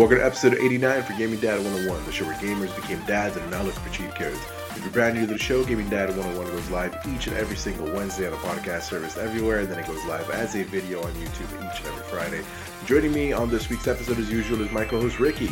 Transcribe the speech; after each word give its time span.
Welcome 0.00 0.16
to 0.16 0.24
episode 0.24 0.54
89 0.54 1.02
for 1.02 1.12
Gaming 1.12 1.40
Dad 1.40 1.58
101, 1.58 2.06
the 2.06 2.10
show 2.10 2.24
where 2.24 2.34
gamers 2.36 2.74
became 2.74 3.04
dads 3.04 3.36
and 3.36 3.44
are 3.44 3.50
now 3.50 3.62
looking 3.62 3.82
for 3.82 3.90
cheat 3.90 4.14
codes. 4.14 4.40
If 4.70 4.80
you're 4.82 4.90
brand 4.90 5.14
new 5.14 5.26
to 5.26 5.32
the 5.34 5.38
show, 5.38 5.62
Gaming 5.62 5.90
Dad 5.90 6.08
101 6.08 6.46
goes 6.46 6.70
live 6.70 6.96
each 7.06 7.26
and 7.26 7.36
every 7.36 7.54
single 7.54 7.84
Wednesday 7.92 8.26
on 8.26 8.32
a 8.32 8.36
podcast 8.36 8.84
service 8.84 9.18
everywhere, 9.18 9.58
and 9.58 9.68
then 9.68 9.78
it 9.78 9.86
goes 9.86 10.02
live 10.06 10.30
as 10.30 10.56
a 10.56 10.62
video 10.62 11.02
on 11.02 11.12
YouTube 11.12 11.52
each 11.52 11.80
and 11.80 11.88
every 11.88 12.02
Friday. 12.04 12.42
Joining 12.86 13.12
me 13.12 13.34
on 13.34 13.50
this 13.50 13.68
week's 13.68 13.88
episode, 13.88 14.18
as 14.18 14.30
usual, 14.30 14.62
is 14.62 14.72
my 14.72 14.86
co-host 14.86 15.20
Ricky. 15.20 15.48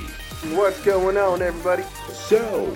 What's 0.54 0.82
going 0.82 1.18
on, 1.18 1.42
everybody? 1.42 1.82
So, 2.10 2.74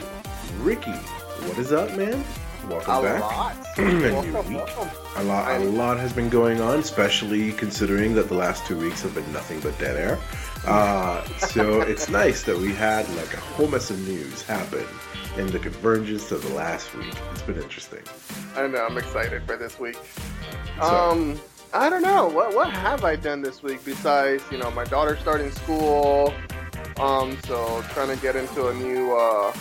Ricky, 0.59 0.91
what 0.91 1.57
is 1.57 1.73
up, 1.73 1.97
man? 1.97 2.23
Welcome 2.69 2.95
a 2.95 3.02
back. 3.02 3.21
lot. 3.21 3.57
A 3.79 4.12
welcome, 4.12 4.55
welcome. 4.55 4.89
A 5.16 5.25
lot, 5.25 5.61
a 5.61 5.65
lot 5.65 5.98
has 5.98 6.12
been 6.12 6.29
going 6.29 6.61
on, 6.61 6.79
especially 6.79 7.53
considering 7.53 8.15
that 8.15 8.29
the 8.29 8.34
last 8.34 8.66
two 8.66 8.79
weeks 8.79 9.03
have 9.03 9.15
been 9.15 9.30
nothing 9.33 9.61
but 9.61 9.77
dead 9.79 9.97
air. 9.97 10.19
Uh, 10.67 11.25
so 11.39 11.80
it's 11.93 12.09
nice 12.09 12.43
that 12.45 12.56
we 12.56 12.73
had 12.73 13.09
like 13.17 13.33
a 13.34 13.39
whole 13.41 13.67
mess 13.69 13.91
of 13.91 13.98
news 14.06 14.43
happen 14.43 14.84
in 15.37 15.47
the 15.48 15.59
convergence 15.59 16.30
of 16.30 16.43
the 16.43 16.55
last 16.55 16.95
week. 16.95 17.15
It's 17.33 17.43
been 17.43 17.61
interesting. 17.61 18.01
I 18.55 18.67
know. 18.67 18.84
I'm 18.87 18.98
excited 18.98 19.42
for 19.45 19.56
this 19.56 19.79
week. 19.81 19.97
So- 20.79 20.84
Um, 20.84 21.41
I 21.75 21.89
don't 21.89 22.03
know. 22.03 22.27
What 22.28 22.55
what 22.55 22.69
have 22.70 23.03
I 23.03 23.17
done 23.17 23.41
this 23.41 23.62
week 23.62 23.83
besides 23.83 24.42
you 24.50 24.59
know 24.59 24.70
my 24.72 24.84
daughter 24.84 25.17
starting 25.17 25.50
school. 25.50 26.33
Um, 27.00 27.39
so 27.47 27.83
trying 27.94 28.15
to 28.15 28.22
get 28.22 28.37
into 28.37 28.69
a 28.69 28.75
new 28.75 29.17
uh 29.17 29.55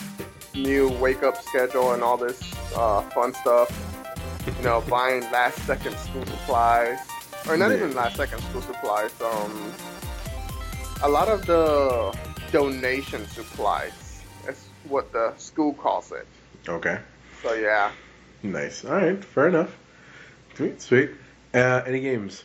new 0.54 0.88
wake 0.98 1.22
up 1.22 1.42
schedule 1.42 1.92
and 1.92 2.02
all 2.02 2.16
this 2.16 2.40
uh 2.76 3.02
fun 3.10 3.32
stuff. 3.34 3.68
You 4.58 4.64
know, 4.64 4.80
buying 4.88 5.20
last 5.30 5.58
second 5.66 5.96
school 5.96 6.26
supplies, 6.26 6.98
or 7.48 7.56
not 7.56 7.70
Yeah. 7.70 7.76
even 7.76 7.94
last 7.94 8.16
second 8.16 8.40
school 8.42 8.62
supplies. 8.62 9.12
Um, 9.20 9.72
a 11.02 11.08
lot 11.08 11.28
of 11.28 11.46
the 11.46 12.16
donation 12.50 13.26
supplies. 13.28 14.22
That's 14.44 14.64
what 14.88 15.12
the 15.12 15.32
school 15.36 15.74
calls 15.74 16.10
it. 16.12 16.26
Okay, 16.68 16.98
So 17.42 17.54
yeah. 17.54 17.92
nice. 18.42 18.84
All 18.84 18.92
right, 18.94 19.24
fair 19.24 19.48
enough. 19.48 19.76
Sweet, 20.56 20.80
sweet. 20.82 21.10
Uh, 21.54 21.82
any 21.86 22.00
games? 22.00 22.44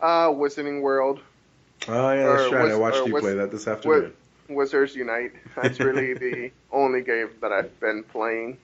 Uh, 0.00 0.28
Wizarding 0.28 0.80
World, 0.82 1.20
Oh 1.88 2.12
yeah, 2.12 2.26
that's 2.26 2.52
Or 2.52 2.56
right. 2.56 2.70
I 2.72 2.76
watched 2.76 3.04
you 3.06 3.12
Wiz- 3.14 3.22
play 3.22 3.34
that 3.34 3.50
this 3.50 3.66
afternoon. 3.68 4.12
Wizards 4.48 4.94
Unite. 4.94 5.32
That's 5.54 5.80
really 5.80 6.14
the 6.26 6.50
only 6.72 7.02
game 7.02 7.30
that 7.40 7.52
I've 7.52 7.78
been 7.80 8.04
playing. 8.04 8.58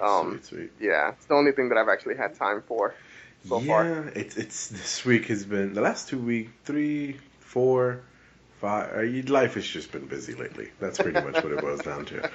Um, 0.00 0.40
sweet, 0.42 0.44
sweet. 0.46 0.70
yeah, 0.80 1.10
it's 1.10 1.26
the 1.26 1.34
only 1.34 1.52
thing 1.52 1.68
that 1.68 1.78
I've 1.78 1.88
actually 1.88 2.16
had 2.16 2.34
time 2.34 2.62
for 2.66 2.94
so 3.48 3.60
yeah, 3.60 3.66
far. 3.66 4.08
it's 4.14 4.36
it's 4.36 4.68
this 4.68 5.04
week 5.04 5.26
has 5.26 5.44
been 5.44 5.74
the 5.74 5.80
last 5.80 6.08
two 6.08 6.18
week, 6.18 6.50
three, 6.64 7.16
four, 7.40 8.00
five. 8.60 8.92
Uh, 8.94 9.32
life 9.32 9.54
has 9.54 9.66
just 9.66 9.92
been 9.92 10.06
busy 10.06 10.34
lately. 10.34 10.70
That's 10.78 10.98
pretty 10.98 11.20
much 11.20 11.42
what 11.42 11.52
it 11.52 11.60
boils 11.60 11.80
down 11.84 12.04
to. 12.06 12.30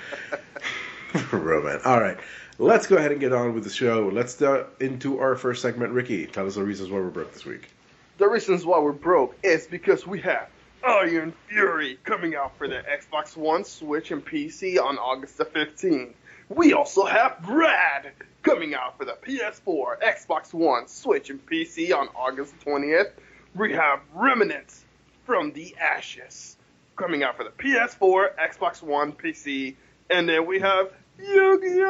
Roman. 1.31 1.79
All 1.85 2.01
right, 2.01 2.17
let's 2.59 2.87
go 2.87 2.97
ahead 2.97 3.11
and 3.11 3.19
get 3.21 3.31
on 3.31 3.53
with 3.53 3.63
the 3.63 3.69
show. 3.69 4.09
Let's 4.11 4.33
start 4.33 4.67
into 4.81 5.19
our 5.19 5.35
first 5.35 5.61
segment. 5.61 5.93
Ricky, 5.93 6.25
tell 6.27 6.45
us 6.45 6.55
the 6.55 6.63
reasons 6.63 6.89
why 6.89 6.99
we're 6.99 7.09
broke 7.09 7.33
this 7.33 7.45
week. 7.45 7.69
The 8.17 8.27
reasons 8.27 8.65
why 8.65 8.79
we're 8.79 8.91
broke 8.91 9.37
is 9.43 9.67
because 9.67 10.05
we 10.05 10.19
have 10.21 10.49
Ion 10.83 11.33
Fury 11.47 11.97
coming 12.03 12.35
out 12.35 12.57
for 12.57 12.67
the 12.67 12.83
Xbox 12.83 13.35
One, 13.37 13.63
Switch, 13.63 14.11
and 14.11 14.25
PC 14.25 14.79
on 14.81 14.97
August 14.97 15.37
the 15.37 15.45
15th. 15.45 16.13
We 16.49 16.73
also 16.73 17.05
have 17.05 17.41
Brad 17.41 18.11
coming 18.43 18.73
out 18.73 18.97
for 18.97 19.05
the 19.05 19.17
PS4, 19.25 20.01
Xbox 20.01 20.53
One, 20.53 20.87
Switch, 20.87 21.29
and 21.29 21.45
PC 21.45 21.93
on 21.93 22.07
August 22.15 22.57
20th. 22.65 23.11
We 23.55 23.73
have 23.73 23.99
Remnants 24.13 24.85
from 25.25 25.51
the 25.51 25.75
Ashes 25.77 26.55
coming 26.95 27.23
out 27.23 27.35
for 27.37 27.43
the 27.43 27.49
PS4, 27.49 28.35
Xbox 28.35 28.81
One, 28.81 29.11
PC, 29.11 29.75
and 30.09 30.29
then 30.29 30.45
we 30.45 30.59
have 30.59 30.91
Yu-Gi-Oh! 31.19 31.87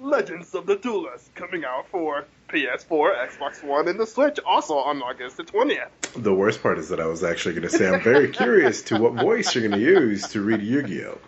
Legends 0.00 0.54
of 0.54 0.66
the 0.66 0.76
Duelist 0.76 1.34
coming 1.34 1.64
out 1.64 1.88
for 1.88 2.26
PS4, 2.48 3.28
Xbox 3.30 3.62
One, 3.64 3.88
and 3.88 3.98
the 3.98 4.06
Switch 4.06 4.38
also 4.46 4.74
on 4.74 5.02
August 5.02 5.36
the 5.38 5.44
20th. 5.44 5.88
The 6.16 6.34
worst 6.34 6.62
part 6.62 6.78
is 6.78 6.88
that 6.90 7.00
I 7.00 7.06
was 7.06 7.24
actually 7.24 7.54
going 7.54 7.68
to 7.68 7.76
say 7.76 7.88
I'm 7.88 8.02
very 8.02 8.28
curious 8.32 8.82
to 8.82 8.98
what 8.98 9.14
voice 9.14 9.54
you're 9.54 9.66
going 9.68 9.80
to 9.80 9.84
use 9.84 10.28
to 10.28 10.40
read 10.40 10.62
Yu-Gi-Oh. 10.62 11.18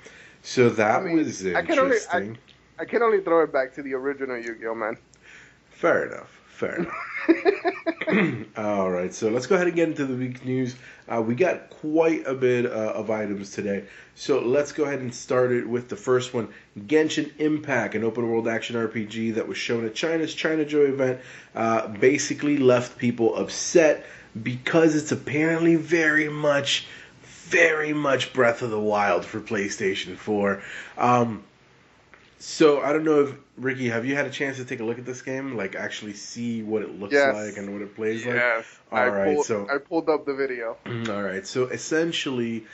So 0.42 0.68
that 0.70 1.00
I 1.00 1.04
mean, 1.04 1.16
was 1.16 1.44
I 1.46 1.62
can 1.62 1.78
only- 1.78 1.96
I- 2.12 2.18
interesting. 2.20 2.38
I 2.78 2.84
can 2.84 3.02
only 3.02 3.20
throw 3.22 3.42
it 3.42 3.52
back 3.52 3.74
to 3.76 3.82
the 3.82 3.94
original 3.94 4.36
Yu-Gi-Oh, 4.36 4.74
man. 4.74 4.96
Fair 5.70 6.06
enough. 6.06 6.40
Fair 6.56 6.76
enough. 6.76 8.46
All 8.56 8.90
right, 8.90 9.12
so 9.12 9.28
let's 9.28 9.46
go 9.46 9.56
ahead 9.56 9.66
and 9.66 9.76
get 9.76 9.90
into 9.90 10.06
the 10.06 10.14
week 10.14 10.42
news. 10.42 10.74
Uh, 11.06 11.20
we 11.20 11.34
got 11.34 11.68
quite 11.68 12.26
a 12.26 12.32
bit 12.32 12.64
uh, 12.64 12.94
of 12.94 13.10
items 13.10 13.50
today, 13.50 13.84
so 14.14 14.40
let's 14.40 14.72
go 14.72 14.84
ahead 14.84 15.00
and 15.00 15.14
start 15.14 15.52
it 15.52 15.68
with 15.68 15.90
the 15.90 15.96
first 15.96 16.32
one: 16.32 16.48
Genshin 16.78 17.30
Impact, 17.38 17.94
an 17.94 18.04
open-world 18.04 18.48
action 18.48 18.74
RPG 18.74 19.34
that 19.34 19.46
was 19.46 19.58
shown 19.58 19.84
at 19.84 19.94
China's 19.94 20.34
China 20.34 20.64
Joy 20.64 20.84
event. 20.84 21.20
Uh, 21.54 21.88
basically, 21.88 22.56
left 22.56 22.96
people 22.96 23.36
upset 23.36 24.06
because 24.42 24.96
it's 24.96 25.12
apparently 25.12 25.76
very 25.76 26.30
much, 26.30 26.86
very 27.22 27.92
much 27.92 28.32
Breath 28.32 28.62
of 28.62 28.70
the 28.70 28.80
Wild 28.80 29.26
for 29.26 29.40
PlayStation 29.40 30.16
4. 30.16 30.62
Um, 30.96 31.44
so 32.38 32.80
I 32.82 32.92
don't 32.92 33.04
know 33.04 33.20
if 33.22 33.34
Ricky, 33.56 33.88
have 33.88 34.04
you 34.04 34.14
had 34.14 34.26
a 34.26 34.30
chance 34.30 34.56
to 34.58 34.64
take 34.64 34.80
a 34.80 34.84
look 34.84 34.98
at 34.98 35.04
this 35.06 35.22
game, 35.22 35.56
like 35.56 35.74
actually 35.74 36.12
see 36.14 36.62
what 36.62 36.82
it 36.82 36.98
looks 37.00 37.12
Yes. 37.14 37.34
like 37.34 37.56
and 37.56 37.72
what 37.72 37.82
it 37.82 37.94
plays 37.94 38.24
like? 38.26 38.34
Yes. 38.36 38.64
All 38.92 38.98
I 38.98 39.08
right, 39.08 39.34
pulled, 39.34 39.46
so- 39.46 39.68
I 39.72 39.78
pulled 39.78 40.08
up 40.08 40.26
the 40.26 40.34
video. 40.34 40.76
All 40.86 41.22
right. 41.22 41.46
So 41.46 41.64
essentially, 41.66 42.66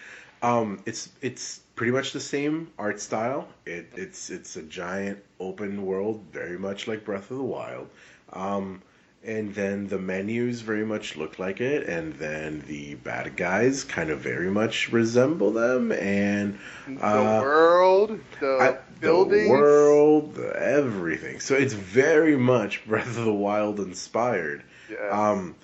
um, 0.42 0.80
it's 0.86 1.08
it's 1.20 1.60
pretty 1.76 1.92
much 1.92 2.12
the 2.12 2.20
same 2.20 2.70
art 2.78 3.00
style. 3.00 3.48
It, 3.64 3.90
it's 3.94 4.28
it's 4.30 4.56
a 4.56 4.62
giant 4.62 5.18
open 5.40 5.84
world, 5.86 6.22
very 6.32 6.58
much 6.58 6.86
like 6.88 7.04
Breath 7.04 7.30
of 7.30 7.36
the 7.38 7.44
Wild. 7.44 7.88
Um, 8.32 8.82
and 9.24 9.54
then 9.54 9.86
the 9.86 9.98
menus 9.98 10.60
very 10.62 10.84
much 10.84 11.16
look 11.16 11.38
like 11.38 11.60
it, 11.60 11.86
and 11.88 12.12
then 12.14 12.62
the 12.66 12.94
bad 12.96 13.36
guys 13.36 13.84
kind 13.84 14.10
of 14.10 14.18
very 14.20 14.50
much 14.50 14.90
resemble 14.92 15.52
them, 15.52 15.92
and 15.92 16.58
The 16.88 17.04
Uh, 17.06 17.40
world, 17.40 18.20
the 18.40 18.58
I- 18.60 18.78
buildings. 19.00 19.44
the 19.46 19.50
world, 19.50 20.34
the 20.34 20.56
everything. 20.60 21.38
So 21.40 21.54
it's 21.54 21.74
very 21.74 22.36
much 22.36 22.84
Breath 22.86 23.16
of 23.16 23.24
the 23.24 23.32
Wild 23.32 23.78
inspired. 23.80 24.62
Um, 25.10 25.54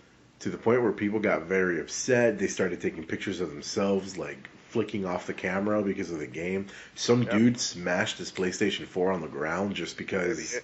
to 0.41 0.51
the 0.51 0.57
point 0.57 0.83
where 0.83 0.93
people 0.93 1.19
got 1.19 1.43
very 1.43 1.81
upset. 1.81 2.39
They 2.39 2.47
started 2.47 2.81
taking 2.81 3.03
pictures 3.05 3.41
of 3.41 3.51
themselves, 3.51 4.17
like 4.17 4.39
flicking 4.71 5.05
off 5.05 5.27
the 5.27 5.35
camera 5.35 5.83
because 5.83 6.13
of 6.13 6.21
the 6.21 6.29
game. 6.29 6.67
Some 6.95 7.23
Yep. 7.25 7.33
dude 7.33 7.61
smashed 7.61 8.19
his 8.19 8.31
PlayStation 8.31 8.87
4 8.87 9.11
on 9.11 9.21
the 9.21 9.27
ground 9.27 9.75
just 9.75 9.97
because. 9.99 10.61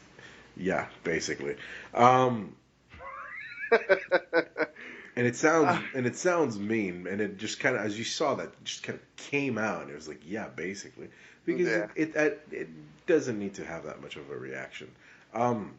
Yeah, 0.56 0.87
basically. 1.03 1.56
Um, 1.93 2.55
and 5.17 5.27
it 5.27 5.37
sounds 5.37 5.69
Ah. 5.71 5.85
and 5.95 6.07
it 6.07 6.17
sounds 6.17 6.59
mean, 6.59 7.07
and 7.07 7.21
it 7.21 7.39
just 7.39 7.61
kind 7.61 7.77
of 7.77 7.83
as 7.83 7.97
you 7.99 8.05
saw 8.05 8.35
that 8.35 8.62
just 8.65 8.83
kind 8.83 8.99
of 8.99 9.17
came 9.17 9.59
out, 9.59 9.83
and 9.83 9.91
it 9.91 9.95
was 9.95 10.09
like, 10.09 10.21
yeah, 10.27 10.49
basically, 10.49 11.09
because 11.45 11.69
Yeah. 11.69 11.87
it, 11.95 12.15
it 12.17 12.49
it 12.51 12.69
doesn't 13.07 13.39
need 13.39 13.55
to 13.55 13.65
have 13.65 13.85
that 13.85 14.01
much 14.03 14.17
of 14.17 14.31
a 14.31 14.37
reaction. 14.37 14.91
Um, 15.35 15.75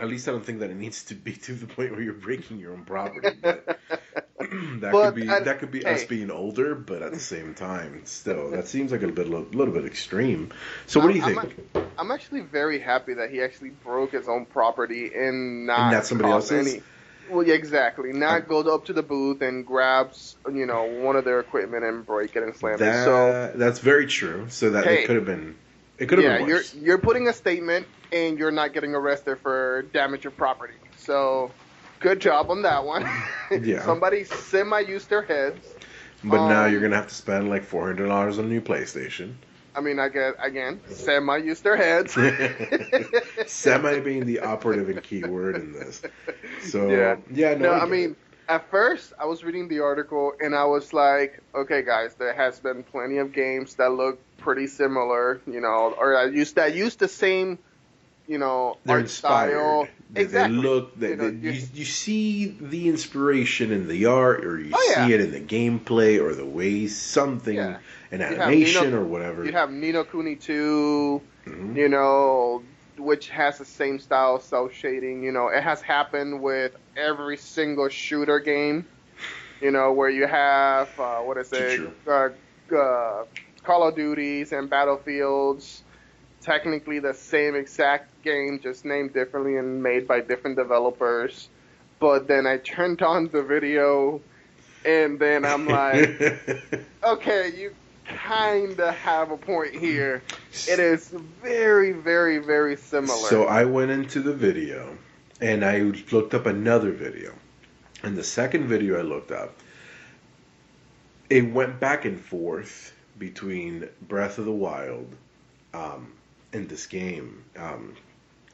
at 0.00 0.06
least 0.08 0.28
I 0.28 0.32
don't 0.32 0.44
think 0.44 0.60
that 0.60 0.70
it 0.70 0.76
needs 0.76 1.04
to 1.04 1.14
be 1.14 1.32
to 1.32 1.54
the 1.54 1.66
point 1.66 1.92
where 1.92 2.02
you're 2.02 2.12
breaking 2.12 2.58
your 2.58 2.72
own 2.72 2.84
property. 2.84 3.30
But 3.40 3.78
that 4.38 4.92
But 4.92 5.06
could 5.06 5.14
be 5.14 5.28
at- 5.28 5.44
that 5.46 5.58
could 5.60 5.70
be 5.70 5.84
us 5.84 6.04
being 6.04 6.30
older, 6.30 6.74
but 6.74 7.02
at 7.02 7.12
the 7.12 7.18
same 7.18 7.54
time, 7.54 8.02
still 8.04 8.50
that 8.50 8.68
seems 8.68 8.92
like 8.92 9.02
a 9.02 9.08
bit 9.08 9.26
a 9.26 9.30
little 9.30 9.72
bit 9.74 9.84
extreme. 9.86 10.52
So 10.86 11.00
what 11.00 11.08
do 11.08 11.14
you 11.18 11.24
think? 11.24 11.56
I'm, 11.74 11.82
I'm 11.98 12.10
actually 12.10 12.40
very 12.42 12.78
happy 12.78 13.14
that 13.14 13.30
he 13.30 13.42
actually 13.42 13.70
broke 13.70 14.12
his 14.12 14.28
own 14.28 14.44
property 14.46 15.10
and 15.14 15.66
not, 15.66 15.78
And 15.80 15.92
not 15.92 16.06
somebody 16.06 16.30
else's? 16.30 16.74
Any, 16.74 16.82
well, 17.30 17.46
yeah, 17.46 17.54
exactly. 17.54 18.12
Not 18.12 18.48
go 18.48 18.60
up 18.60 18.86
to 18.86 18.92
the 18.92 19.02
booth 19.02 19.42
and 19.42 19.66
grabs, 19.66 20.36
you 20.46 20.66
know, 20.66 20.84
one 20.84 21.16
of 21.16 21.24
their 21.24 21.40
equipment 21.40 21.84
and 21.84 22.04
break 22.04 22.36
it 22.36 22.42
and 22.42 22.54
slam 22.54 22.74
it. 22.74 23.04
So 23.04 23.52
that's 23.54 23.78
very 23.80 24.06
true. 24.06 24.46
So 24.48 24.70
that 24.70 24.84
Hey. 24.84 25.02
it 25.02 25.06
could 25.06 25.16
have 25.16 25.24
been 25.24 25.56
it 25.98 26.08
could 26.08 26.18
have 26.18 26.26
yeah, 26.26 26.38
been 26.38 26.48
you're 26.48 26.62
you're 26.80 26.98
putting 26.98 27.28
a 27.28 27.32
statement 27.32 27.86
and 28.12 28.38
you're 28.38 28.50
not 28.50 28.72
getting 28.72 28.94
arrested 28.94 29.38
for 29.40 29.82
damage 29.92 30.26
of 30.26 30.36
property. 30.36 30.74
So 30.96 31.50
good 32.00 32.20
job 32.20 32.50
on 32.50 32.62
that 32.62 32.84
one. 32.84 33.08
Yeah. 33.62 33.82
Somebody 33.82 34.24
semi 34.24 34.80
used 34.80 35.08
their 35.08 35.22
heads. 35.22 35.66
But 36.22 36.48
now 36.48 36.64
um, 36.64 36.72
you're 36.72 36.80
gonna 36.80 36.96
have 36.96 37.08
to 37.08 37.14
spend 37.14 37.48
like 37.48 37.64
four 37.64 37.86
hundred 37.86 38.08
dollars 38.08 38.38
on 38.38 38.44
a 38.44 38.48
new 38.48 38.60
PlayStation. 38.60 39.34
I 39.74 39.80
mean, 39.80 39.98
I 39.98 40.08
get 40.08 40.34
again, 40.42 40.80
semi 40.90 41.36
used 41.38 41.62
their 41.62 41.76
heads. 41.76 42.14
Semi 43.46 44.00
being 44.00 44.26
the 44.26 44.40
operative 44.40 44.88
and 44.88 45.02
key 45.02 45.24
word 45.24 45.56
in 45.56 45.72
this. 45.72 46.02
So 46.62 46.88
Yeah. 46.90 47.16
yeah, 47.32 47.54
no, 47.54 47.70
No, 47.70 47.72
I 47.72 47.80
get 47.80 47.90
mean, 47.90 48.16
at 48.48 48.70
first 48.70 49.12
I 49.18 49.26
was 49.26 49.44
reading 49.44 49.68
the 49.68 49.80
article 49.80 50.32
and 50.40 50.54
I 50.54 50.64
was 50.64 50.92
like, 50.92 51.40
okay, 51.54 51.82
guys, 51.82 52.14
there 52.14 52.32
has 52.34 52.58
been 52.60 52.82
plenty 52.82 53.18
of 53.18 53.32
games 53.32 53.74
that 53.76 53.92
look 53.92 54.18
pretty 54.38 54.66
similar, 54.66 55.40
you 55.46 55.60
know, 55.60 55.94
or 55.98 56.12
that 56.14 56.32
use 56.32 56.52
that 56.54 56.74
use 56.74 56.96
the 56.96 57.08
same 57.08 57.58
you 58.26 58.36
know, 58.36 58.76
They're 58.84 58.96
art 58.96 59.02
inspired. 59.04 59.50
style. 59.52 59.88
They, 60.10 60.20
exactly. 60.20 60.56
they 60.56 60.62
look. 60.62 60.98
They, 61.00 61.08
You 61.10 61.16
know, 61.16 61.30
they- 61.30 61.36
you- 61.50 61.62
you, 61.72 61.84
see 61.86 62.54
the 62.60 62.88
inspiration 62.90 63.72
in 63.72 63.88
the 63.88 64.04
art, 64.04 64.44
or 64.44 64.60
you 64.60 64.70
Oh, 64.74 64.86
yeah. 64.94 65.06
see 65.06 65.14
it 65.14 65.20
in 65.22 65.30
the 65.30 65.40
gameplay, 65.40 66.20
or 66.22 66.34
the 66.34 66.44
way 66.44 66.88
something, 66.88 67.54
Yeah. 67.56 67.78
An 68.12 68.22
animation 68.22 68.94
Nino- 68.94 68.94
or 68.94 69.04
whatever. 69.04 69.44
You 69.44 69.52
have 69.52 69.70
Ni 69.70 69.92
no 69.92 70.04
Kuni 70.04 70.36
2, 70.36 71.22
Mhm. 71.46 71.74
you 71.74 71.88
know, 71.88 72.64
which 72.98 73.28
has 73.30 73.58
the 73.58 73.64
same 73.64 73.98
style, 73.98 74.38
cell 74.40 74.68
shading. 74.68 75.22
You 75.22 75.32
know, 75.32 75.48
it 75.48 75.62
has 75.62 75.80
happened 75.82 76.42
with 76.42 76.72
every 76.96 77.36
single 77.36 77.88
shooter 77.88 78.40
game. 78.40 78.88
You 79.60 79.70
know, 79.70 79.92
where 79.92 80.08
you 80.10 80.26
have 80.26 80.88
uh, 80.98 81.18
what 81.20 81.38
is 81.38 81.52
it, 81.52 81.80
uh, 82.06 82.28
uh, 82.76 83.24
Call 83.64 83.88
of 83.88 83.94
Duties 83.96 84.52
and 84.52 84.68
Battlefields, 84.70 85.84
technically 86.42 86.98
the 87.00 87.14
same 87.14 87.54
exact 87.54 88.22
game, 88.22 88.60
just 88.62 88.84
named 88.84 89.12
differently 89.14 89.56
and 89.56 89.82
made 89.82 90.06
by 90.06 90.20
different 90.20 90.56
developers. 90.56 91.50
But 92.00 92.26
then 92.28 92.46
I 92.46 92.58
turned 92.58 93.02
on 93.02 93.28
the 93.30 93.42
video, 93.42 94.22
and 94.84 95.18
then 95.20 95.44
I'm 95.44 95.68
like, 95.68 96.14
okay, 97.04 97.50
you 97.56 97.74
kind 98.08 98.78
of 98.80 98.94
have 98.94 99.30
a 99.30 99.36
point 99.36 99.74
here. 99.74 100.22
It 100.68 100.78
is 100.78 101.08
very, 101.42 101.92
very, 101.92 102.38
very 102.38 102.76
similar. 102.76 103.28
So 103.28 103.46
I 103.46 103.64
went 103.64 103.90
into 103.90 104.20
the 104.20 104.32
video 104.32 104.96
and 105.40 105.64
I 105.64 105.80
looked 106.10 106.34
up 106.34 106.46
another 106.46 106.92
video. 106.92 107.34
And 108.02 108.16
the 108.16 108.24
second 108.24 108.68
video 108.68 108.98
I 108.98 109.02
looked 109.02 109.32
up, 109.32 109.54
it 111.30 111.52
went 111.52 111.80
back 111.80 112.04
and 112.04 112.18
forth 112.20 112.94
between 113.18 113.88
Breath 114.02 114.38
of 114.38 114.44
the 114.44 114.52
Wild 114.52 115.14
um, 115.74 116.12
and 116.52 116.68
this 116.68 116.86
game. 116.86 117.44
Um, 117.56 117.94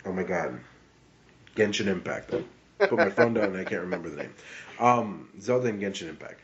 oh 0.05 0.13
my 0.13 0.23
god. 0.23 0.59
Genshin 1.57 1.87
Impact. 1.87 2.35
I 2.81 2.87
put 2.87 2.99
my 2.99 3.11
phone 3.11 3.35
down 3.35 3.45
and 3.45 3.57
I 3.57 3.65
can't 3.65 3.83
remember 3.83 4.09
the 4.09 4.17
name. 4.17 4.35
Um, 4.81 5.29
Zelda 5.41 5.69
and 5.69 5.81
Genshin 5.81 6.09
Impact. 6.09 6.41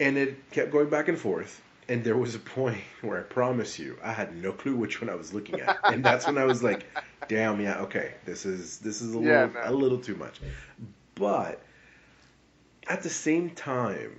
And 0.00 0.16
it 0.16 0.50
kept 0.50 0.72
going 0.72 0.88
back 0.88 1.08
and 1.08 1.18
forth. 1.18 1.60
And 1.88 2.02
there 2.02 2.16
was 2.16 2.34
a 2.34 2.38
point 2.38 2.80
where 3.02 3.18
I 3.18 3.22
promise 3.22 3.78
you, 3.78 3.98
I 4.02 4.12
had 4.12 4.36
no 4.36 4.52
clue 4.52 4.74
which 4.76 5.00
one 5.00 5.10
I 5.10 5.14
was 5.14 5.32
looking 5.32 5.60
at, 5.60 5.78
and 5.84 6.04
that's 6.04 6.26
when 6.26 6.38
I 6.38 6.44
was 6.44 6.62
like, 6.62 6.86
"Damn, 7.28 7.60
yeah, 7.60 7.80
okay, 7.82 8.14
this 8.24 8.46
is 8.46 8.78
this 8.78 9.02
is 9.02 9.14
a 9.14 9.18
little 9.18 9.32
Yeah, 9.32 9.46
man. 9.46 9.66
a 9.66 9.72
little 9.72 9.98
too 9.98 10.16
much." 10.16 10.40
But 11.14 11.60
at 12.86 13.02
the 13.02 13.10
same 13.10 13.50
time, 13.50 14.12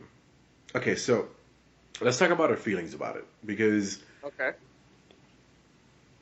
okay, 0.76 0.96
so 0.96 1.28
let's 2.02 2.18
talk 2.18 2.30
about 2.32 2.52
our 2.52 2.58
feelings 2.58 2.94
about 2.94 3.18
it 3.18 3.26
because 3.46 4.00
okay. 4.24 4.52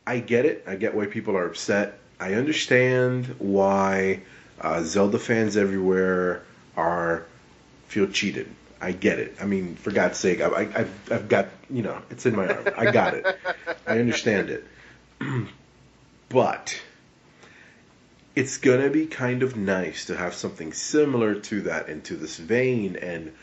I 0.06 0.20
get 0.20 0.46
it. 0.46 0.64
I 0.68 0.76
get 0.76 0.94
why 0.94 1.06
people 1.06 1.38
are 1.38 1.46
upset. 1.46 2.00
I 2.20 2.34
understand 2.34 3.36
why 3.40 4.22
uh, 4.62 4.84
Zelda 4.84 5.20
fans 5.20 5.58
everywhere 5.58 6.44
are 6.76 7.26
feel 7.88 8.08
cheated. 8.08 8.48
I 8.84 8.92
get 8.92 9.20
it. 9.20 9.38
I 9.40 9.46
mean, 9.46 9.76
for 9.76 9.92
God's 9.92 10.18
sake, 10.18 10.42
I, 10.42 10.48
I, 10.48 10.62
I've, 10.62 11.12
I've 11.12 11.30
got 11.30 11.48
you 11.70 11.82
know, 11.82 12.02
it's 12.10 12.26
in 12.26 12.36
my 12.36 12.48
arm. 12.48 12.68
I 12.78 12.92
got 12.92 13.14
it. 13.14 13.26
I 13.88 14.00
understand 14.00 14.50
it. 14.50 14.68
but 16.30 16.82
it's 18.36 18.58
gonna 18.58 18.90
be 18.90 19.06
kind 19.06 19.42
of 19.42 19.56
nice 19.56 20.06
to 20.06 20.18
have 20.18 20.34
something 20.34 20.74
similar 20.74 21.36
to 21.36 21.62
that 21.62 21.88
into 21.88 22.16
this 22.16 22.38
vein 22.38 22.98
and 22.98 23.34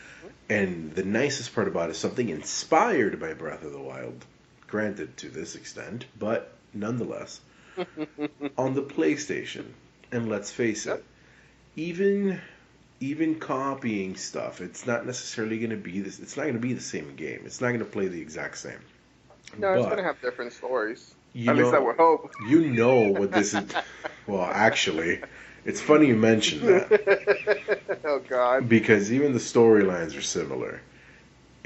and 0.49 0.93
the 0.93 1.03
nicest 1.03 1.55
part 1.55 1.67
about 1.67 1.89
it 1.89 1.93
is 1.93 1.97
something 1.97 2.29
inspired 2.29 3.19
by 3.19 3.33
Breath 3.33 3.63
of 3.63 3.71
the 3.71 3.79
Wild. 3.79 4.25
Granted 4.67 5.17
to 5.17 5.29
this 5.29 5.55
extent, 5.55 6.05
but 6.19 6.53
nonetheless. 6.73 7.41
on 8.57 8.73
the 8.73 8.83
PlayStation. 8.83 9.65
And 10.11 10.29
let's 10.29 10.51
face 10.51 10.85
it, 10.87 11.03
even 11.75 12.41
even 13.01 13.35
copying 13.39 14.15
stuff, 14.15 14.61
it's 14.61 14.87
not 14.87 15.05
necessarily 15.05 15.57
going 15.57 15.71
to 15.71 15.75
be 15.75 15.99
this. 15.99 16.19
It's 16.19 16.37
not 16.37 16.43
going 16.43 16.53
to 16.53 16.59
be 16.59 16.73
the 16.73 16.79
same 16.81 17.15
game. 17.15 17.41
It's 17.45 17.59
not 17.59 17.67
going 17.69 17.79
to 17.79 17.85
play 17.85 18.07
the 18.07 18.21
exact 18.21 18.57
same. 18.57 18.79
No, 19.57 19.73
it's 19.73 19.85
gonna 19.85 20.03
have 20.03 20.21
different 20.21 20.53
stories. 20.53 21.13
you 21.33 21.49
At 21.49 21.57
least 21.57 21.71
know- 21.71 21.77
I 21.77 21.79
would 21.81 21.97
hope. 21.97 22.31
You 22.47 22.61
know 22.71 23.09
what 23.09 23.31
this 23.33 23.53
is. 23.53 23.65
Well, 24.25 24.43
actually, 24.45 25.19
it's 25.65 25.81
funny 25.81 26.07
you 26.07 26.15
mentioned 26.15 26.61
that 26.61 27.99
oh 28.05 28.19
God. 28.19 28.69
because 28.69 29.11
even 29.11 29.33
the 29.33 29.39
storylines 29.39 30.17
are 30.17 30.21
similar. 30.21 30.79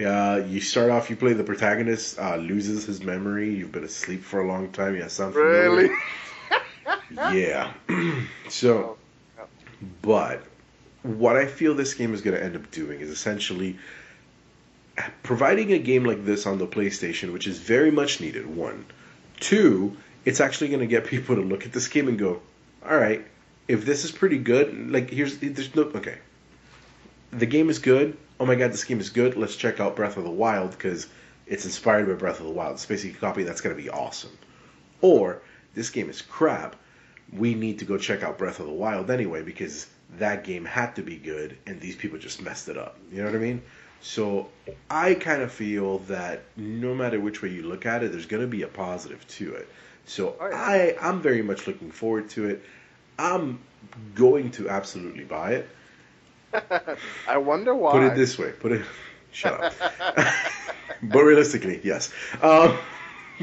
Uh, 0.03 0.41
you 0.47 0.61
start 0.61 0.89
off, 0.89 1.09
you 1.11 1.15
play 1.15 1.33
the 1.33 1.43
protagonist, 1.43 2.17
uh, 2.17 2.38
loses 2.38 2.85
his 2.85 3.03
memory. 3.03 3.53
You've 3.53 3.71
been 3.71 3.83
asleep 3.83 4.23
for 4.23 4.41
a 4.41 4.47
long 4.47 4.71
time. 4.71 4.95
Yeah, 4.95 5.07
sound 5.07 5.33
familiar? 5.33 5.69
Really? 5.69 5.89
Yeah. 7.38 7.71
so, 8.49 8.97
Oh, 9.39 9.43
but 10.01 10.43
what 11.05 11.35
I 11.35 11.45
feel 11.45 11.75
this 11.75 11.93
game 11.93 12.13
is 12.13 12.21
going 12.21 12.35
to 12.35 12.43
end 12.43 12.55
up 12.55 12.71
doing 12.71 12.99
is 12.99 13.09
essentially 13.09 13.77
providing 15.23 15.71
a 15.73 15.79
game 15.79 16.03
like 16.03 16.25
this 16.25 16.45
on 16.47 16.57
the 16.57 16.65
PlayStation, 16.65 17.31
which 17.31 17.47
is 17.47 17.59
very 17.59 17.91
much 17.91 18.19
needed. 18.21 18.47
One, 18.47 18.85
two, 19.39 19.95
it's 20.23 20.39
actually 20.39 20.69
going 20.69 20.79
to 20.79 20.87
get 20.87 21.05
people 21.07 21.35
to 21.35 21.41
look 21.41 21.65
at 21.65 21.73
this 21.73 21.87
game 21.87 22.07
and 22.07 22.17
go, 22.17 22.41
"All 22.83 22.97
right, 22.97 23.25
if 23.67 23.85
this 23.85 24.03
is 24.03 24.11
pretty 24.11 24.39
good, 24.39 24.91
like 24.91 25.09
here's 25.11 25.37
there's 25.37 25.75
no 25.75 25.83
okay, 25.83 26.17
the 27.31 27.45
game 27.45 27.69
is 27.69 27.79
good. 27.79 28.17
Oh 28.39 28.45
my 28.45 28.55
god, 28.55 28.73
this 28.73 28.83
game 28.83 28.99
is 28.99 29.09
good. 29.09 29.37
Let's 29.37 29.55
check 29.55 29.79
out 29.79 29.95
Breath 29.95 30.17
of 30.17 30.23
the 30.23 30.29
Wild 30.29 30.71
because 30.71 31.07
it's 31.45 31.65
inspired 31.65 32.07
by 32.07 32.13
Breath 32.13 32.39
of 32.39 32.47
the 32.47 32.51
Wild. 32.51 32.73
It's 32.73 32.85
basically 32.85 33.17
a 33.17 33.21
copy 33.21 33.43
that's 33.43 33.61
going 33.61 33.75
to 33.75 33.81
be 33.81 33.89
awesome. 33.89 34.35
Or 35.01 35.41
this 35.75 35.91
game 35.91 36.09
is 36.09 36.21
crap. 36.21 36.75
We 37.31 37.53
need 37.53 37.79
to 37.79 37.85
go 37.85 37.97
check 37.97 38.23
out 38.23 38.37
Breath 38.37 38.59
of 38.59 38.65
the 38.65 38.73
Wild 38.73 39.11
anyway 39.11 39.41
because 39.41 39.87
that 40.17 40.43
game 40.43 40.65
had 40.65 40.95
to 40.95 41.01
be 41.01 41.17
good 41.17 41.57
and 41.65 41.79
these 41.81 41.95
people 41.95 42.17
just 42.17 42.41
messed 42.41 42.69
it 42.69 42.77
up. 42.77 42.97
You 43.11 43.19
know 43.19 43.25
what 43.25 43.35
I 43.35 43.39
mean? 43.39 43.61
So 44.01 44.49
I 44.89 45.15
kind 45.15 45.41
of 45.41 45.51
feel 45.51 45.99
that 45.99 46.43
no 46.55 46.93
matter 46.93 47.19
which 47.19 47.41
way 47.41 47.49
you 47.49 47.63
look 47.63 47.85
at 47.85 48.03
it, 48.03 48.11
there's 48.11 48.25
going 48.27 48.41
to 48.41 48.47
be 48.47 48.61
a 48.61 48.67
positive 48.67 49.25
to 49.29 49.53
it. 49.55 49.67
So 50.05 50.35
Oh, 50.39 50.47
yeah. 50.47 50.55
I 50.55 50.95
I'm 51.01 51.21
very 51.21 51.41
much 51.41 51.67
looking 51.67 51.91
forward 51.91 52.29
to 52.31 52.45
it. 52.49 52.63
I'm 53.17 53.59
going 54.13 54.51
to 54.51 54.69
absolutely 54.69 55.24
buy 55.24 55.53
it. 55.53 55.69
I 57.27 57.38
wonder 57.38 57.74
why. 57.74 57.91
Put 57.91 58.03
it 58.03 58.15
this 58.15 58.38
way. 58.38 58.51
Put 58.51 58.71
it. 58.74 58.85
Shut 59.31 59.62
up. 59.62 59.74
but 61.03 61.24
realistically, 61.24 61.81
yes. 61.83 62.13
Um, 62.41 62.77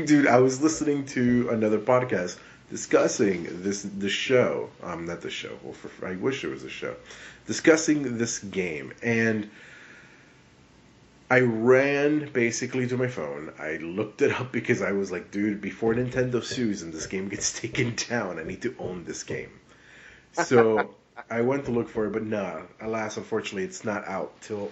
dude, 0.06 0.26
I 0.26 0.38
was 0.38 0.62
listening 0.62 1.04
to 1.06 1.50
another 1.50 1.78
podcast 1.78 2.38
discussing 2.72 3.62
this 3.62 3.82
the 3.82 4.08
show. 4.08 4.70
Um, 4.82 5.06
not 5.06 5.20
the 5.20 5.30
show. 5.30 5.56
Well, 5.62 5.74
for, 5.74 6.06
I 6.06 6.16
wish 6.16 6.42
it 6.42 6.48
was 6.48 6.64
a 6.64 6.70
show. 6.70 6.96
Discussing 7.46 8.16
this 8.18 8.38
game, 8.38 8.94
and 9.02 9.48
I 11.30 11.40
ran 11.40 12.32
basically 12.32 12.88
to 12.88 12.96
my 12.96 13.08
phone. 13.08 13.52
I 13.58 13.76
looked 13.76 14.22
it 14.22 14.32
up 14.32 14.50
because 14.52 14.80
I 14.80 14.92
was 14.92 15.12
like, 15.12 15.30
dude, 15.30 15.60
before 15.60 15.94
Nintendo 15.94 16.42
sues 16.42 16.82
and 16.82 16.92
this 16.92 17.06
game 17.06 17.28
gets 17.28 17.60
taken 17.60 17.94
down, 17.94 18.38
I 18.38 18.42
need 18.42 18.62
to 18.62 18.74
own 18.78 19.04
this 19.04 19.22
game. 19.22 19.52
So 20.32 20.94
I 21.30 21.42
went 21.42 21.66
to 21.66 21.72
look 21.72 21.90
for 21.90 22.06
it, 22.06 22.12
but 22.12 22.24
nah, 22.24 22.62
alas, 22.80 23.18
unfortunately, 23.18 23.64
it's 23.64 23.84
not 23.84 24.08
out 24.08 24.40
till 24.40 24.70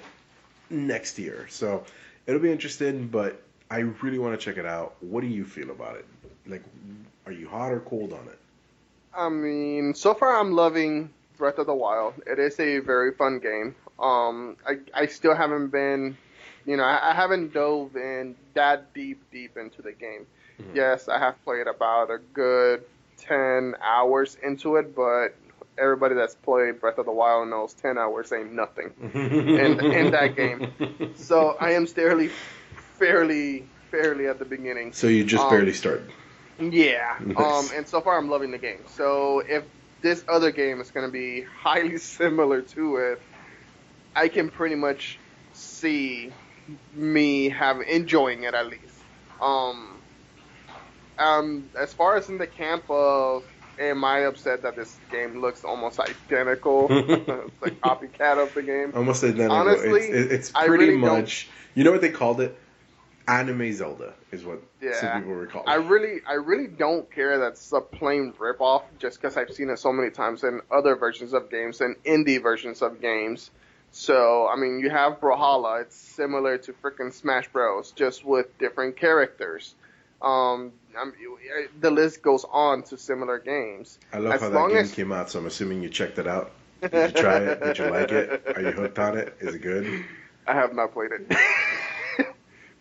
next 0.71 1.19
year. 1.19 1.47
So 1.51 1.85
it'll 2.27 2.41
be 2.41 2.51
interesting, 2.51 3.09
but 3.09 3.43
I 3.71 3.79
really 3.79 4.19
want 4.19 4.39
to 4.39 4.45
check 4.45 4.59
it 4.59 4.67
out. 4.67 4.97
What 5.01 5.21
do 5.23 5.27
you 5.29 5.45
feel 5.45 5.71
about 5.71 5.97
it? 5.97 6.07
Like, 6.47 6.63
are 7.27 7.33
you 7.33 7.49
hot 7.49 7.73
or 7.73 7.81
cold 7.81 8.13
on 8.13 8.27
it? 8.29 8.39
I 9.15 9.29
mean, 9.29 9.95
so 9.95 10.15
far 10.15 10.39
I'm 10.39 10.53
loving 10.53 11.11
Breath 11.37 11.59
of 11.59 11.67
the 11.67 11.75
Wild. 11.75 12.15
It 12.27 12.39
is 12.39 12.59
a 12.61 12.79
very 12.81 13.13
fun 13.13 13.39
game. 13.39 13.75
Um, 13.99 14.57
I 14.67 14.79
I 14.95 15.07
still 15.07 15.35
haven't 15.35 15.69
been, 15.69 16.17
you 16.67 16.77
know, 16.77 16.85
I, 16.85 17.11
I 17.11 17.15
haven't 17.15 17.53
dove 17.53 17.97
in 17.97 18.37
that 18.55 18.93
deep 18.95 19.21
deep 19.31 19.57
into 19.57 19.83
the 19.83 19.93
game. 19.93 20.27
Mhm. 20.61 20.75
Yes, 20.75 21.09
I 21.09 21.19
have 21.19 21.43
played 21.45 21.67
about 21.67 22.11
a 22.11 22.19
good 22.33 22.85
ten 23.19 23.75
hours 23.83 24.37
into 24.43 24.77
it, 24.77 24.95
but 24.95 25.35
everybody 25.79 26.15
that's 26.15 26.35
played 26.35 26.81
Breath 26.81 26.99
of 26.99 27.07
the 27.07 27.13
Wild 27.13 27.49
knows 27.49 27.75
ten 27.75 27.99
hours 27.99 28.33
ain't 28.33 28.53
nothing. 28.53 28.93
in, 29.15 29.81
in 29.93 30.11
that 30.13 30.37
game. 30.37 30.63
So 31.15 31.57
I 31.61 31.73
am 31.73 31.87
fairly, 31.87 32.31
fairly, 33.01 33.65
fairly 33.91 34.29
at 34.29 34.39
the 34.39 34.45
beginning. 34.45 34.93
So 34.93 35.09
you 35.09 35.25
just 35.25 35.43
Um, 35.43 35.51
barely 35.51 35.73
started. 35.73 36.09
Yeah. 36.61 37.17
Nice. 37.21 37.37
Um, 37.73 37.77
and 37.77 37.89
so 37.89 38.01
far 38.01 38.17
I'm 38.19 38.29
loving 38.31 38.53
the 38.53 38.59
game. 38.59 38.83
So 38.87 39.41
if 39.41 39.65
this 40.03 40.23
other 40.29 40.53
game 40.53 40.81
is 40.81 40.91
going 40.93 41.07
to 41.07 41.13
be 41.13 41.43
highly 41.61 41.97
similar 41.99 42.61
to 42.63 42.97
it, 42.97 43.23
I 44.15 44.29
can 44.29 44.51
pretty 44.51 44.77
much 44.77 45.19
see 45.55 46.33
me 46.95 47.49
have 47.49 47.81
enjoying 47.81 48.45
it 48.45 48.55
at 48.55 48.69
least. 48.69 48.85
Um, 49.41 49.97
um, 51.19 51.69
as 51.79 51.93
far 51.93 52.17
as 52.17 52.29
in 52.29 52.39
the 52.39 52.47
camp 52.47 52.85
of 52.91 53.45
am 53.79 54.05
I 54.05 54.21
upset 54.21 54.63
that 54.63 54.77
this 54.77 54.97
game 55.11 55.41
looks 55.41 55.65
almost 55.65 55.99
identical? 56.01 56.87
it's 56.91 57.29
like 57.63 57.81
copycat 57.81 58.39
of 58.43 58.53
the 58.55 58.63
game. 58.63 58.93
Almost 58.95 59.25
identical. 59.25 59.57
Honestly, 59.57 60.03
it's, 60.03 60.15
it- 60.15 60.33
it's 60.33 60.51
pretty 60.51 60.71
really 60.71 61.01
don't- 61.01 61.01
much. 61.21 61.49
You 61.75 61.85
know 61.85 61.93
what 61.93 62.01
they 62.03 62.11
called 62.11 62.41
it? 62.41 62.57
Anime 63.29 63.73
Zelda 63.73 64.15
is 64.33 64.45
what 64.45 64.61
Yeah. 64.81 64.93
some 65.01 65.21
people 65.23 65.35
recall. 65.35 65.65
I 65.67 65.77
really, 65.77 66.21
I 66.27 66.35
really 66.35 66.67
don't 66.67 67.11
care 67.11 67.39
that's 67.39 67.73
a 67.73 67.81
plain 67.81 68.33
ripoff, 68.39 68.83
just 68.99 69.21
because 69.21 69.37
I've 69.37 69.51
seen 69.53 69.71
it 69.71 69.79
so 69.79 69.93
many 69.93 70.11
times 70.11 70.43
in 70.45 70.61
other 70.71 70.97
versions 70.97 71.33
of 71.33 71.51
games 71.51 71.81
and 71.81 71.97
indie 72.05 72.43
versions 72.43 72.83
of 72.83 73.01
games. 73.01 73.51
So, 73.93 74.49
I 74.49 74.57
mean, 74.57 74.81
you 74.81 74.91
have 74.91 75.21
Brawlhalla. 75.21 75.83
It's 75.83 75.97
similar 75.97 76.59
to 76.59 76.73
freaking 76.75 77.13
Smash 77.13 77.49
Bros, 77.49 77.91
just 77.93 78.25
with 78.25 78.57
different 78.59 78.97
characters. 78.97 79.75
Um, 80.23 80.73
I'm, 80.99 81.13
the 81.81 81.91
list 81.91 82.23
goes 82.23 82.45
on 82.51 82.83
to 82.85 82.97
similar 82.99 83.39
games. 83.39 83.99
I 84.13 84.19
love 84.19 84.35
as 84.35 84.41
how 84.43 84.49
that 84.51 84.69
game 84.69 84.77
as- 84.79 84.93
came 84.93 85.13
out, 85.13 85.31
so 85.31 85.39
I'm 85.39 85.47
assuming 85.47 85.83
you 85.83 85.89
checked 85.89 86.19
it 86.19 86.27
out. 86.27 86.53
Did 86.83 86.93
you 86.93 87.21
try 87.23 87.37
it? 87.39 87.61
Did 87.63 87.79
you 87.79 87.91
like 87.91 88.11
it? 88.13 88.43
Are 88.57 88.61
you 88.63 88.71
hooked 88.73 88.99
on 88.99 89.19
it? 89.19 89.37
Is 89.41 89.55
it 89.55 89.61
good? 89.61 90.05
I 90.47 90.55
have 90.55 90.75
not 90.75 90.93
played 90.93 91.11
it. 91.13 91.27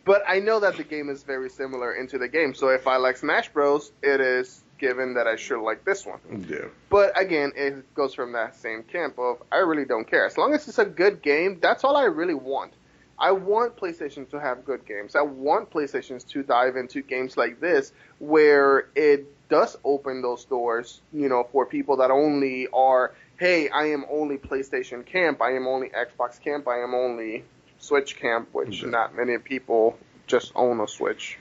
but 0.06 0.24
I 0.28 0.40
know 0.40 0.60
that 0.62 0.78
the 0.78 0.84
game 0.84 1.10
is 1.10 1.24
very 1.24 1.50
similar 1.50 1.94
into 1.94 2.18
the 2.18 2.28
game. 2.28 2.54
So 2.54 2.70
if 2.70 2.88
I 2.88 2.98
like 2.98 3.18
Smash 3.18 3.50
Bros, 3.50 3.92
it 4.02 4.22
is 4.22 4.64
given 4.80 5.16
that 5.16 5.28
I 5.28 5.36
should 5.36 5.62
like 5.62 5.84
this 5.84 6.06
one. 6.06 6.20
Yeah. 6.50 6.66
But 6.90 7.20
again, 7.20 7.52
it 7.56 7.94
goes 7.94 8.14
from 8.14 8.32
that 8.34 8.56
same 8.56 8.84
camp 8.84 9.20
of 9.20 9.44
I 9.52 9.58
really 9.58 9.86
don't 9.86 10.10
care. 10.10 10.26
As 10.26 10.38
long 10.38 10.54
as 10.54 10.68
it's 10.68 10.80
a 10.80 10.86
good 10.86 11.22
game, 11.22 11.60
that's 11.62 11.84
all 11.84 11.98
I 11.98 12.06
really 12.06 12.34
want. 12.34 12.74
I 13.20 13.32
want 13.34 13.76
PlayStation 13.76 14.30
to 14.30 14.40
have 14.40 14.64
good 14.64 14.86
games. 14.86 15.16
I 15.16 15.22
want 15.22 15.70
PlayStations 15.70 16.26
to 16.30 16.42
dive 16.42 16.78
into 16.78 17.02
games 17.02 17.36
like 17.36 17.60
this 17.60 17.92
where 18.20 18.88
it 18.96 19.28
does 19.50 19.78
open 19.84 20.22
those 20.22 20.46
doors, 20.46 21.02
you 21.12 21.28
know, 21.28 21.48
for 21.52 21.66
people 21.66 21.98
that 21.98 22.12
only 22.12 22.68
are, 22.72 23.14
hey, 23.38 23.68
I 23.70 23.88
am 23.88 24.06
only 24.10 24.38
PlayStation 24.38 25.06
camp, 25.06 25.42
I 25.42 25.52
am 25.56 25.68
only 25.68 25.90
Xbox 25.90 26.40
camp, 26.40 26.68
I 26.68 26.82
am 26.82 26.94
only 26.94 27.44
Switch 27.80 28.18
camp, 28.20 28.50
which 28.52 28.82
Okay. 28.84 28.90
not 28.92 29.16
many 29.16 29.38
people 29.38 29.98
just 30.28 30.52
own 30.56 30.80
a 30.80 30.88
Switch. 30.88 31.38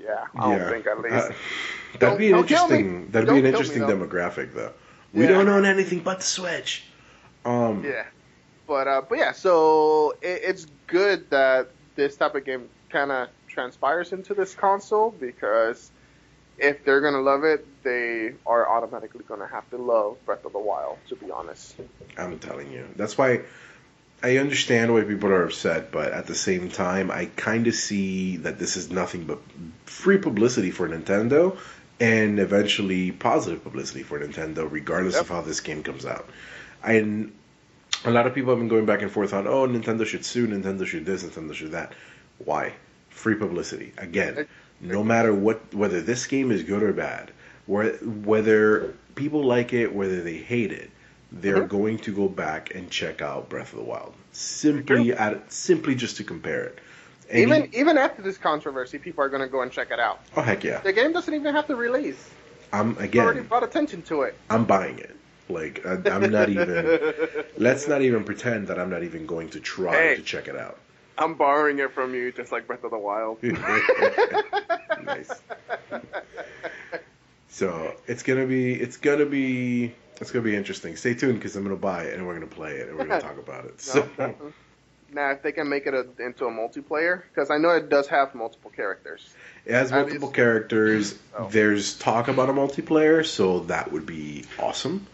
Yeah, 0.00 0.26
I 0.36 0.56
don't 0.56 0.70
think 0.70 0.86
at 0.86 1.00
least. 1.00 1.14
Uh, 1.14 1.32
that'd 1.98 2.18
be 2.18 2.28
an 2.28 2.32
Don't- 2.34 2.46
kill 2.48 2.68
me. 2.68 2.76
interesting. 2.78 3.10
That'd 3.10 3.26
Don't 3.28 3.34
be 3.36 3.38
an 3.40 3.44
me, 3.44 3.48
interesting 3.50 3.80
though. 3.86 3.96
demographic, 3.96 4.52
though. 4.54 4.72
We 5.12 5.22
Yeah. 5.22 5.28
don't 5.28 5.48
own 5.48 5.64
anything 5.64 6.00
but 6.00 6.18
the 6.18 6.24
Switch. 6.24 6.84
Um, 7.44 7.84
Yeah, 7.84 8.04
but 8.66 8.86
uh, 8.88 9.02
but 9.08 9.18
yeah, 9.18 9.32
so 9.32 10.12
it, 10.22 10.40
it's 10.44 10.66
good 10.86 11.28
that 11.30 11.68
this 11.96 12.16
type 12.16 12.34
of 12.34 12.44
game 12.44 12.68
kind 12.90 13.10
of 13.12 13.28
transpires 13.48 14.12
into 14.12 14.32
this 14.34 14.54
console 14.54 15.10
because 15.20 15.90
if 16.58 16.84
they're 16.84 17.00
gonna 17.00 17.20
love 17.20 17.44
it, 17.44 17.66
they 17.82 18.34
are 18.46 18.68
automatically 18.68 19.24
gonna 19.28 19.46
have 19.46 19.68
to 19.70 19.76
love 19.76 20.16
Breath 20.24 20.44
of 20.44 20.52
the 20.52 20.58
Wild. 20.58 20.98
To 21.08 21.16
be 21.16 21.30
honest, 21.30 21.76
I'm 22.16 22.38
telling 22.38 22.70
you. 22.72 22.86
That's 22.96 23.18
why 23.18 23.40
I 24.22 24.36
understand 24.38 24.92
why 24.94 25.02
people 25.02 25.30
are 25.30 25.44
upset, 25.44 25.90
but 25.90 26.12
at 26.12 26.26
the 26.26 26.34
same 26.34 26.70
time, 26.70 27.10
I 27.10 27.26
kind 27.36 27.66
of 27.66 27.74
see 27.74 28.36
that 28.38 28.58
this 28.58 28.76
is 28.76 28.90
nothing 28.90 29.24
but 29.24 29.38
free 29.84 30.18
publicity 30.18 30.70
for 30.70 30.88
Nintendo 30.88 31.56
and 32.00 32.38
eventually 32.38 33.10
positive 33.12 33.62
publicity 33.62 34.02
for 34.02 34.18
Nintendo, 34.20 34.68
regardless 34.70 35.14
Yep. 35.14 35.22
of 35.22 35.28
how 35.28 35.40
this 35.40 35.60
game 35.60 35.82
comes 35.82 36.06
out. 36.06 36.28
And 36.82 37.32
a 38.04 38.10
lot 38.10 38.26
of 38.26 38.34
people 38.34 38.50
have 38.50 38.58
been 38.58 38.68
going 38.68 38.86
back 38.86 39.02
and 39.02 39.10
forth 39.10 39.32
on, 39.32 39.46
oh, 39.46 39.66
Nintendo 39.66 40.06
should 40.06 40.24
sue, 40.24 40.46
Nintendo 40.46 40.86
should 40.86 41.04
this, 41.04 41.22
Nintendo 41.22 41.54
should 41.54 41.72
that. 41.72 41.92
Why? 42.38 42.72
Free 43.10 43.34
publicity. 43.34 43.92
Again, 43.98 44.46
no 44.80 45.04
matter 45.04 45.32
what, 45.34 45.74
whether 45.74 46.00
this 46.00 46.26
game 46.26 46.50
is 46.50 46.62
good 46.62 46.82
or 46.82 46.92
bad, 46.92 47.30
where, 47.66 47.92
whether 47.98 48.94
people 49.14 49.44
like 49.44 49.72
it, 49.72 49.94
whether 49.94 50.22
they 50.22 50.36
hate 50.36 50.72
it, 50.72 50.90
they're 51.40 51.64
Mhm. 51.64 51.68
going 51.68 51.98
to 51.98 52.12
go 52.12 52.28
back 52.28 52.74
and 52.74 52.90
check 52.90 53.22
out 53.22 53.48
Breath 53.48 53.72
of 53.72 53.78
the 53.78 53.84
Wild 53.84 54.14
simply 54.32 55.12
at 55.12 55.52
simply 55.52 55.94
just 55.94 56.16
to 56.18 56.24
compare 56.24 56.64
it. 56.64 56.78
And 57.30 57.40
even 57.40 57.68
even 57.72 57.98
after 57.98 58.22
this 58.22 58.36
controversy, 58.38 58.98
people 58.98 59.24
are 59.24 59.28
gonna 59.28 59.48
go 59.48 59.62
and 59.62 59.72
check 59.72 59.90
it 59.90 59.98
out. 60.00 60.20
oh 60.36 60.42
heck 60.42 60.64
yeah, 60.64 60.80
The 60.80 60.92
game 60.92 61.12
doesn't 61.12 61.32
even 61.32 61.54
have 61.54 61.66
to 61.68 61.76
release. 61.76 62.30
I'm 62.72 62.90
I've 62.90 62.96
already 62.98 63.08
again, 63.08 63.42
brought 63.44 63.62
attention 63.64 64.02
to 64.02 64.22
it. 64.22 64.34
I'm 64.50 64.64
buying 64.64 64.98
it. 64.98 65.14
Like 65.48 65.84
I, 65.86 65.92
I'm 66.10 66.30
not 66.30 66.48
even. 66.58 66.98
Let's 67.56 67.88
not 67.88 68.02
even 68.02 68.24
pretend 68.24 68.68
that 68.68 68.78
I'm 68.78 68.90
not 68.90 69.02
even 69.02 69.26
going 69.26 69.50
to 69.50 69.60
try 69.60 69.94
Hey. 69.94 70.16
to 70.16 70.22
check 70.22 70.48
it 70.48 70.56
out. 70.56 70.78
I'm 71.18 71.34
borrowing 71.34 71.78
it 71.78 71.92
from 71.92 72.14
you, 72.14 72.32
just 72.32 72.52
like 72.52 72.66
Breath 72.66 72.84
of 72.84 72.90
the 72.90 72.98
Wild. 72.98 73.38
nice. 75.06 75.40
So 77.48 77.94
it's 78.06 78.22
gonna 78.22 78.46
be 78.46 78.72
it's 78.72 78.96
gonna 78.96 79.26
be 79.26 79.94
it's 80.22 80.30
gonna 80.30 80.44
be 80.44 80.56
interesting. 80.56 80.96
Stay 80.96 81.12
tuned 81.14 81.34
because 81.38 81.54
I'm 81.56 81.62
gonna 81.62 81.76
buy 81.76 82.04
it 82.04 82.14
and 82.14 82.26
we're 82.26 82.34
gonna 82.34 82.46
play 82.46 82.76
it 82.76 82.88
and 82.88 82.96
we're 82.98 83.04
gonna 83.04 83.20
talk 83.30 83.38
about 83.38 83.66
it. 83.66 83.80
So 83.80 84.08
No. 84.18 84.34
Now, 85.14 85.30
if 85.32 85.42
they 85.42 85.52
can 85.52 85.68
make 85.68 85.86
it 85.86 85.92
a, 85.92 86.06
into 86.24 86.46
a 86.46 86.50
multiplayer, 86.50 87.20
because 87.28 87.50
I 87.50 87.58
know 87.58 87.68
it 87.70 87.90
does 87.90 88.06
have 88.08 88.34
multiple 88.34 88.70
characters. 88.70 89.28
it 89.66 89.72
has 89.74 89.92
multiple 89.92 90.28
least- 90.28 90.34
characters. 90.34 91.18
Oh. 91.36 91.48
There's 91.50 91.98
talk 91.98 92.28
about 92.28 92.48
a 92.48 92.52
multiplayer, 92.52 93.24
so 93.24 93.60
that 93.60 93.90
would 93.92 94.04
be 94.06 94.44
awesome. 94.58 95.06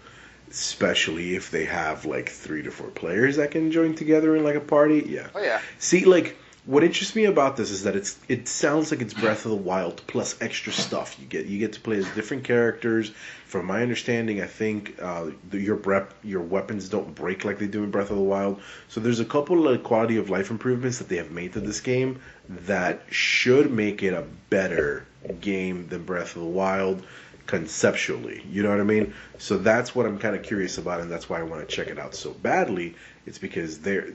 Especially 0.51 1.35
if 1.37 1.51
they 1.51 1.65
have 1.65 2.05
like 2.05 2.29
three 2.29 2.63
to 2.63 2.71
four 2.71 2.89
players 2.89 3.37
that 3.37 3.51
can 3.53 3.71
join 3.71 3.95
together 3.95 4.35
in 4.37 4.43
like 4.45 4.55
a 4.57 4.61
party. 4.61 5.05
Yeah. 5.07 5.29
Oh 5.35 5.41
yeah, 5.43 5.61
See, 5.79 6.05
like, 6.05 6.37
what 6.69 6.85
interests 6.85 7.17
me 7.17 7.25
about 7.25 7.57
this 7.57 7.71
is 7.71 7.85
that 7.85 7.97
it's 7.97 8.19
it 8.29 8.47
sounds 8.47 8.91
like 8.91 9.01
it's 9.01 9.15
Breath 9.15 9.47
of 9.47 9.53
the 9.53 9.57
Wild 9.57 10.03
plus 10.07 10.37
extra 10.43 10.71
stuff. 10.71 11.17
You 11.19 11.25
get 11.25 11.47
you 11.47 11.59
get 11.59 11.73
to 11.73 11.81
play 11.81 11.97
as 11.97 12.07
different 12.11 12.45
characters. 12.45 13.11
From 13.47 13.65
my 13.65 13.81
understanding, 13.81 14.43
I 14.43 14.47
think 14.47 14.95
uh, 15.01 15.31
your 15.51 15.77
brep 15.77 16.13
your 16.23 16.43
weapons 16.43 16.91
don't 16.91 17.15
break 17.15 17.47
like 17.47 17.59
they 17.59 17.69
do 17.69 17.85
in 17.85 17.91
Breath 17.91 18.11
of 18.11 18.17
the 18.17 18.23
Wild. 18.23 18.61
So 18.89 19.01
there's 19.01 19.19
a 19.19 19.25
couple 19.25 19.67
of 19.67 19.83
quality 19.83 20.19
of 20.19 20.29
life 20.29 20.51
improvements 20.51 20.99
that 20.99 21.09
they 21.09 21.17
have 21.17 21.31
made 21.31 21.55
to 21.55 21.61
this 21.61 21.81
game 21.81 22.21
that 22.51 23.01
should 23.09 23.71
make 23.71 24.03
it 24.03 24.13
a 24.13 24.27
better 24.51 25.07
game 25.41 25.89
than 25.89 26.05
Breath 26.05 26.37
of 26.37 26.43
the 26.43 26.49
Wild 26.49 27.03
conceptually. 27.47 28.45
You 28.51 28.63
know 28.63 28.69
what 28.69 28.81
I 28.81 28.85
mean? 28.85 29.15
So 29.39 29.57
that's 29.57 29.95
what 29.95 30.05
I'm 30.05 30.19
kind 30.19 30.37
of 30.37 30.43
curious 30.43 30.77
about, 30.77 31.01
and 31.01 31.11
that's 31.11 31.31
why 31.31 31.41
I 31.41 31.45
want 31.45 31.67
to 31.67 31.75
check 31.75 31.89
it 31.89 31.99
out 31.99 32.15
so 32.15 32.33
badly. 32.33 32.95
It's 33.25 33.39
because 33.39 33.79
they're 33.79 34.13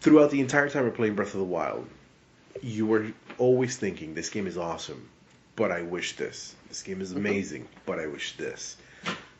throughout 0.00 0.30
the 0.30 0.40
entire 0.40 0.68
time 0.68 0.84
we're 0.84 0.90
playing 0.90 1.14
Breath 1.14 1.34
of 1.34 1.40
the 1.40 1.44
Wild, 1.44 1.86
you 2.62 2.86
were 2.86 3.12
always 3.38 3.76
thinking, 3.76 4.14
this 4.14 4.30
game 4.30 4.46
is 4.46 4.58
awesome, 4.58 5.08
but 5.56 5.70
I 5.70 5.82
wish 5.82 6.16
this. 6.16 6.54
This 6.68 6.82
game 6.82 7.00
is 7.00 7.10
mm-hmm. 7.10 7.18
amazing, 7.18 7.68
but 7.86 7.98
I 7.98 8.06
wish 8.06 8.36
this. 8.36 8.76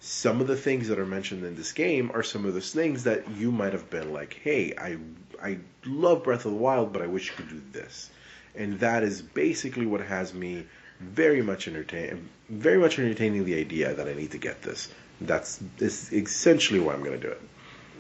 Some 0.01 0.41
of 0.41 0.47
the 0.47 0.57
things 0.57 0.89
that 0.89 0.99
are 0.99 1.07
mentioned 1.07 1.45
in 1.45 1.57
this 1.57 1.73
game 1.73 2.11
are 2.15 2.23
some 2.23 2.47
of 2.47 2.55
those 2.55 2.73
things 2.73 3.05
that 3.05 3.29
you 3.33 3.53
might 3.53 3.75
have 3.75 3.91
been 3.91 4.13
like, 4.13 4.41
hey, 4.43 4.75
I, 4.79 4.97
I 5.43 5.59
love 5.85 6.25
Breath 6.25 6.47
of 6.47 6.53
the 6.53 6.57
Wild, 6.57 6.93
but 6.93 7.03
I 7.03 7.07
wish 7.07 7.29
you 7.29 7.35
could 7.37 7.51
do 7.51 7.63
this. 7.73 8.11
And 8.55 8.81
that 8.81 9.03
is 9.03 9.21
basically 9.21 9.87
what 9.87 10.01
has 10.01 10.33
me 10.33 10.65
very 11.01 11.43
much 11.43 11.69
entertain, 11.69 12.29
very 12.49 12.79
much 12.79 12.99
entertaining 12.99 13.45
the 13.45 13.59
idea 13.59 13.95
that 13.95 14.09
I 14.09 14.15
need 14.15 14.31
to 14.31 14.39
get 14.39 14.63
this. 14.63 14.89
That's, 15.21 15.61
this 15.77 16.13
essentially 16.13 16.81
why 16.81 16.95
I'm 16.95 17.05
going 17.05 17.21
to 17.21 17.27
do 17.27 17.33
it. 17.33 17.41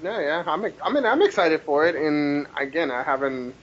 Yeah, 0.02 0.20
yeah. 0.20 0.44
I'm 0.46 0.64
I 0.84 0.92
mean 0.92 1.04
I'm 1.04 1.22
excited 1.22 1.62
for 1.62 1.86
it, 1.86 1.94
and 1.96 2.46
again, 2.58 2.90
I 2.90 3.02
haven't 3.02 3.54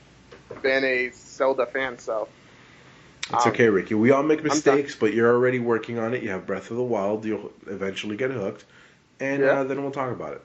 been 0.62 0.84
a 0.84 1.10
Zelda 1.12 1.66
fan, 1.66 2.00
so 2.00 2.28
It's 3.30 3.46
Um, 3.46 3.52
okay, 3.52 3.68
Ricky. 3.68 3.94
We 3.96 4.12
all 4.12 4.24
make 4.24 4.44
mistakes, 4.44 4.96
but 4.96 5.14
you're 5.14 5.34
already 5.34 5.60
working 5.60 6.00
on 6.00 6.14
it. 6.14 6.24
You 6.24 6.30
have 6.30 6.46
Breath 6.46 6.72
of 6.72 6.78
the 6.78 6.84
Wild. 6.84 7.26
You'll 7.26 7.52
eventually 7.68 8.16
get 8.16 8.32
hooked, 8.32 8.64
and 9.20 9.42
Yeah. 9.44 9.52
uh, 9.52 9.64
then 9.66 9.82
we'll 9.82 9.92
talk 9.92 10.12
about 10.12 10.34
it. 10.34 10.42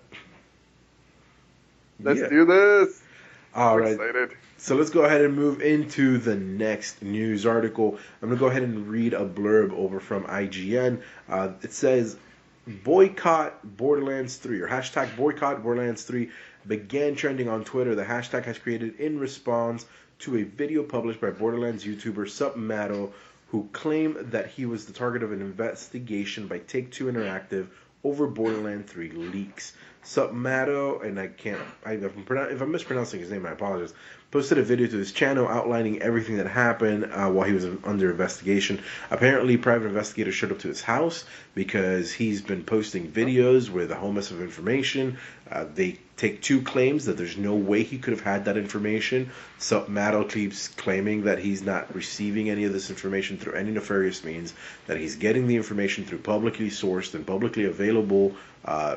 let's 2.03 2.21
Yeah. 2.21 2.29
do 2.29 2.45
this. 2.45 3.01
All 3.55 3.79
right. 3.79 3.93
excited. 3.93 4.33
So 4.57 4.75
let's 4.77 4.91
go 4.91 5.05
ahead 5.05 5.21
and 5.23 5.35
move 5.35 5.61
into 5.61 6.19
the 6.19 6.35
next 6.37 7.03
news 7.03 7.47
article. 7.47 7.99
I'm 8.21 8.29
going 8.29 8.39
to 8.39 8.41
go 8.41 8.47
ahead 8.49 8.63
and 8.63 8.89
read 8.89 9.13
a 9.13 9.25
blurb 9.25 9.73
over 9.73 10.01
from 10.01 10.25
IGN. 10.25 11.03
Uh, 11.29 11.51
it 11.63 11.73
says, 11.73 12.17
Boycott 12.67 13.77
Borderlands 13.77 14.37
3, 14.37 14.61
or 14.61 14.69
hashtag 14.69 15.17
Boycott 15.17 15.65
Borderlands 15.65 16.05
3 16.05 16.31
began 16.67 17.17
trending 17.17 17.49
on 17.49 17.65
Twitter. 17.65 17.97
The 17.97 18.05
hashtag 18.05 18.45
has 18.45 18.59
created 18.59 19.01
in 19.01 19.19
response 19.19 19.85
to 20.21 20.37
a 20.37 20.45
video 20.45 20.85
published 20.85 21.21
by 21.21 21.31
Borderlands 21.31 21.85
YouTuber 21.85 22.29
SupMatto, 22.29 23.11
who 23.49 23.69
claimed 23.73 24.31
that 24.31 24.47
he 24.47 24.65
was 24.65 24.87
the 24.87 24.93
target 24.93 25.25
of 25.25 25.33
an 25.33 25.41
investigation 25.41 26.47
by 26.47 26.59
Take 26.59 26.93
Two 26.93 27.07
Interactive 27.07 27.67
over 28.05 28.29
Borderlands 28.29 28.93
3 28.93 29.11
leaks. 29.11 29.73
SupMatto, 30.05 31.05
and 31.05 31.19
I 31.19 31.29
can't, 31.29 31.61
I, 31.85 31.93
if, 31.93 32.17
I'm 32.17 32.39
if 32.51 32.61
I'm 32.61 32.73
mispronouncing 32.73 33.21
his 33.21 33.31
name, 33.31 33.47
I 33.47 33.53
apologize, 33.53 33.95
posted 34.33 34.59
a 34.59 34.63
video 34.63 34.87
to 34.89 34.97
his 34.97 35.13
channel 35.13 35.47
outlining 35.47 36.03
everything 36.03 36.39
that 36.39 36.47
happened 36.47 37.05
uh, 37.05 37.31
while 37.31 37.47
he 37.47 37.53
was 37.53 37.67
under 37.85 38.11
investigation. 38.11 38.83
Apparently, 39.11 39.57
private 39.57 39.87
investigators 39.87 40.35
showed 40.35 40.51
up 40.51 40.59
to 40.61 40.69
his 40.69 40.83
house 40.83 41.25
because 41.55 42.13
he's 42.13 42.43
been 42.43 42.65
posting 42.65 43.13
videos 43.13 43.69
with 43.71 43.93
a 43.93 43.95
whole 43.95 44.11
mess 44.11 44.31
of 44.31 44.41
information. 44.41 45.19
Uh, 45.51 45.67
they 45.73 45.99
take 46.17 46.41
two 46.41 46.63
claims 46.63 47.05
that 47.05 47.17
there's 47.17 47.37
no 47.37 47.55
way 47.55 47.83
he 47.83 47.99
could 47.99 48.13
have 48.13 48.23
had 48.23 48.47
that 48.47 48.57
information. 48.57 49.31
SupMatto 49.61 50.29
keeps 50.29 50.67
claiming 50.69 51.25
that 51.25 51.39
he's 51.39 51.63
not 51.63 51.95
receiving 51.95 52.51
any 52.51 52.65
of 52.65 52.73
this 52.73 52.91
information 52.91 53.37
through 53.37 53.53
any 53.53 53.71
nefarious 53.71 54.25
means, 54.25 54.55
that 54.87 54.97
he's 54.97 55.17
getting 55.17 55.47
the 55.47 55.57
information 55.57 56.05
through 56.05 56.19
publicly 56.19 56.71
sourced 56.71 57.15
and 57.15 57.27
publicly 57.27 57.67
available 57.67 58.35
uh, 58.65 58.97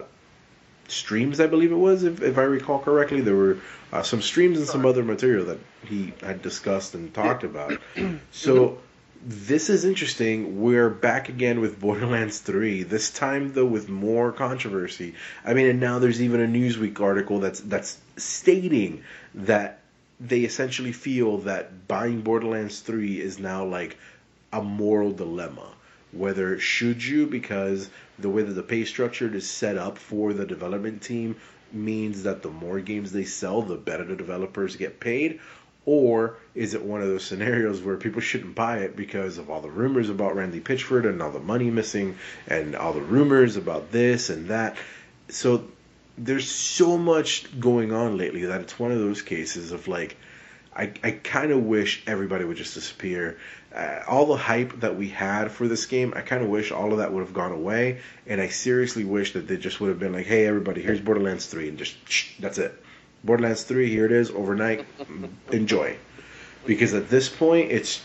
streams, 0.88 1.40
I 1.40 1.48
believe 1.48 1.72
it 1.72 1.76
was, 1.76 2.04
if, 2.04 2.22
if 2.22 2.38
I 2.38 2.44
recall 2.44 2.80
correctly. 2.80 3.22
There 3.22 3.36
were 3.36 3.58
uh, 3.92 4.04
some 4.04 4.22
streams 4.22 4.58
and 4.58 4.68
some 4.68 4.86
other 4.86 5.04
material 5.04 5.46
that 5.46 5.60
he 5.86 6.14
had 6.22 6.42
discussed 6.42 6.94
and 6.96 7.14
talked 7.14 7.44
about. 7.44 7.80
So 8.32 8.80
this 9.26 9.70
is 9.70 9.86
interesting. 9.86 10.62
We're 10.62 10.90
back 10.90 11.30
again 11.30 11.60
with 11.60 11.80
Borderlands 11.80 12.40
3. 12.40 12.84
This 12.84 13.10
time 13.10 13.54
though 13.54 13.66
with 13.66 13.90
more 13.90 14.32
controversy. 14.32 15.16
I 15.44 15.54
mean, 15.54 15.68
and 15.68 15.80
now 15.80 16.00
there's 16.00 16.22
even 16.22 16.42
a 16.42 16.48
Newsweek 16.48 17.00
article 17.00 17.40
that's 17.40 17.60
that's 17.62 17.98
stating 18.18 19.04
that 19.34 19.80
they 20.20 20.42
essentially 20.42 20.92
feel 20.92 21.40
that 21.40 21.88
buying 21.88 22.22
Borderlands 22.22 22.80
3 22.82 23.20
is 23.20 23.40
now 23.40 23.66
like 23.66 23.98
a 24.54 24.62
moral 24.62 25.12
dilemma. 25.12 25.70
Whether 26.16 26.58
should 26.60 27.04
you 27.04 27.28
because 27.28 27.90
the 28.18 28.30
way 28.30 28.42
that 28.42 28.54
the 28.54 28.64
pay 28.64 28.86
structure 28.86 29.34
is 29.34 29.50
set 29.50 29.78
up 29.78 29.98
for 29.98 30.34
the 30.34 30.46
development 30.46 31.02
team 31.02 31.36
means 31.74 32.24
that 32.24 32.42
the 32.42 32.50
more 32.50 32.80
games 32.80 33.12
they 33.12 33.26
sell, 33.26 33.62
the 33.62 33.76
better 33.76 34.06
the 34.06 34.16
developers 34.16 34.78
get 34.78 35.00
paid, 35.00 35.40
or 35.86 36.38
is 36.56 36.74
it 36.74 36.84
one 36.84 37.02
of 37.02 37.08
those 37.08 37.24
scenarios 37.26 37.82
where 37.82 37.98
people 37.98 38.22
shouldn't 38.22 38.56
buy 38.56 38.80
it 38.80 38.96
because 38.96 39.38
of 39.38 39.50
all 39.50 39.62
the 39.62 39.70
rumors 39.70 40.10
about 40.10 40.36
Randy 40.36 40.60
Pitchford 40.60 41.06
and 41.08 41.22
all 41.22 41.32
the 41.32 41.40
money 41.40 41.70
missing 41.70 42.18
and 42.48 42.76
all 42.76 42.94
the 42.94 43.02
rumors 43.02 43.58
about 43.58 43.92
this 43.92 44.30
and 44.30 44.48
that? 44.48 44.78
So 45.30 45.66
there's 46.18 46.50
so 46.50 46.98
much 46.98 47.60
going 47.60 47.92
on 47.92 48.18
lately 48.18 48.46
that 48.46 48.62
it's 48.62 48.80
one 48.80 48.92
of 48.92 49.00
those 49.00 49.22
cases 49.22 49.72
of 49.72 49.88
like, 49.88 50.18
I, 50.76 50.92
I 51.04 51.12
kind 51.12 51.52
of 51.52 51.64
wish 51.64 52.04
everybody 52.06 52.44
would 52.44 52.58
just 52.58 52.74
disappear. 52.74 53.38
Uh, 53.74 54.02
all 54.08 54.26
the 54.26 54.38
hype 54.38 54.80
that 54.82 54.96
we 54.96 55.10
had 55.10 55.52
for 55.52 55.68
this 55.68 55.86
game, 55.86 56.14
I 56.16 56.22
kind 56.22 56.44
of 56.44 56.50
wish 56.50 56.72
all 56.72 56.92
of 56.92 56.98
that 57.00 57.12
would 57.14 57.22
have 57.22 57.34
gone 57.34 57.52
away. 57.52 58.00
And 58.28 58.42
I 58.42 58.50
seriously 58.50 59.04
wish 59.06 59.34
that 59.34 59.48
they 59.48 59.58
just 59.58 59.80
would 59.80 59.90
have 59.90 60.00
been 60.00 60.14
like, 60.14 60.26
hey, 60.26 60.46
everybody, 60.46 60.82
here's 60.82 61.00
Borderlands 61.00 61.46
3, 61.46 61.70
and 61.70 61.78
just, 61.78 61.96
shh, 62.10 62.34
that's 62.40 62.58
it. 62.58 62.74
Borderlands 63.24 63.64
3, 63.64 63.90
here 63.90 64.06
it 64.06 64.12
is, 64.12 64.32
overnight. 64.32 64.86
Enjoy. 65.52 65.98
Because 66.66 66.94
at 66.94 67.10
this 67.10 67.30
point, 67.30 67.72
it's 67.72 68.02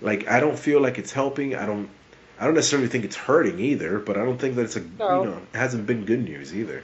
like 0.00 0.28
I 0.28 0.40
don't 0.40 0.58
feel 0.58 0.80
like 0.80 0.98
it's 0.98 1.12
helping. 1.12 1.54
I 1.54 1.66
don't 1.66 1.88
I 2.38 2.46
don't 2.46 2.54
necessarily 2.54 2.88
think 2.88 3.04
it's 3.04 3.16
hurting 3.16 3.60
either, 3.60 3.98
but 3.98 4.16
I 4.16 4.24
don't 4.24 4.38
think 4.38 4.56
that 4.56 4.62
it's 4.62 4.76
a 4.76 4.80
No. 4.80 5.22
you 5.22 5.30
know, 5.30 5.40
it 5.52 5.56
hasn't 5.56 5.86
been 5.86 6.04
good 6.04 6.24
news 6.24 6.54
either. 6.54 6.82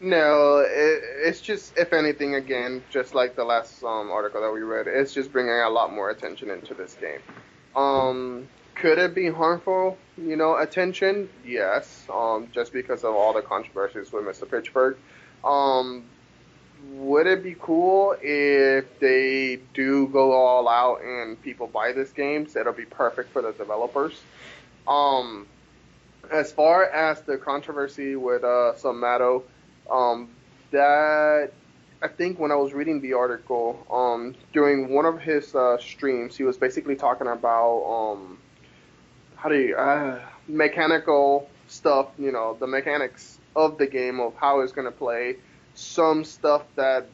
No, 0.00 0.64
it, 0.66 1.02
it's 1.26 1.42
just, 1.42 1.76
if 1.76 1.92
anything, 1.92 2.34
again, 2.34 2.82
just 2.90 3.14
like 3.14 3.36
the 3.36 3.44
last 3.44 3.84
um, 3.84 4.10
article 4.10 4.40
that 4.40 4.50
we 4.50 4.62
read, 4.62 4.86
it's 4.86 5.12
just 5.12 5.30
bringing 5.30 5.52
a 5.52 5.68
lot 5.68 5.92
more 5.92 6.08
attention 6.08 6.48
into 6.48 6.72
this 6.72 6.96
game. 6.98 7.20
Um, 7.76 8.48
could 8.74 8.98
it 8.98 9.14
be 9.14 9.28
harmful, 9.28 9.98
you 10.16 10.36
know, 10.36 10.56
attention? 10.56 11.28
Yes, 11.44 12.06
um, 12.12 12.48
just 12.50 12.72
because 12.72 13.04
of 13.04 13.14
all 13.14 13.34
the 13.34 13.42
controversies 13.42 14.10
with 14.10 14.24
Mr. 14.24 14.50
Pittsburgh. 14.50 14.96
Um, 15.44 16.04
would 16.92 17.26
it 17.26 17.42
be 17.42 17.54
cool 17.60 18.16
if 18.22 18.98
they 19.00 19.60
do 19.74 20.08
go 20.08 20.32
all 20.32 20.66
out 20.66 21.02
and 21.02 21.40
people 21.42 21.66
buy 21.66 21.92
this 21.92 22.10
game? 22.10 22.48
So 22.48 22.60
it'll 22.60 22.72
be 22.72 22.86
perfect 22.86 23.34
for 23.34 23.42
the 23.42 23.52
developers. 23.52 24.18
Um, 24.88 25.46
as 26.32 26.52
far 26.52 26.84
as 26.84 27.20
the 27.22 27.36
controversy 27.36 28.16
with 28.16 28.44
uh, 28.44 28.76
Samato, 28.76 29.44
um, 29.90 30.28
that 30.70 31.52
I 32.02 32.08
think 32.08 32.38
when 32.38 32.50
I 32.50 32.56
was 32.56 32.72
reading 32.72 33.00
the 33.00 33.14
article, 33.14 33.86
um, 33.90 34.34
during 34.52 34.92
one 34.94 35.04
of 35.06 35.20
his 35.20 35.54
uh, 35.54 35.78
streams, 35.78 36.36
he 36.36 36.44
was 36.44 36.56
basically 36.56 36.96
talking 36.96 37.26
about 37.26 37.82
um, 37.84 38.38
how 39.36 39.48
do 39.48 39.56
you 39.56 39.76
uh, 39.76 40.20
mechanical 40.48 41.48
stuff, 41.68 42.08
you 42.18 42.32
know, 42.32 42.56
the 42.58 42.66
mechanics 42.66 43.38
of 43.54 43.78
the 43.78 43.86
game 43.86 44.20
of 44.20 44.34
how 44.36 44.60
it's 44.60 44.72
gonna 44.72 44.90
play, 44.90 45.36
some 45.74 46.24
stuff 46.24 46.62
that 46.76 47.06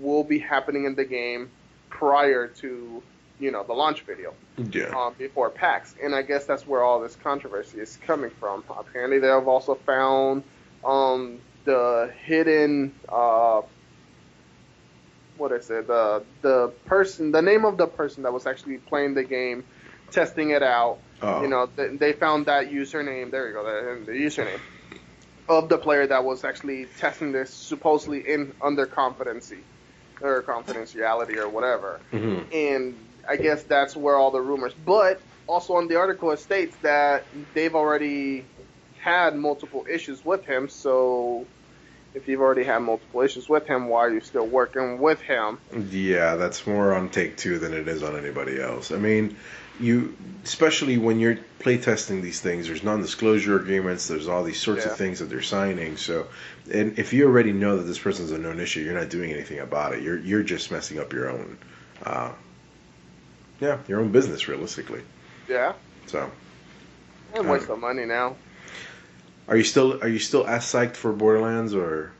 will 0.00 0.24
be 0.24 0.38
happening 0.38 0.84
in 0.84 0.94
the 0.94 1.04
game 1.04 1.50
prior 1.90 2.46
to 2.48 3.02
you 3.40 3.50
know 3.52 3.62
the 3.64 3.72
launch 3.72 4.02
video 4.02 4.34
Yeah. 4.56 4.86
um, 4.96 5.14
before 5.18 5.50
PAX, 5.50 5.94
and 6.02 6.14
I 6.14 6.22
guess 6.22 6.44
that's 6.46 6.66
where 6.66 6.82
all 6.82 7.00
this 7.00 7.16
controversy 7.16 7.78
is 7.80 7.98
coming 8.06 8.30
from. 8.30 8.64
Apparently, 8.76 9.18
they 9.18 9.28
have 9.28 9.46
also 9.48 9.74
found 9.74 10.42
um, 10.84 11.38
the 11.68 12.12
hidden, 12.26 13.00
uh, 13.08 13.62
what 15.36 15.52
is 15.52 15.70
it? 15.70 15.86
The 15.86 16.26
the 16.42 16.74
person, 16.86 17.32
the 17.32 17.42
name 17.42 17.64
of 17.64 17.78
the 17.78 17.86
person 17.86 18.24
that 18.24 18.32
was 18.32 18.46
actually 18.46 18.78
playing 18.78 19.14
the 19.14 19.24
game, 19.24 19.64
testing 20.10 20.50
it 20.50 20.62
out. 20.62 21.00
Oh. 21.22 21.42
You 21.42 21.48
know, 21.48 21.66
th- 21.66 21.98
they 22.00 22.12
found 22.12 22.46
that 22.46 22.68
username. 22.70 23.30
There 23.30 23.48
you 23.48 23.54
go, 23.54 23.64
the, 23.64 24.12
the 24.12 24.18
username 24.18 24.60
of 25.48 25.68
the 25.68 25.78
player 25.78 26.06
that 26.06 26.24
was 26.24 26.44
actually 26.44 26.86
testing 26.96 27.32
this 27.32 27.54
supposedly 27.54 28.20
in 28.28 28.54
under 28.62 28.86
competency 28.86 29.64
or 30.20 30.42
confidentiality 30.44 31.36
or 31.36 31.48
whatever 31.48 32.02
hmm 32.10 32.42
and 32.52 32.96
I 33.28 33.36
guess 33.36 33.64
that's 33.64 33.96
where 33.96 34.16
all 34.16 34.30
the 34.30 34.40
rumors. 34.40 34.74
But 34.74 35.22
also 35.46 35.74
on 35.74 35.88
the 35.88 35.96
article 35.96 36.30
it 36.32 36.38
states 36.40 36.76
that 36.82 37.28
they've 37.54 37.74
already 37.74 38.48
had 39.02 39.36
multiple 39.36 39.84
issues 39.90 40.24
with 40.24 40.44
him. 40.46 40.68
So 40.68 41.48
if 42.14 42.26
you've 42.28 42.40
already 42.40 42.64
had 42.64 42.78
multiple 42.80 43.20
issues 43.20 43.48
with 43.48 43.66
him, 43.66 43.88
why 43.88 44.00
are 44.00 44.12
you 44.12 44.20
still 44.20 44.46
working 44.46 44.98
with 44.98 45.20
him? 45.20 45.58
Yeah, 45.90 46.36
that's 46.36 46.66
more 46.66 46.94
on 46.94 47.10
Take 47.10 47.36
Two 47.36 47.58
than 47.58 47.72
it 47.74 47.86
is 47.88 48.02
on 48.02 48.16
anybody 48.16 48.60
else. 48.60 48.90
I 48.92 48.96
mean, 48.96 49.36
you 49.80 50.16
especially 50.44 50.98
when 50.98 51.20
you're 51.20 51.38
playtesting 51.60 52.22
these 52.22 52.40
things, 52.40 52.66
there's 52.66 52.82
non-disclosure 52.82 53.56
agreements. 53.56 54.08
There's 54.08 54.26
all 54.28 54.42
these 54.42 54.58
sorts 54.60 54.84
Yeah. 54.84 54.92
of 54.92 54.98
things 54.98 55.18
that 55.18 55.26
they're 55.26 55.42
signing. 55.42 55.96
So, 55.96 56.26
and 56.72 56.98
if 56.98 57.12
you 57.12 57.26
already 57.26 57.52
know 57.52 57.76
that 57.76 57.82
this 57.84 57.98
person's 57.98 58.32
a 58.32 58.38
known 58.38 58.58
issue, 58.58 58.80
you're 58.80 58.94
not 58.98 59.10
doing 59.10 59.30
anything 59.32 59.58
about 59.60 59.92
it. 59.94 60.02
You're 60.02 60.18
you're 60.18 60.42
just 60.42 60.72
messing 60.72 60.98
up 60.98 61.12
your 61.12 61.30
own, 61.30 61.58
uh, 62.04 62.32
yeah, 63.60 63.78
your 63.86 64.00
own 64.00 64.10
business 64.10 64.48
realistically. 64.48 65.02
Yeah, 65.48 65.72
So, 66.06 66.30
and 67.34 67.48
waste 67.48 67.68
of 67.70 67.78
money 67.78 68.04
now. 68.04 68.36
Are 69.48 69.56
you 69.56 69.64
still 69.64 70.00
are 70.02 70.08
you 70.08 70.18
still 70.18 70.46
as 70.46 70.64
psyched 70.64 70.96
for 70.96 71.12
Borderlands 71.12 71.74
or 71.74 72.12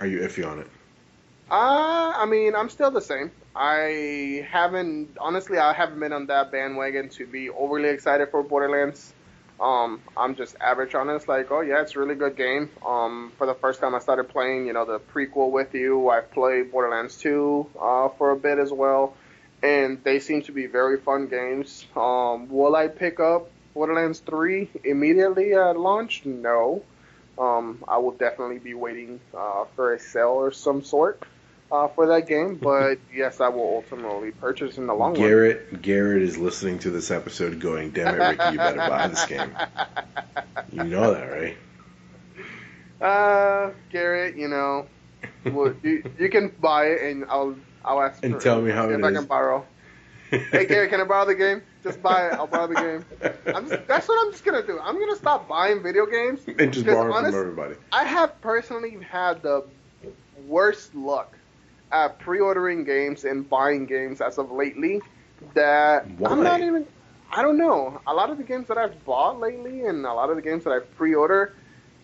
are 0.00 0.06
you 0.06 0.20
iffy 0.20 0.46
on 0.46 0.58
it? 0.58 0.66
Uh, 1.50 2.12
I 2.16 2.26
mean, 2.26 2.54
I'm 2.54 2.68
still 2.68 2.90
the 2.90 3.00
same. 3.00 3.30
I 3.54 4.46
haven't, 4.50 5.16
honestly, 5.20 5.58
I 5.58 5.72
haven't 5.72 6.00
been 6.00 6.12
on 6.12 6.26
that 6.26 6.50
bandwagon 6.50 7.10
to 7.10 7.26
be 7.26 7.50
overly 7.50 7.90
excited 7.90 8.30
for 8.30 8.42
Borderlands. 8.42 9.12
Um, 9.60 10.00
I'm 10.16 10.34
just 10.34 10.56
average 10.60 10.94
on 10.96 11.08
it. 11.10 11.14
It's 11.14 11.28
like, 11.28 11.52
oh 11.52 11.60
yeah, 11.60 11.80
it's 11.80 11.94
a 11.94 12.00
really 12.00 12.16
good 12.16 12.36
game. 12.36 12.70
Um, 12.84 13.30
for 13.38 13.46
the 13.46 13.54
first 13.54 13.80
time 13.80 13.94
I 13.94 14.00
started 14.00 14.28
playing, 14.28 14.66
you 14.66 14.72
know, 14.72 14.84
the 14.84 14.98
prequel 14.98 15.52
with 15.52 15.74
you. 15.74 16.08
I've 16.08 16.32
played 16.32 16.72
Borderlands 16.72 17.16
2 17.18 17.66
uh, 17.80 18.08
for 18.18 18.30
a 18.32 18.36
bit 18.36 18.58
as 18.58 18.72
well, 18.72 19.14
and 19.62 20.02
they 20.02 20.18
seem 20.18 20.42
to 20.42 20.52
be 20.52 20.66
very 20.66 20.98
fun 20.98 21.28
games. 21.28 21.86
Um, 21.94 22.48
will 22.48 22.74
I 22.74 22.88
pick 22.88 23.20
up 23.20 23.48
Borderlands 23.74 24.20
3 24.20 24.70
immediately 24.84 25.52
at 25.54 25.76
launch? 25.78 26.24
No. 26.24 26.82
Um, 27.36 27.82
I 27.88 27.98
will 27.98 28.12
definitely 28.12 28.58
be 28.60 28.74
waiting 28.74 29.20
uh, 29.36 29.64
for 29.74 29.94
a 29.94 29.98
sale 29.98 30.28
or 30.28 30.52
some 30.52 30.84
sort 30.84 31.20
uh, 31.72 31.88
for 31.88 32.06
that 32.06 32.28
game, 32.28 32.54
but 32.62 32.98
yes, 33.12 33.40
I 33.40 33.48
will 33.48 33.76
ultimately 33.76 34.30
purchase 34.30 34.78
in 34.78 34.86
the 34.86 34.94
long 34.94 35.12
run. 35.14 35.20
Garrett 35.20 35.82
Garrett 35.82 36.22
is 36.22 36.38
listening 36.38 36.78
to 36.80 36.90
this 36.90 37.10
episode, 37.10 37.58
going, 37.58 37.90
"Damn 37.90 38.14
it, 38.14 38.18
Ricky, 38.18 38.52
you 38.52 38.58
better 38.58 38.78
buy 38.78 39.08
this 39.08 39.26
game." 39.26 39.50
You 40.72 40.82
know 40.84 41.14
that, 41.14 41.26
right? 41.30 41.56
Uh, 43.00 43.70
Garrett, 43.90 44.36
you 44.36 44.48
know, 44.48 44.86
well, 45.44 45.74
you, 45.82 46.02
you 46.18 46.28
can 46.30 46.52
buy 46.60 46.86
it, 46.86 47.02
and 47.02 47.24
I'll 47.28 47.54
I'll 47.84 48.00
ask 48.00 48.24
And 48.24 48.40
tell 48.40 48.60
me 48.60 48.70
how 48.70 48.88
if 48.90 48.98
it 48.98 49.04
I 49.04 49.08
is. 49.10 49.18
can 49.18 49.26
borrow. 49.26 49.64
Hey, 50.38 50.66
Garrett, 50.66 50.90
can 50.90 51.00
I 51.00 51.04
borrow 51.04 51.26
the 51.26 51.34
game? 51.34 51.62
Just 51.82 52.02
buy 52.02 52.28
it. 52.28 52.34
I'll 52.34 52.46
borrow 52.46 52.66
the 52.66 52.74
game. 52.74 53.04
I'm 53.54 53.68
just, 53.68 53.86
that's 53.86 54.08
what 54.08 54.26
I'm 54.26 54.32
just 54.32 54.44
gonna 54.44 54.66
do. 54.66 54.78
I'm 54.80 54.98
gonna 54.98 55.16
stop 55.16 55.48
buying 55.48 55.82
video 55.82 56.06
games. 56.06 56.40
and 56.58 56.72
just 56.72 56.86
borrow 56.86 57.12
honest- 57.12 57.32
from 57.32 57.40
everybody. 57.40 57.74
I 57.92 58.04
have 58.04 58.40
personally 58.40 58.98
had 59.08 59.42
the 59.42 59.64
worst 60.46 60.94
luck 60.94 61.36
at 61.92 62.18
pre-ordering 62.18 62.84
games 62.84 63.24
and 63.24 63.48
buying 63.48 63.86
games 63.86 64.20
as 64.20 64.38
of 64.38 64.50
lately. 64.50 65.00
That 65.54 66.08
Why? 66.18 66.30
I'm 66.30 66.42
not 66.42 66.60
even. 66.60 66.86
I 67.30 67.42
don't 67.42 67.58
know. 67.58 68.00
A 68.06 68.14
lot 68.14 68.30
of 68.30 68.38
the 68.38 68.44
games 68.44 68.68
that 68.68 68.78
I've 68.78 69.04
bought 69.04 69.40
lately 69.40 69.84
and 69.86 70.06
a 70.06 70.12
lot 70.12 70.30
of 70.30 70.36
the 70.36 70.42
games 70.42 70.64
that 70.64 70.70
I've 70.70 70.96
pre-ordered 70.96 71.54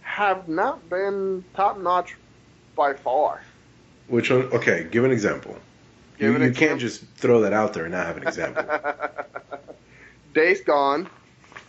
have 0.02 0.48
not 0.48 0.88
been 0.90 1.44
top 1.54 1.78
notch 1.78 2.16
by 2.74 2.94
far. 2.94 3.40
Which 4.08 4.30
one? 4.30 4.42
Okay, 4.52 4.88
give 4.90 5.04
an 5.04 5.12
example. 5.12 5.56
You 6.20 6.37
you 6.38 6.52
can't 6.52 6.78
just 6.80 7.02
throw 7.16 7.40
that 7.42 7.52
out 7.52 7.72
there 7.72 7.85
and 7.85 7.92
not 7.92 8.06
have 8.06 8.16
an 8.18 8.26
example. 8.28 8.64
Days 10.35 10.61
Gone. 10.61 11.09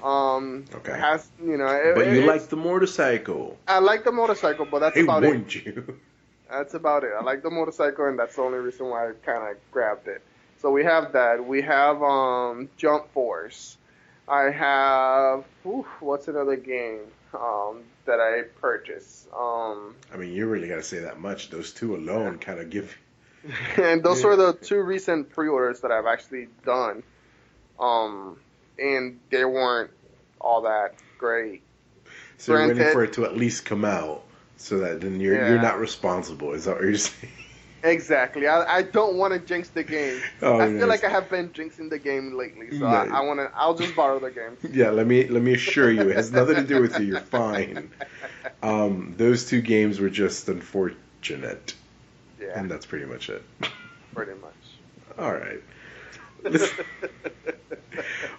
Um, 0.04 0.66
Okay. 0.76 0.98
Has 0.98 1.30
you 1.44 1.58
know? 1.58 1.68
It, 1.68 1.96
but 1.96 2.06
you 2.08 2.14
it's- 2.24 2.28
like 2.28 2.48
the 2.50 2.58
motorcycle. 2.58 3.58
I 3.68 3.80
like 3.80 4.04
the 4.04 4.12
motorcycle, 4.12 4.66
but 4.66 4.80
that's 4.80 4.98
I 4.98 5.02
about 5.02 5.24
it. 5.24 5.56
you. 5.56 5.98
That's 6.50 6.74
about 6.74 7.04
it. 7.06 7.12
I 7.18 7.24
like 7.24 7.44
the 7.44 7.50
motorcycle, 7.50 8.06
and 8.08 8.20
that's 8.20 8.36
the 8.36 8.42
only 8.42 8.58
reason 8.60 8.88
why 8.90 9.10
I 9.10 9.12
kind 9.26 9.50
of 9.50 9.58
grabbed 9.72 10.08
it. 10.08 10.22
So 10.62 10.70
we 10.70 10.84
have 10.84 11.14
that. 11.14 11.44
We 11.46 11.62
have 11.62 12.04
um, 12.04 12.68
Jump 12.78 13.12
Force. 13.14 13.78
I 14.28 14.50
have 14.52 15.46
oof, 15.66 15.86
what's 16.02 16.28
another 16.28 16.56
game 16.58 17.00
um, 17.34 17.82
that 18.06 18.20
I 18.20 18.44
purchased? 18.60 19.28
Um, 19.34 19.96
I 20.14 20.18
mean, 20.18 20.34
you 20.34 20.46
really 20.48 20.68
got 20.68 20.76
to 20.76 20.84
say 20.84 21.00
that 21.00 21.20
much. 21.20 21.50
Those 21.50 21.72
two 21.74 21.96
alone 21.96 22.38
kind 22.38 22.60
of 22.60 22.70
give. 22.70 22.96
and 23.77 24.04
those 24.04 24.21
Yeah. 24.21 24.27
were 24.27 24.36
the 24.36 24.54
two 24.54 24.82
recent 24.82 25.30
pre-orders 25.32 25.82
that 25.82 25.91
I've 25.91 26.06
actually 26.06 26.47
done. 26.65 27.04
Um, 27.80 28.38
and 28.77 29.19
they 29.32 29.45
weren't 29.45 29.91
all 30.39 30.62
that 30.62 30.95
great. 31.17 31.62
So 32.38 32.54
you're 32.54 32.67
waiting 32.67 32.91
for 32.91 33.04
it 33.04 33.13
to 33.13 33.25
at 33.25 33.38
least 33.38 33.65
come 33.65 33.86
out, 33.86 34.23
so 34.58 34.80
that 34.80 35.01
then 35.01 35.19
you're 35.19 35.36
you're 35.36 35.62
not 35.62 35.80
responsible. 35.80 36.54
Is 36.54 36.65
that 36.65 36.75
what 36.75 36.84
you're 36.84 36.95
saying? 36.97 37.34
Exactly. 37.84 38.47
I, 38.47 38.77
I 38.77 38.82
don't 38.84 39.15
want 39.15 39.34
to 39.34 39.39
jinx 39.39 39.69
the 39.69 39.84
game. 39.84 40.21
Oh, 40.43 40.60
I 40.60 40.67
feel 40.67 40.88
like 40.88 41.04
I 41.04 41.10
have 41.10 41.30
been 41.30 41.49
jinxing 41.49 41.89
the 41.89 41.97
game 41.99 42.34
lately, 42.34 42.77
so. 42.77 42.86
I, 42.86 43.06
I 43.08 43.21
want 43.21 43.39
to. 43.39 43.51
I'll 43.56 43.75
just 43.75 43.95
borrow 43.95 44.19
the 44.19 44.30
game. 44.32 44.58
Yeah, 44.71 44.89
let 44.91 45.06
me 45.08 45.27
let 45.27 45.41
me 45.41 45.54
assure 45.54 45.91
you, 45.91 46.10
it 46.10 46.15
has 46.15 46.32
nothing 46.32 46.56
to 46.56 46.63
do 46.63 46.82
with 46.82 46.99
you. 46.99 47.06
You're 47.08 47.19
fine. 47.19 47.89
Um, 48.63 49.15
those 49.17 49.45
two 49.45 49.62
games 49.62 49.99
were 49.99 50.10
just 50.10 50.47
unfortunate, 50.49 51.73
Yeah, 52.41 52.60
and 52.60 52.69
that's 52.69 52.86
pretty 52.86 53.06
much 53.06 53.30
it. 53.30 53.43
pretty 54.13 54.34
much. 54.34 54.54
All 55.17 55.34
right. 55.34 55.62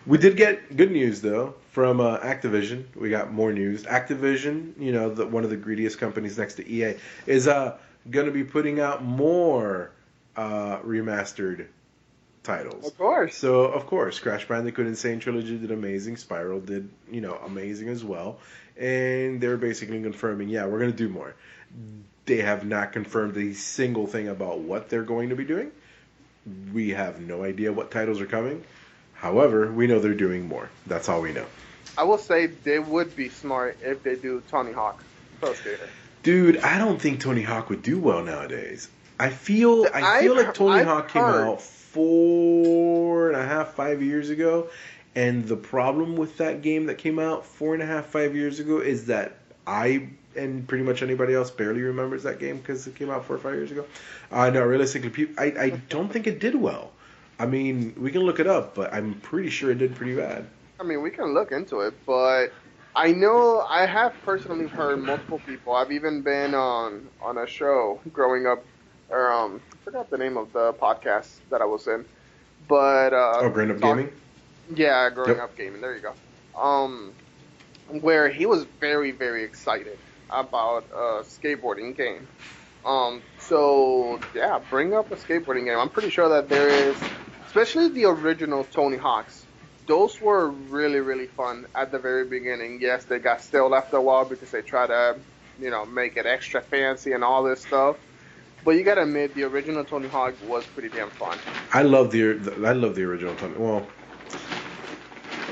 We 0.07 0.19
did 0.19 0.37
get 0.37 0.77
good 0.77 0.91
news 0.91 1.21
though 1.21 1.55
from 1.71 2.01
uh, 2.01 2.19
Activision. 2.19 2.85
We 2.97 3.11
got 3.11 3.33
more 3.33 3.53
news. 3.53 3.85
Activision, 3.85 4.79
you 4.79 4.93
know, 4.93 5.11
the, 5.11 5.27
one 5.27 5.45
of 5.45 5.51
the 5.51 5.57
greediest 5.57 5.99
companies 5.99 6.39
next 6.39 6.55
to 6.55 6.69
EA, 6.69 6.97
is 7.27 7.47
uh, 7.47 7.79
going 8.11 8.27
to 8.27 8.33
be 8.33 8.45
putting 8.45 8.81
out 8.81 9.05
more 9.05 9.93
uh, 10.37 10.79
remastered 10.81 11.67
titles. 12.43 12.87
Of 12.87 12.99
course. 12.99 13.37
So 13.37 13.65
of 13.65 13.87
course, 13.87 14.19
Crash 14.19 14.49
Bandicoot 14.49 14.87
N. 14.87 14.97
Sane 14.97 15.21
Trilogy 15.21 15.57
did 15.57 15.71
amazing. 15.71 16.17
Spyro 16.17 16.65
did, 16.65 16.89
you 17.11 17.21
know, 17.21 17.37
amazing 17.47 17.89
as 17.89 18.03
well. 18.03 18.39
And 18.77 19.41
they're 19.41 19.57
basically 19.57 20.03
confirming, 20.03 20.49
yeah, 20.49 20.67
we're 20.67 20.81
gonna 20.81 20.93
do 20.93 21.09
more. 21.09 21.37
They 22.27 22.39
have 22.39 22.65
not 22.65 22.93
confirmed 22.93 23.37
a 23.37 23.53
single 23.55 24.07
thing 24.07 24.29
about 24.29 24.61
what 24.61 24.89
they're 24.89 25.03
going 25.03 25.31
to 25.31 25.37
be 25.37 25.45
doing. 25.45 25.73
We 26.73 26.91
have 26.91 27.21
no 27.21 27.45
idea 27.45 27.73
what 27.73 27.91
titles 27.91 28.21
are 28.21 28.27
coming. 28.27 28.65
However, 29.15 29.71
we 29.71 29.87
know 29.87 30.01
they're 30.01 30.15
doing 30.15 30.49
more. 30.49 30.69
That's 30.87 31.09
all 31.09 31.21
we 31.23 31.33
know. 31.33 31.47
I 31.97 32.05
will 32.05 32.19
say 32.19 32.47
they 32.47 32.79
would 32.79 33.15
be 33.17 33.29
smart 33.29 33.79
if 33.83 34.03
they 34.03 34.17
do 34.17 34.43
Tony 34.51 34.73
Hawk 34.73 35.03
Pro 35.41 35.53
Skater. 35.55 35.89
Dude, 36.23 36.57
I 36.59 36.79
don't 36.79 37.01
think 37.01 37.21
Tony 37.21 37.43
Hawk 37.43 37.69
would 37.71 37.83
do 37.83 37.99
well 37.99 38.23
nowadays. 38.25 38.89
I 39.19 39.29
feel 39.31 39.87
I 39.93 40.21
feel 40.21 40.33
I've- 40.35 40.45
like 40.45 40.55
Tony 40.55 40.81
I've 40.81 40.87
Hawk 40.87 41.09
came 41.09 41.23
out 41.23 41.61
four 41.61 43.29
and 43.29 43.37
a 43.37 43.45
half, 43.47 43.75
five 43.75 44.03
years 44.03 44.31
ago, 44.31 44.69
and 45.15 45.47
the 45.47 45.57
problem 45.57 46.17
with 46.17 46.39
that 46.39 46.63
game 46.63 46.87
that 46.87 46.99
came 46.99 47.19
out 47.19 47.45
four 47.45 47.75
and 47.75 47.83
a 47.83 47.87
half, 47.87 48.07
five 48.07 48.35
years 48.35 48.59
ago 48.61 48.79
is 48.79 49.07
that 49.07 49.37
I 49.67 50.09
and 50.37 50.67
pretty 50.67 50.85
much 50.85 51.03
anybody 51.03 51.35
else 51.35 51.51
barely 51.51 51.83
remembers 51.83 52.23
that 52.25 52.39
game 52.39 52.59
because 52.59 52.87
it 52.87 52.95
came 52.95 53.11
out 53.11 53.25
four 53.27 53.37
or 53.37 53.39
five 53.39 53.55
years 53.55 53.71
ago. 53.71 53.85
Uh, 54.31 54.51
no, 54.51 54.63
realistically, 54.65 55.29
I 55.39 55.45
I 55.45 55.71
don't 55.89 56.11
think 56.13 56.27
it 56.27 56.39
did 56.41 56.55
well. 56.55 56.93
I 57.39 57.47
mean, 57.47 57.95
we 57.99 58.11
can 58.13 58.23
look 58.23 58.39
it 58.41 58.47
up, 58.47 58.75
but 58.75 58.93
I'm 58.95 59.15
pretty 59.15 59.51
sure 59.51 59.71
it 59.71 59.79
did 59.79 59.95
pretty 59.97 60.15
bad. 60.15 60.47
I 60.79 60.85
mean, 60.85 61.03
we 61.03 61.11
can 61.11 61.33
look 61.35 61.51
into 61.53 61.81
it, 61.81 61.95
but 62.07 62.49
I 62.95 63.13
know 63.13 63.61
I 63.61 63.87
have 63.87 64.15
personally 64.25 64.67
heard 64.67 64.99
multiple 65.03 65.41
people. 65.47 65.75
I've 65.75 65.93
even 65.93 66.23
been 66.23 66.55
on 66.55 67.09
on 67.21 67.39
a 67.39 67.47
show 67.47 68.01
growing 68.13 68.47
up, 68.47 68.65
or 69.09 69.33
um, 69.33 69.61
I 69.73 69.77
forgot 69.85 70.11
the 70.11 70.19
name 70.19 70.37
of 70.37 70.53
the 70.53 70.73
podcast 70.75 71.29
that 71.51 71.61
I 71.61 71.65
was 71.65 71.87
in, 71.89 72.05
but 72.69 73.13
uh, 73.13 73.39
Oh, 73.41 73.49
Grand 73.51 73.71
Up 73.73 73.81
talk- 73.81 73.97
Gaming. 73.97 74.13
Yeah, 74.75 75.11
growing 75.11 75.31
Yep. 75.37 75.41
up 75.43 75.57
gaming. 75.57 75.81
There 75.81 75.95
you 75.97 76.01
go. 76.03 76.15
Um, 76.59 77.13
where 78.01 78.29
he 78.29 78.47
was 78.47 78.65
very 78.81 79.11
very 79.11 79.43
excited 79.45 79.99
about 80.33 80.85
a 80.93 81.23
skateboarding 81.23 81.97
game. 81.97 82.27
Um, 82.85 83.23
so 83.39 84.19
yeah, 84.35 84.61
bring 84.71 84.95
up 84.95 85.11
a 85.13 85.17
skateboarding 85.17 85.65
game. 85.65 85.79
I'm 85.79 85.89
pretty 85.89 86.11
sure 86.11 86.29
that 86.31 86.49
there 86.49 86.69
is, 86.69 86.97
especially 87.47 87.89
the 87.89 88.07
original 88.07 88.65
Tony 88.65 88.97
Hawks. 88.97 89.47
Those 89.87 90.21
were 90.21 90.49
really 90.49 91.01
really 91.01 91.27
fun 91.27 91.67
at 91.75 91.93
the 91.93 91.99
very 91.99 92.25
beginning. 92.25 92.81
Yes, 92.81 93.05
they 93.05 93.19
got 93.19 93.41
stale 93.43 93.75
after 93.75 93.99
a 93.99 94.03
while 94.03 94.25
because 94.25 94.51
they 94.51 94.63
try 94.63 94.87
to, 94.87 95.17
you 95.61 95.71
know, 95.71 95.85
make 95.85 96.17
it 96.17 96.27
extra 96.27 96.61
fancy 96.61 97.13
and 97.13 97.23
all 97.23 97.43
this 97.45 97.63
stuff. 97.63 97.97
But 98.65 98.73
you 98.73 98.85
gotta 98.85 99.03
admit, 99.03 99.35
the 99.35 99.45
original 99.45 99.85
Tony 99.85 100.09
Hawk 100.09 100.35
was 100.47 100.65
pretty 100.67 100.89
damn 100.89 101.11
fun. 101.11 101.39
I 101.73 101.83
love 101.83 102.11
the, 102.11 102.35
the 102.35 102.67
I 102.67 102.73
love 102.73 102.95
the 102.95 103.03
original 103.03 103.35
Tony. 103.37 103.55
Well, 103.57 103.87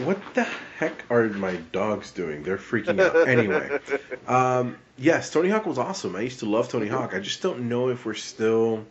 what 0.04 0.18
the 0.34 0.46
heck 0.80 1.04
are 1.10 1.28
my 1.28 1.56
dogs 1.72 2.10
doing? 2.10 2.42
They're 2.42 2.56
freaking 2.56 2.98
out. 3.00 3.28
Anyway, 3.28 3.78
um, 4.26 4.78
yes, 4.96 5.30
Tony 5.30 5.50
Hawk 5.50 5.66
was 5.66 5.76
awesome. 5.76 6.16
I 6.16 6.22
used 6.22 6.40
to 6.40 6.46
love 6.46 6.70
Tony 6.70 6.88
Hawk. 6.88 7.14
I 7.14 7.20
just 7.20 7.42
don't 7.42 7.68
know 7.68 7.90
if 7.90 8.06
we're 8.06 8.14
still. 8.14 8.86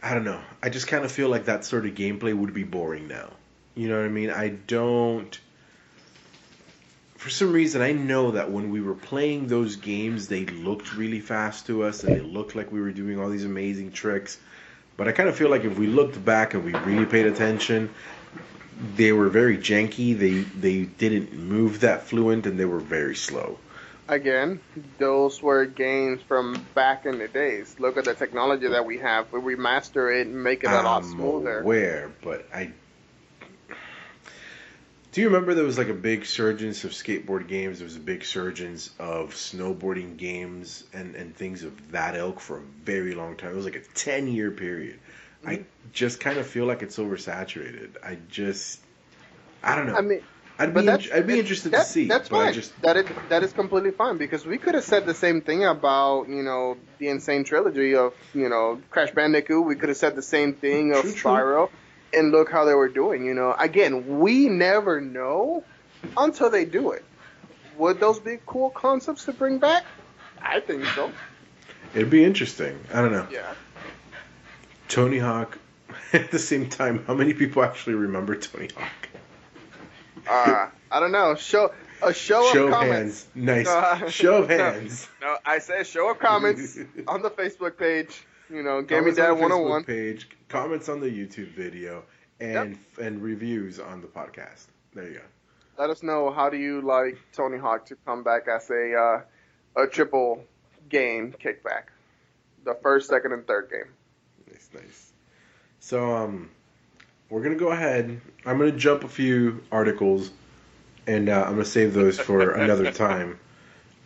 I 0.00 0.14
don't 0.14 0.24
know. 0.24 0.40
I 0.62 0.68
just 0.68 0.86
kind 0.86 1.04
of 1.04 1.10
feel 1.10 1.28
like 1.28 1.46
that 1.46 1.64
sort 1.64 1.84
of 1.84 1.94
gameplay 1.96 2.32
would 2.32 2.54
be 2.54 2.62
boring 2.62 3.08
now. 3.08 3.30
You 3.74 3.88
know 3.88 3.96
what 3.96 4.06
I 4.06 4.08
mean? 4.08 4.30
I 4.30 4.50
don't. 4.50 5.38
For 7.16 7.30
some 7.30 7.52
reason, 7.52 7.82
I 7.82 7.90
know 7.90 8.30
that 8.30 8.52
when 8.52 8.70
we 8.70 8.80
were 8.80 8.94
playing 8.94 9.48
those 9.48 9.74
games, 9.74 10.28
they 10.28 10.46
looked 10.46 10.94
really 10.94 11.18
fast 11.18 11.66
to 11.66 11.82
us, 11.82 12.04
and 12.04 12.14
they 12.14 12.20
looked 12.20 12.54
like 12.54 12.70
we 12.70 12.80
were 12.80 12.92
doing 12.92 13.18
all 13.18 13.28
these 13.28 13.44
amazing 13.44 13.90
tricks. 13.90 14.38
But 14.96 15.08
I 15.08 15.12
kind 15.12 15.28
of 15.28 15.36
feel 15.36 15.50
like 15.50 15.64
if 15.64 15.78
we 15.78 15.88
looked 15.88 16.24
back 16.24 16.54
and 16.54 16.64
we 16.64 16.72
really 16.72 17.06
paid 17.06 17.26
attention, 17.26 17.90
they 18.96 19.12
were 19.12 19.28
very 19.28 19.58
janky. 19.58 20.16
They 20.16 20.40
they 20.40 20.84
didn't 20.84 21.32
move 21.32 21.80
that 21.80 22.04
fluent, 22.04 22.46
and 22.46 22.58
they 22.58 22.64
were 22.64 22.80
very 22.80 23.16
slow. 23.16 23.58
Again, 24.08 24.60
those 24.96 25.42
were 25.42 25.66
games 25.66 26.22
from 26.22 26.64
back 26.74 27.04
in 27.04 27.18
the 27.18 27.28
days. 27.28 27.76
Look 27.78 27.98
at 27.98 28.06
the 28.06 28.14
technology 28.14 28.68
that 28.68 28.86
we 28.86 28.98
have. 28.98 29.30
We 29.32 29.54
remaster 29.56 30.18
it 30.18 30.26
and 30.26 30.42
make 30.42 30.64
it 30.64 30.70
a 30.70 30.82
lot 30.82 31.02
I'm 31.02 31.10
smoother. 31.10 31.60
aware, 31.60 32.10
but 32.22 32.48
I. 32.54 32.72
Do 35.10 35.22
you 35.22 35.28
remember 35.28 35.54
there 35.54 35.64
was 35.64 35.78
like 35.78 35.88
a 35.88 35.94
big 35.94 36.26
surgence 36.26 36.84
of 36.84 36.92
skateboard 36.92 37.48
games? 37.48 37.78
There 37.78 37.86
was 37.86 37.96
a 37.96 38.00
big 38.00 38.24
surgence 38.24 38.90
of 38.98 39.34
snowboarding 39.34 40.16
games 40.16 40.84
and, 40.92 41.14
and 41.16 41.34
things 41.34 41.64
of 41.64 41.92
that 41.92 42.14
ilk 42.14 42.40
for 42.40 42.58
a 42.58 42.62
very 42.84 43.14
long 43.14 43.36
time. 43.36 43.50
It 43.50 43.56
was 43.56 43.64
like 43.64 43.76
a 43.76 43.80
10 43.94 44.28
year 44.28 44.50
period. 44.50 45.00
I 45.48 45.64
just 45.92 46.20
kind 46.20 46.38
of 46.38 46.46
feel 46.46 46.66
like 46.66 46.82
it's 46.82 46.98
oversaturated. 46.98 47.96
I 48.04 48.18
just. 48.28 48.80
I 49.62 49.74
don't 49.74 49.86
know. 49.86 49.96
I 49.96 50.00
mean, 50.02 50.22
I'd 50.58 50.74
but 50.74 50.80
be, 50.80 50.86
that's, 50.86 51.06
in- 51.06 51.12
I'd 51.12 51.26
be 51.26 51.38
interested 51.38 51.72
to 51.72 51.80
see. 51.84 52.06
That's 52.06 52.28
fine. 52.28 52.52
just, 52.52 52.80
That 52.82 52.96
is 52.96 53.06
that 53.28 53.42
is 53.42 53.52
completely 53.52 53.92
fine 53.92 54.18
because 54.18 54.44
we 54.44 54.58
could 54.58 54.74
have 54.74 54.84
said 54.84 55.06
the 55.06 55.14
same 55.14 55.40
thing 55.40 55.64
about 55.64 56.28
you 56.28 56.42
know 56.42 56.76
the 56.98 57.08
insane 57.08 57.44
trilogy 57.44 57.94
of 57.94 58.12
you 58.34 58.48
know 58.48 58.80
Crash 58.90 59.12
Bandicoot. 59.12 59.64
We 59.64 59.76
could 59.76 59.88
have 59.88 59.98
said 59.98 60.16
the 60.16 60.22
same 60.22 60.54
thing 60.54 60.92
of 60.92 61.02
True, 61.02 61.12
true. 61.12 61.30
Spyro, 61.30 61.70
and 62.12 62.32
look 62.32 62.50
how 62.50 62.64
they 62.64 62.74
were 62.74 62.88
doing. 62.88 63.24
You 63.24 63.34
know, 63.34 63.54
again, 63.56 64.18
we 64.18 64.48
never 64.48 65.00
know 65.00 65.64
until 66.16 66.50
they 66.50 66.64
do 66.64 66.90
it. 66.90 67.04
Would 67.76 68.00
those 68.00 68.18
be 68.18 68.38
cool 68.44 68.70
concepts 68.70 69.26
to 69.26 69.32
bring 69.32 69.58
back? 69.58 69.84
I 70.42 70.58
think 70.58 70.84
so. 70.86 71.12
it'd 71.94 72.10
be 72.10 72.24
interesting. 72.24 72.78
I 72.92 73.00
don't 73.00 73.12
know. 73.12 73.28
Yeah. 73.30 73.54
Tony 74.88 75.18
Hawk. 75.18 75.58
At 76.12 76.30
the 76.30 76.38
same 76.38 76.68
time, 76.68 77.04
how 77.06 77.14
many 77.14 77.34
people 77.34 77.62
actually 77.62 77.94
remember 77.94 78.34
Tony 78.36 78.68
Hawk? 78.76 79.08
Uh, 80.28 80.68
I 80.90 81.00
don't 81.00 81.12
know. 81.12 81.34
Show 81.34 81.72
a 82.02 82.12
show, 82.14 82.50
Show 82.52 82.66
of 82.68 82.72
of 82.72 82.78
comments. 82.78 83.24
hands. 83.24 83.28
Nice. 83.34 83.68
Uh, 83.68 84.08
Show 84.10 84.42
of 84.42 84.48
hands. 84.50 85.08
No, 85.20 85.36
I 85.44 85.58
said 85.58 85.86
show 85.86 86.10
of 86.10 86.18
comments 86.18 86.78
on 87.06 87.22
the 87.22 87.30
Facebook 87.30 87.76
page. 87.78 88.24
You 88.50 88.62
know, 88.62 88.80
Gaming 88.82 89.14
Comments 89.14 89.18
on 89.18 89.24
Dad 89.24 89.30
the 89.30 89.36
Facebook 89.36 89.50
101. 89.50 89.84
page, 89.84 90.28
comments 90.48 90.88
on 90.88 91.00
the 91.00 91.08
YouTube 91.08 91.48
video, 91.52 92.04
and 92.40 92.78
and 93.00 93.22
reviews 93.22 93.78
on 93.80 94.00
the 94.00 94.06
podcast. 94.06 94.66
There 94.94 95.08
you 95.08 95.14
go. 95.18 95.24
Let 95.78 95.90
us 95.90 96.02
know 96.02 96.30
how 96.30 96.48
do 96.50 96.56
you 96.56 96.80
like 96.80 97.18
Tony 97.32 97.58
Hawk 97.58 97.86
to 97.86 97.96
come 98.06 98.22
back 98.22 98.48
as 98.48 98.70
a 98.70 98.94
uh, 99.76 99.82
a 99.82 99.86
triple 99.86 100.44
game 100.88 101.34
kickback, 101.42 101.84
the 102.64 102.74
first, 102.82 103.08
second, 103.08 103.32
and 103.32 103.46
third 103.46 103.70
game. 103.70 103.92
Nice, 104.50 104.68
nice. 104.74 105.12
So 105.80 106.14
um, 106.14 106.50
we're 107.30 107.42
gonna 107.42 107.54
go 107.56 107.70
ahead. 107.70 108.20
I'm 108.46 108.58
gonna 108.58 108.72
jump 108.72 109.04
a 109.04 109.08
few 109.08 109.62
articles, 109.70 110.30
and 111.06 111.28
uh, 111.28 111.44
I'm 111.44 111.52
gonna 111.52 111.64
save 111.64 111.94
those 111.94 112.18
for 112.18 112.50
another 112.54 112.90
time. 112.92 113.38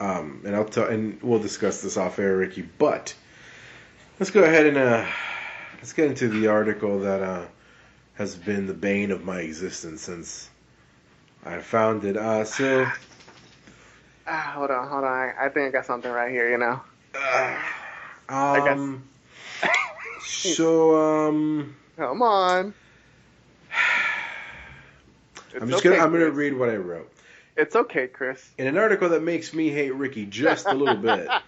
Um, 0.01 0.43
and 0.45 0.57
I'll 0.57 0.65
tell, 0.65 0.87
and 0.87 1.21
we'll 1.23 1.39
discuss 1.39 1.81
this 1.81 1.97
off 1.97 2.19
air, 2.19 2.37
Ricky. 2.37 2.63
But 2.63 3.15
let's 4.19 4.31
go 4.31 4.43
ahead 4.43 4.67
and 4.67 4.77
uh, 4.77 5.07
let's 5.77 5.93
get 5.93 6.09
into 6.09 6.29
the 6.29 6.49
article 6.49 7.01
that 7.01 7.23
uh, 7.23 7.47
has 8.15 8.35
been 8.35 8.67
the 8.67 8.75
bane 8.75 9.11
of 9.11 9.25
my 9.25 9.41
existence 9.41 10.03
since 10.03 10.51
I 11.45 11.59
found 11.61 12.05
it. 12.05 12.17
Uh, 12.17 12.45
so. 12.45 12.87
Ah, 14.27 14.53
hold 14.55 14.71
on, 14.71 14.89
hold 14.89 15.05
on. 15.05 15.11
I, 15.11 15.47
I 15.47 15.49
think 15.49 15.69
I 15.69 15.71
got 15.71 15.87
something 15.87 16.11
right 16.11 16.31
here. 16.31 16.51
You 16.51 16.59
know. 16.59 16.81
Uh, 17.15 18.65
guess- 18.65 18.79
um, 18.79 19.03
so 20.25 21.29
um, 21.29 21.75
Come 21.97 22.23
on. 22.23 22.75
I'm 25.61 25.69
just 25.69 25.85
gonna 25.85 25.97
I'm 25.97 26.13
gonna 26.13 26.31
read 26.31 26.57
what 26.57 26.71
I 26.71 26.77
wrote. 26.77 27.13
It's 27.57 27.77
okay, 27.77 28.09
Chris. 28.09 28.51
In 28.57 28.67
an 28.67 28.79
article 28.79 29.11
that 29.11 29.23
makes 29.23 29.53
me 29.53 29.69
hate 29.69 29.95
Ricky 29.95 30.25
just 30.25 30.67
a 30.67 30.73
little 30.73 30.97
bit. 30.97 31.29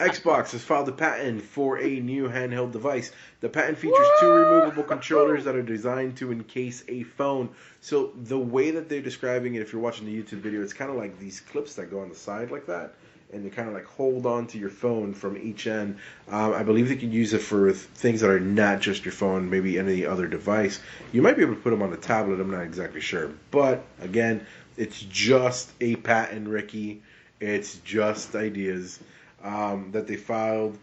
Xbox 0.00 0.50
has 0.52 0.64
filed 0.64 0.88
a 0.88 0.92
patent 0.92 1.42
for 1.42 1.78
a 1.78 2.00
new 2.00 2.28
handheld 2.28 2.72
device. 2.72 3.12
The 3.40 3.48
patent 3.48 3.78
features 3.78 4.06
two 4.18 4.30
removable 4.30 4.82
controllers 4.82 5.44
that 5.44 5.54
are 5.54 5.62
designed 5.62 6.16
to 6.16 6.32
encase 6.32 6.82
a 6.88 7.04
phone. 7.04 7.50
So 7.80 8.12
the 8.16 8.38
way 8.38 8.72
that 8.72 8.88
they're 8.88 9.02
describing 9.02 9.54
it, 9.54 9.62
if 9.62 9.72
you're 9.72 9.82
watching 9.82 10.06
the 10.06 10.22
YouTube 10.22 10.40
video, 10.40 10.62
it's 10.62 10.72
kind 10.72 10.90
of 10.90 10.96
like 10.96 11.18
these 11.18 11.40
clips 11.40 11.74
that 11.76 11.90
go 11.90 12.00
on 12.00 12.08
the 12.08 12.16
side 12.16 12.50
like 12.50 12.66
that, 12.66 12.94
and 13.32 13.44
they 13.44 13.50
kind 13.50 13.68
of 13.68 13.74
like 13.74 13.86
hold 13.86 14.26
on 14.26 14.46
to 14.48 14.58
your 14.58 14.70
phone 14.70 15.14
from 15.14 15.36
each 15.36 15.66
end. 15.66 15.98
Um, 16.28 16.52
I 16.52 16.62
believe 16.62 16.88
they 16.88 16.96
can 16.96 17.12
use 17.12 17.32
it 17.32 17.40
for 17.40 17.72
things 17.72 18.20
that 18.20 18.30
are 18.30 18.40
not 18.40 18.80
just 18.80 19.04
your 19.04 19.12
phone, 19.12 19.48
maybe 19.48 19.78
any 19.78 20.04
other 20.04 20.26
device. 20.26 20.80
You 21.12 21.22
might 21.22 21.36
be 21.36 21.42
able 21.42 21.54
to 21.54 21.60
put 21.60 21.70
them 21.70 21.82
on 21.82 21.92
a 21.92 21.96
tablet. 21.96 22.40
I'm 22.40 22.50
not 22.50 22.62
exactly 22.62 23.00
sure, 23.00 23.30
but 23.50 23.84
again, 24.00 24.46
it's 24.76 25.00
just 25.00 25.70
a 25.80 25.96
patent, 25.96 26.48
Ricky. 26.48 27.02
It's 27.40 27.76
just 27.78 28.34
ideas 28.34 29.00
um, 29.42 29.90
that 29.92 30.06
they 30.06 30.16
filed. 30.16 30.78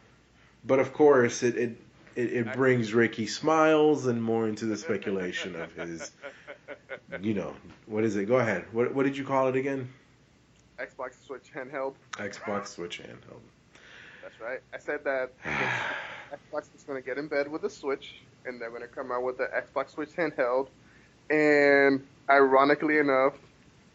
But 0.65 0.79
of 0.79 0.93
course, 0.93 1.43
it, 1.43 1.55
it 1.55 1.77
it, 2.15 2.33
it, 2.33 2.53
brings 2.53 2.93
Ricky 2.93 3.27
smiles 3.27 4.07
and 4.07 4.21
more 4.21 4.47
into 4.47 4.65
the 4.65 4.75
speculation 4.75 5.55
of 5.55 5.73
his, 5.73 6.11
you 7.21 7.33
know, 7.33 7.55
what 7.85 8.03
is 8.03 8.17
it? 8.17 8.25
Go 8.25 8.37
ahead. 8.37 8.65
What 8.73 8.93
what 8.93 9.05
did 9.05 9.15
you 9.15 9.23
call 9.23 9.47
it 9.47 9.55
again? 9.55 9.89
Xbox 10.79 11.25
Switch 11.25 11.51
handheld. 11.53 11.95
Xbox 12.13 12.67
Switch 12.67 13.01
handheld. 13.01 13.41
That's 14.21 14.39
right. 14.39 14.59
I 14.73 14.77
said 14.77 15.03
that 15.03 15.31
Xbox 15.43 16.73
is 16.75 16.83
going 16.83 17.01
to 17.01 17.05
get 17.05 17.17
in 17.17 17.27
bed 17.27 17.51
with 17.51 17.61
the 17.61 17.69
Switch, 17.69 18.15
and 18.45 18.61
they're 18.61 18.69
going 18.69 18.81
to 18.81 18.87
come 18.87 19.11
out 19.11 19.23
with 19.23 19.37
the 19.37 19.47
Xbox 19.47 19.91
Switch 19.91 20.09
handheld. 20.09 20.67
And 21.29 22.05
ironically 22.29 22.97
enough, 22.97 23.33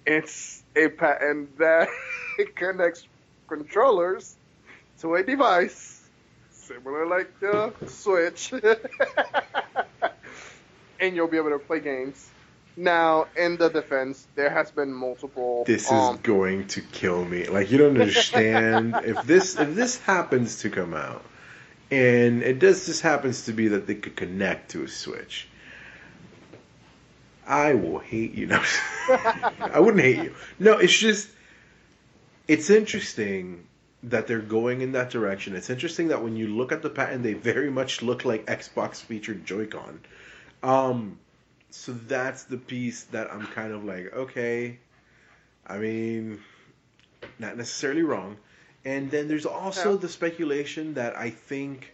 it's 0.06 0.62
a 0.76 0.88
patent 0.88 1.58
that 1.58 1.88
connects 2.54 3.06
controllers 3.48 4.36
to 5.00 5.14
a 5.14 5.22
device 5.22 6.02
similar 6.50 7.06
like 7.06 7.40
the 7.40 7.72
Switch, 7.86 8.52
and 11.00 11.16
you'll 11.16 11.28
be 11.28 11.36
able 11.36 11.50
to 11.50 11.58
play 11.58 11.80
games. 11.80 12.30
Now, 12.76 13.26
in 13.36 13.56
the 13.56 13.68
defense, 13.68 14.26
there 14.34 14.50
has 14.50 14.70
been 14.70 14.92
multiple. 14.92 15.64
This 15.66 15.90
um, 15.90 16.14
is 16.14 16.20
going 16.22 16.66
to 16.68 16.80
kill 16.80 17.24
me. 17.24 17.46
Like 17.46 17.70
you 17.70 17.78
don't 17.78 18.00
understand 18.00 18.96
if 19.04 19.24
this 19.24 19.58
if 19.58 19.74
this 19.74 19.98
happens 20.00 20.60
to 20.60 20.70
come 20.70 20.94
out, 20.94 21.24
and 21.90 22.42
it 22.42 22.58
does 22.58 22.86
just 22.86 23.02
happens 23.02 23.44
to 23.46 23.52
be 23.52 23.68
that 23.68 23.86
they 23.86 23.94
could 23.94 24.16
connect 24.16 24.72
to 24.72 24.82
a 24.82 24.88
Switch. 24.88 25.48
I 27.46 27.74
will 27.74 27.98
hate 27.98 28.34
you. 28.34 28.46
No, 28.46 28.62
I 29.08 29.78
wouldn't 29.78 30.02
hate 30.02 30.24
you. 30.24 30.34
No, 30.58 30.78
it's 30.78 30.96
just 30.96 31.28
it's 32.48 32.70
interesting 32.70 33.66
that 34.04 34.26
they're 34.26 34.40
going 34.40 34.80
in 34.80 34.92
that 34.92 35.10
direction. 35.10 35.54
It's 35.54 35.70
interesting 35.70 36.08
that 36.08 36.22
when 36.22 36.36
you 36.36 36.48
look 36.48 36.72
at 36.72 36.82
the 36.82 36.90
patent, 36.90 37.22
they 37.22 37.34
very 37.34 37.70
much 37.70 38.02
look 38.02 38.24
like 38.24 38.46
Xbox 38.46 38.96
featured 38.96 39.46
Joy-Con. 39.46 40.00
Um, 40.62 41.18
so 41.74 41.92
that's 41.92 42.44
the 42.44 42.56
piece 42.56 43.04
that 43.04 43.32
I'm 43.32 43.46
kind 43.48 43.72
of 43.72 43.84
like, 43.84 44.12
okay, 44.14 44.78
I 45.66 45.78
mean, 45.78 46.40
not 47.38 47.56
necessarily 47.56 48.02
wrong. 48.02 48.36
And 48.84 49.10
then 49.10 49.28
there's 49.28 49.46
also 49.46 49.92
yeah. 49.92 49.98
the 49.98 50.08
speculation 50.08 50.94
that 50.94 51.16
I 51.16 51.30
think 51.30 51.92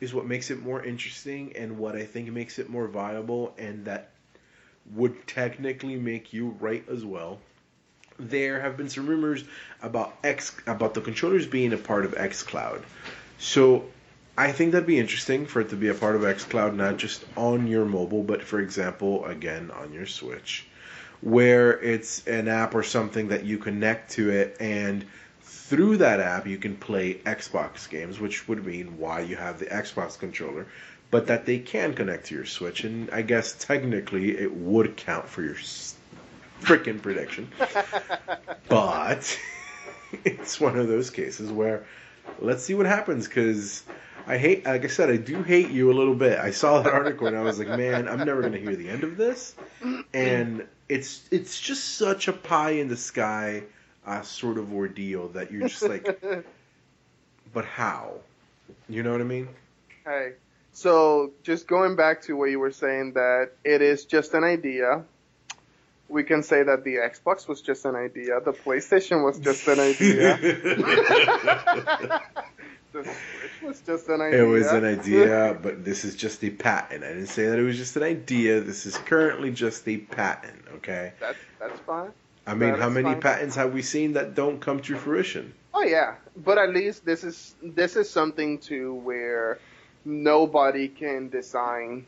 is 0.00 0.12
what 0.12 0.26
makes 0.26 0.50
it 0.50 0.62
more 0.62 0.84
interesting 0.84 1.54
and 1.56 1.78
what 1.78 1.96
I 1.96 2.04
think 2.04 2.30
makes 2.30 2.58
it 2.58 2.68
more 2.68 2.88
viable 2.88 3.54
and 3.56 3.86
that 3.86 4.10
would 4.94 5.26
technically 5.26 5.96
make 5.96 6.32
you 6.32 6.56
right 6.60 6.84
as 6.88 7.04
well 7.04 7.38
there 8.18 8.60
have 8.60 8.76
been 8.76 8.88
some 8.88 9.06
rumors 9.06 9.44
about 9.82 10.14
X 10.24 10.56
about 10.66 10.94
the 10.94 11.00
controllers 11.00 11.46
being 11.46 11.72
a 11.72 11.76
part 11.76 12.04
of 12.04 12.12
XCloud. 12.12 12.82
So 13.38 13.84
I 14.38 14.52
think 14.52 14.72
that'd 14.72 14.86
be 14.86 14.98
interesting 14.98 15.46
for 15.46 15.60
it 15.62 15.70
to 15.70 15.76
be 15.76 15.88
a 15.88 15.94
part 15.94 16.14
of 16.14 16.22
XCloud, 16.22 16.74
not 16.74 16.98
just 16.98 17.24
on 17.36 17.66
your 17.66 17.86
mobile, 17.86 18.22
but 18.22 18.42
for 18.42 18.60
example, 18.60 19.24
again 19.24 19.70
on 19.70 19.94
your 19.94 20.04
Switch, 20.06 20.66
where 21.22 21.80
it's 21.80 22.26
an 22.26 22.46
app 22.48 22.74
or 22.74 22.82
something 22.82 23.28
that 23.28 23.44
you 23.44 23.56
connect 23.56 24.12
to 24.12 24.30
it, 24.30 24.56
and 24.60 25.06
through 25.42 25.96
that 25.98 26.20
app 26.20 26.46
you 26.46 26.58
can 26.58 26.76
play 26.76 27.14
Xbox 27.14 27.88
games, 27.88 28.20
which 28.20 28.46
would 28.46 28.66
mean 28.66 28.98
why 28.98 29.20
you 29.20 29.36
have 29.36 29.58
the 29.58 29.66
Xbox 29.66 30.18
controller, 30.18 30.66
but 31.10 31.28
that 31.28 31.46
they 31.46 31.58
can 31.58 31.94
connect 31.94 32.26
to 32.26 32.34
your 32.34 32.44
Switch, 32.44 32.84
and 32.84 33.10
I 33.10 33.22
guess 33.22 33.54
technically 33.58 34.36
it 34.36 34.54
would 34.54 34.98
count 34.98 35.28
for 35.28 35.42
your 35.42 35.56
freaking 36.60 37.00
prediction. 37.00 37.48
but 38.68 39.38
it's 40.24 40.60
one 40.60 40.78
of 40.78 40.88
those 40.88 41.08
cases 41.08 41.50
where 41.50 41.86
let's 42.40 42.62
see 42.62 42.74
what 42.74 42.86
happens 42.86 43.26
because 43.26 43.82
I 44.26 44.38
hate, 44.38 44.64
like 44.64 44.84
I 44.84 44.88
said, 44.88 45.10
I 45.10 45.16
do 45.16 45.42
hate 45.42 45.70
you 45.70 45.92
a 45.92 45.94
little 45.94 46.14
bit. 46.14 46.38
I 46.38 46.50
saw 46.50 46.82
that 46.82 46.92
article 46.92 47.26
and 47.26 47.36
I 47.36 47.42
was 47.42 47.58
like, 47.58 47.68
man, 47.68 48.08
I'm 48.08 48.24
never 48.24 48.40
going 48.40 48.52
to 48.52 48.60
hear 48.60 48.74
the 48.74 48.88
end 48.88 49.04
of 49.04 49.16
this. 49.16 49.54
And 50.12 50.66
it's 50.88 51.22
it's 51.30 51.60
just 51.60 51.96
such 51.96 52.28
a 52.28 52.32
pie 52.32 52.72
in 52.72 52.88
the 52.88 52.96
sky 52.96 53.62
uh, 54.06 54.22
sort 54.22 54.58
of 54.58 54.72
ordeal 54.72 55.28
that 55.28 55.50
you're 55.52 55.68
just 55.68 55.82
like, 55.82 56.22
but 57.52 57.64
how? 57.64 58.14
You 58.88 59.02
know 59.02 59.12
what 59.12 59.20
I 59.20 59.24
mean? 59.24 59.48
Hey, 60.04 60.32
so 60.72 61.32
just 61.42 61.66
going 61.66 61.96
back 61.96 62.22
to 62.22 62.36
what 62.36 62.50
you 62.50 62.58
were 62.60 62.70
saying 62.72 63.14
that 63.14 63.50
it 63.64 63.82
is 63.82 64.04
just 64.04 64.34
an 64.34 64.44
idea 64.44 65.04
we 66.08 66.24
can 66.24 66.42
say 66.42 66.62
that 66.62 66.84
the 66.84 66.96
Xbox 66.96 67.48
was 67.48 67.60
just 67.60 67.84
an 67.84 67.96
idea, 67.96 68.40
the 68.40 68.52
PlayStation 68.52 69.24
was 69.24 69.38
just 69.38 69.66
an 69.68 69.80
idea. 69.80 70.36
the 72.92 73.02
Switch 73.02 73.62
was 73.62 73.80
just 73.80 74.08
an 74.08 74.20
idea. 74.20 74.44
It 74.44 74.46
was 74.46 74.66
an 74.68 74.84
idea, 74.84 75.58
but 75.60 75.84
this 75.84 76.04
is 76.04 76.14
just 76.14 76.44
a 76.44 76.50
patent. 76.50 77.04
I 77.04 77.08
didn't 77.08 77.26
say 77.26 77.46
that 77.46 77.58
it 77.58 77.64
was 77.64 77.76
just 77.76 77.96
an 77.96 78.04
idea. 78.04 78.60
This 78.60 78.86
is 78.86 78.96
currently 78.96 79.50
just 79.50 79.86
a 79.88 79.98
patent, 79.98 80.62
okay? 80.76 81.12
That's 81.20 81.38
that's 81.58 81.80
fine. 81.80 82.12
I 82.46 82.54
mean, 82.54 82.70
that 82.70 82.78
how 82.78 82.88
many 82.88 83.12
fine. 83.12 83.20
patents 83.20 83.56
have 83.56 83.74
we 83.74 83.82
seen 83.82 84.12
that 84.12 84.34
don't 84.34 84.60
come 84.60 84.80
to 84.82 84.96
fruition? 84.96 85.52
Oh 85.74 85.82
yeah, 85.82 86.14
but 86.36 86.58
at 86.58 86.70
least 86.70 87.04
this 87.04 87.24
is 87.24 87.54
this 87.62 87.96
is 87.96 88.08
something 88.08 88.58
to 88.60 88.94
where 88.94 89.58
nobody 90.04 90.88
can 90.88 91.28
design 91.28 92.06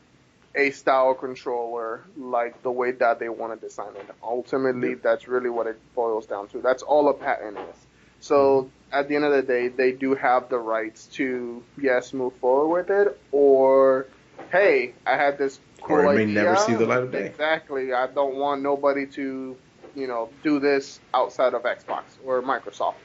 a 0.55 0.71
style 0.71 1.13
controller 1.13 2.01
like 2.17 2.61
the 2.63 2.71
way 2.71 2.91
that 2.91 3.19
they 3.19 3.29
want 3.29 3.59
to 3.59 3.67
design 3.67 3.95
it. 3.95 4.09
Ultimately, 4.23 4.95
that's 4.95 5.27
really 5.27 5.49
what 5.49 5.67
it 5.67 5.79
boils 5.95 6.25
down 6.25 6.47
to. 6.49 6.61
That's 6.61 6.83
all 6.83 7.09
a 7.09 7.13
patent 7.13 7.57
is. 7.57 7.85
So 8.19 8.63
mm-hmm. 8.63 8.69
at 8.93 9.07
the 9.07 9.15
end 9.15 9.25
of 9.25 9.31
the 9.31 9.41
day, 9.41 9.67
they 9.67 9.91
do 9.91 10.15
have 10.15 10.49
the 10.49 10.57
rights 10.57 11.05
to 11.13 11.63
yes 11.77 12.13
move 12.13 12.33
forward 12.37 12.89
with 12.89 13.07
it, 13.07 13.19
or 13.31 14.07
hey, 14.51 14.93
I 15.05 15.15
had 15.15 15.37
this 15.37 15.59
cool 15.81 15.97
or 15.97 16.13
it 16.13 16.17
may 16.17 16.23
idea. 16.23 16.43
never 16.43 16.55
see 16.57 16.73
the 16.73 16.85
light 16.85 17.03
of 17.03 17.11
day. 17.11 17.25
Exactly. 17.25 17.93
I 17.93 18.07
don't 18.07 18.35
want 18.35 18.61
nobody 18.61 19.05
to 19.07 19.55
you 19.95 20.07
know 20.07 20.29
do 20.43 20.59
this 20.59 20.99
outside 21.13 21.53
of 21.53 21.63
Xbox 21.63 22.03
or 22.25 22.41
Microsoft. 22.41 22.95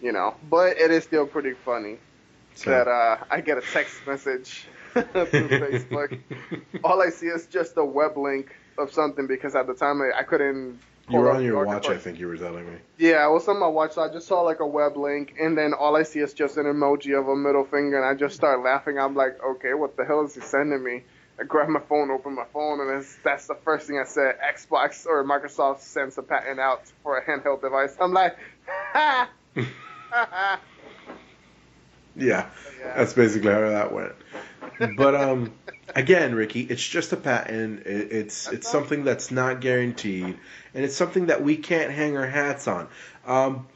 You 0.00 0.12
know, 0.12 0.34
but 0.50 0.76
it 0.76 0.90
is 0.90 1.04
still 1.04 1.26
pretty 1.26 1.54
funny 1.64 1.96
so. 2.54 2.70
that 2.70 2.86
uh, 2.86 3.16
I 3.30 3.40
get 3.40 3.56
a 3.56 3.62
text 3.62 4.06
message 4.06 4.66
through 5.30 5.48
Facebook. 5.48 6.18
All 6.84 7.02
I 7.02 7.10
see 7.10 7.26
is 7.26 7.46
just 7.46 7.76
a 7.76 7.84
web 7.84 8.16
link 8.16 8.54
of 8.78 8.92
something 8.92 9.26
because 9.26 9.54
at 9.54 9.66
the 9.66 9.74
time 9.74 10.00
I, 10.02 10.20
I 10.20 10.22
couldn't. 10.22 10.78
You 11.08 11.20
were 11.20 11.30
on 11.30 11.44
your 11.44 11.64
watch, 11.64 11.88
I 11.88 11.98
think 11.98 12.18
you 12.18 12.26
were 12.26 12.36
telling 12.36 12.66
me. 12.66 12.78
Yeah, 12.98 13.18
I 13.18 13.28
was 13.28 13.46
on 13.46 13.60
my 13.60 13.68
watch, 13.68 13.92
so 13.92 14.02
I 14.02 14.12
just 14.12 14.26
saw 14.26 14.40
like 14.40 14.58
a 14.58 14.66
web 14.66 14.96
link, 14.96 15.36
and 15.40 15.56
then 15.56 15.72
all 15.72 15.96
I 15.96 16.02
see 16.02 16.18
is 16.18 16.32
just 16.32 16.56
an 16.56 16.64
emoji 16.64 17.16
of 17.16 17.28
a 17.28 17.36
middle 17.36 17.64
finger, 17.64 17.96
and 17.96 18.04
I 18.04 18.14
just 18.14 18.34
start 18.34 18.64
laughing. 18.64 18.98
I'm 18.98 19.14
like, 19.14 19.40
okay, 19.40 19.74
what 19.74 19.96
the 19.96 20.04
hell 20.04 20.24
is 20.24 20.34
he 20.34 20.40
sending 20.40 20.82
me? 20.82 21.02
I 21.38 21.44
grab 21.44 21.68
my 21.68 21.80
phone, 21.80 22.10
open 22.10 22.34
my 22.34 22.46
phone, 22.52 22.80
and 22.80 23.06
that's 23.22 23.46
the 23.46 23.54
first 23.54 23.86
thing 23.86 23.98
I 23.98 24.04
said. 24.04 24.36
Xbox 24.40 25.06
or 25.06 25.22
Microsoft 25.22 25.80
sends 25.80 26.18
a 26.18 26.22
patent 26.22 26.58
out 26.58 26.82
for 27.02 27.18
a 27.18 27.24
handheld 27.24 27.60
device. 27.60 27.94
I'm 28.00 28.12
like, 28.12 28.36
ha! 28.66 29.30
yeah, 32.16 32.48
yeah, 32.80 32.96
that's 32.96 33.12
basically 33.12 33.52
how 33.52 33.60
that 33.60 33.92
went 33.92 34.12
but 34.78 35.14
um, 35.14 35.52
again, 35.94 36.34
Ricky, 36.34 36.60
it's 36.60 36.86
just 36.86 37.12
a 37.12 37.16
patent. 37.16 37.86
It, 37.86 38.12
it's 38.12 38.48
it's 38.48 38.70
something 38.70 39.04
that's 39.04 39.30
not 39.30 39.60
guaranteed, 39.60 40.38
and 40.74 40.84
it's 40.84 40.96
something 40.96 41.26
that 41.26 41.42
we 41.42 41.56
can't 41.56 41.92
hang 41.92 42.16
our 42.16 42.26
hats 42.26 42.68
on. 42.68 42.88
Um, 43.26 43.66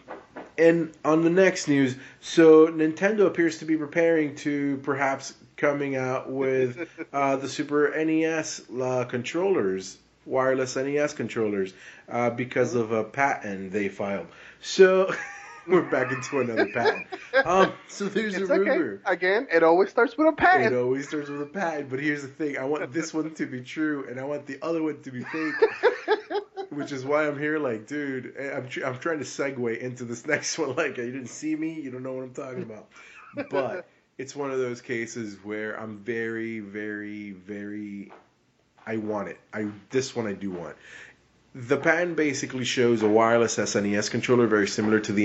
and 0.58 0.92
on 1.04 1.22
the 1.22 1.30
next 1.30 1.68
news, 1.68 1.96
so 2.20 2.66
Nintendo 2.68 3.26
appears 3.26 3.58
to 3.58 3.64
be 3.64 3.76
preparing 3.76 4.34
to 4.36 4.78
perhaps 4.82 5.34
coming 5.56 5.96
out 5.96 6.30
with 6.30 6.88
uh, 7.12 7.36
the 7.36 7.48
Super 7.48 7.92
NES 8.04 8.62
uh, 8.80 9.04
controllers, 9.04 9.96
wireless 10.26 10.76
NES 10.76 11.14
controllers, 11.14 11.72
uh, 12.08 12.30
because 12.30 12.74
of 12.74 12.92
a 12.92 13.04
patent 13.04 13.72
they 13.72 13.88
filed. 13.88 14.26
So 14.60 15.14
we're 15.66 15.82
back 15.82 16.12
into 16.12 16.40
another 16.40 16.66
patent. 16.66 17.06
Um, 17.44 17.72
so 17.88 18.06
there's 18.06 18.34
It's 18.36 18.50
a 18.50 18.58
rumor. 18.58 19.00
okay. 19.06 19.12
Again, 19.12 19.46
it 19.52 19.62
always 19.62 19.90
starts 19.90 20.16
with 20.16 20.28
a 20.28 20.32
pad. 20.32 20.72
It 20.72 20.76
always 20.76 21.08
starts 21.08 21.28
with 21.28 21.42
a 21.42 21.46
patent, 21.46 21.90
but 21.90 22.00
here's 22.00 22.22
the 22.22 22.28
thing: 22.28 22.58
I 22.58 22.64
want 22.64 22.92
this 22.92 23.12
one 23.14 23.32
to 23.34 23.46
be 23.46 23.60
true, 23.60 24.06
and 24.08 24.18
I 24.20 24.24
want 24.24 24.46
the 24.46 24.58
other 24.62 24.82
one 24.82 25.02
to 25.02 25.10
be 25.10 25.22
fake. 25.22 25.54
Which 26.70 26.92
is 26.92 27.04
why 27.04 27.26
I'm 27.26 27.36
here, 27.38 27.58
like, 27.58 27.86
dude. 27.88 28.34
eh, 28.38 28.52
I'm 28.56 28.68
tr- 28.68 28.84
I'm 28.84 28.98
trying 28.98 29.18
to 29.18 29.24
segue 29.24 29.78
into 29.78 30.04
this 30.04 30.24
next 30.34 30.56
one. 30.58 30.76
Like, 30.76 30.96
you 30.98 31.10
didn't 31.10 31.26
see 31.26 31.56
me, 31.56 31.72
you 31.80 31.90
don't 31.90 32.02
know 32.04 32.12
what 32.12 32.22
I'm 32.22 32.32
talking 32.34 32.62
about. 32.62 32.88
But 33.50 33.88
it's 34.18 34.36
one 34.36 34.50
of 34.52 34.58
those 34.58 34.80
cases 34.80 35.36
where 35.42 35.74
I'm 35.80 35.98
very, 35.98 36.60
very, 36.60 37.32
very. 37.32 38.12
I 38.86 38.96
want 38.96 39.28
it. 39.28 39.38
I 39.52 39.66
this 39.90 40.14
one 40.16 40.26
I 40.26 40.32
do 40.32 40.50
want. 40.50 40.76
The 41.52 41.76
patent 41.76 42.14
basically 42.14 42.64
shows 42.64 43.02
a 43.02 43.08
wireless 43.08 43.56
SNES 43.56 44.08
controller 44.08 44.46
very 44.46 44.68
similar 44.68 45.00
to 45.00 45.12
the 45.12 45.24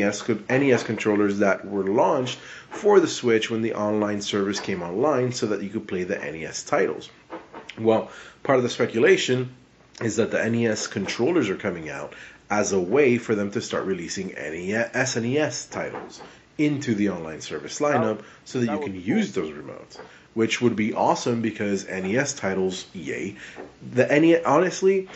NES 0.50 0.82
controllers 0.84 1.38
that 1.38 1.68
were 1.68 1.84
launched 1.84 2.40
for 2.72 3.00
the 3.00 3.08
Switch 3.08 3.52
when 3.52 3.62
the 3.62 3.76
online 3.76 4.24
service 4.24 4.60
came 4.60 4.82
online 4.82 5.34
so 5.34 5.46
that 5.46 5.62
you 5.62 5.70
could 5.70 5.88
play 5.88 6.04
the 6.04 6.18
NES 6.18 6.64
titles. 6.64 7.12
Well, 7.78 8.10
part 8.42 8.58
of 8.58 8.64
the 8.64 8.72
speculation 8.72 9.52
is 10.02 10.16
that 10.16 10.32
the 10.32 10.50
NES 10.50 10.88
controllers 10.88 11.48
are 11.50 11.58
coming 11.58 11.92
out 11.92 12.16
as 12.50 12.72
a 12.72 12.80
way 12.80 13.20
for 13.20 13.36
them 13.36 13.52
to 13.52 13.62
start 13.62 13.86
releasing 13.86 14.30
NES, 14.30 14.94
SNES 14.94 15.70
titles 15.70 16.22
into 16.58 16.96
the 16.96 17.10
online 17.10 17.42
service 17.42 17.78
lineup 17.80 18.24
so 18.46 18.60
that, 18.62 18.66
that 18.66 18.80
you 18.80 18.84
can 18.84 19.00
use 19.00 19.34
those 19.34 19.52
remotes, 19.52 20.00
which 20.34 20.60
would 20.60 20.76
be 20.76 20.92
awesome 20.96 21.44
because 21.44 21.88
NES 21.88 22.34
titles, 22.34 22.88
yay. 22.94 23.36
The 23.94 24.08
NES, 24.08 24.44
honestly, 24.44 25.08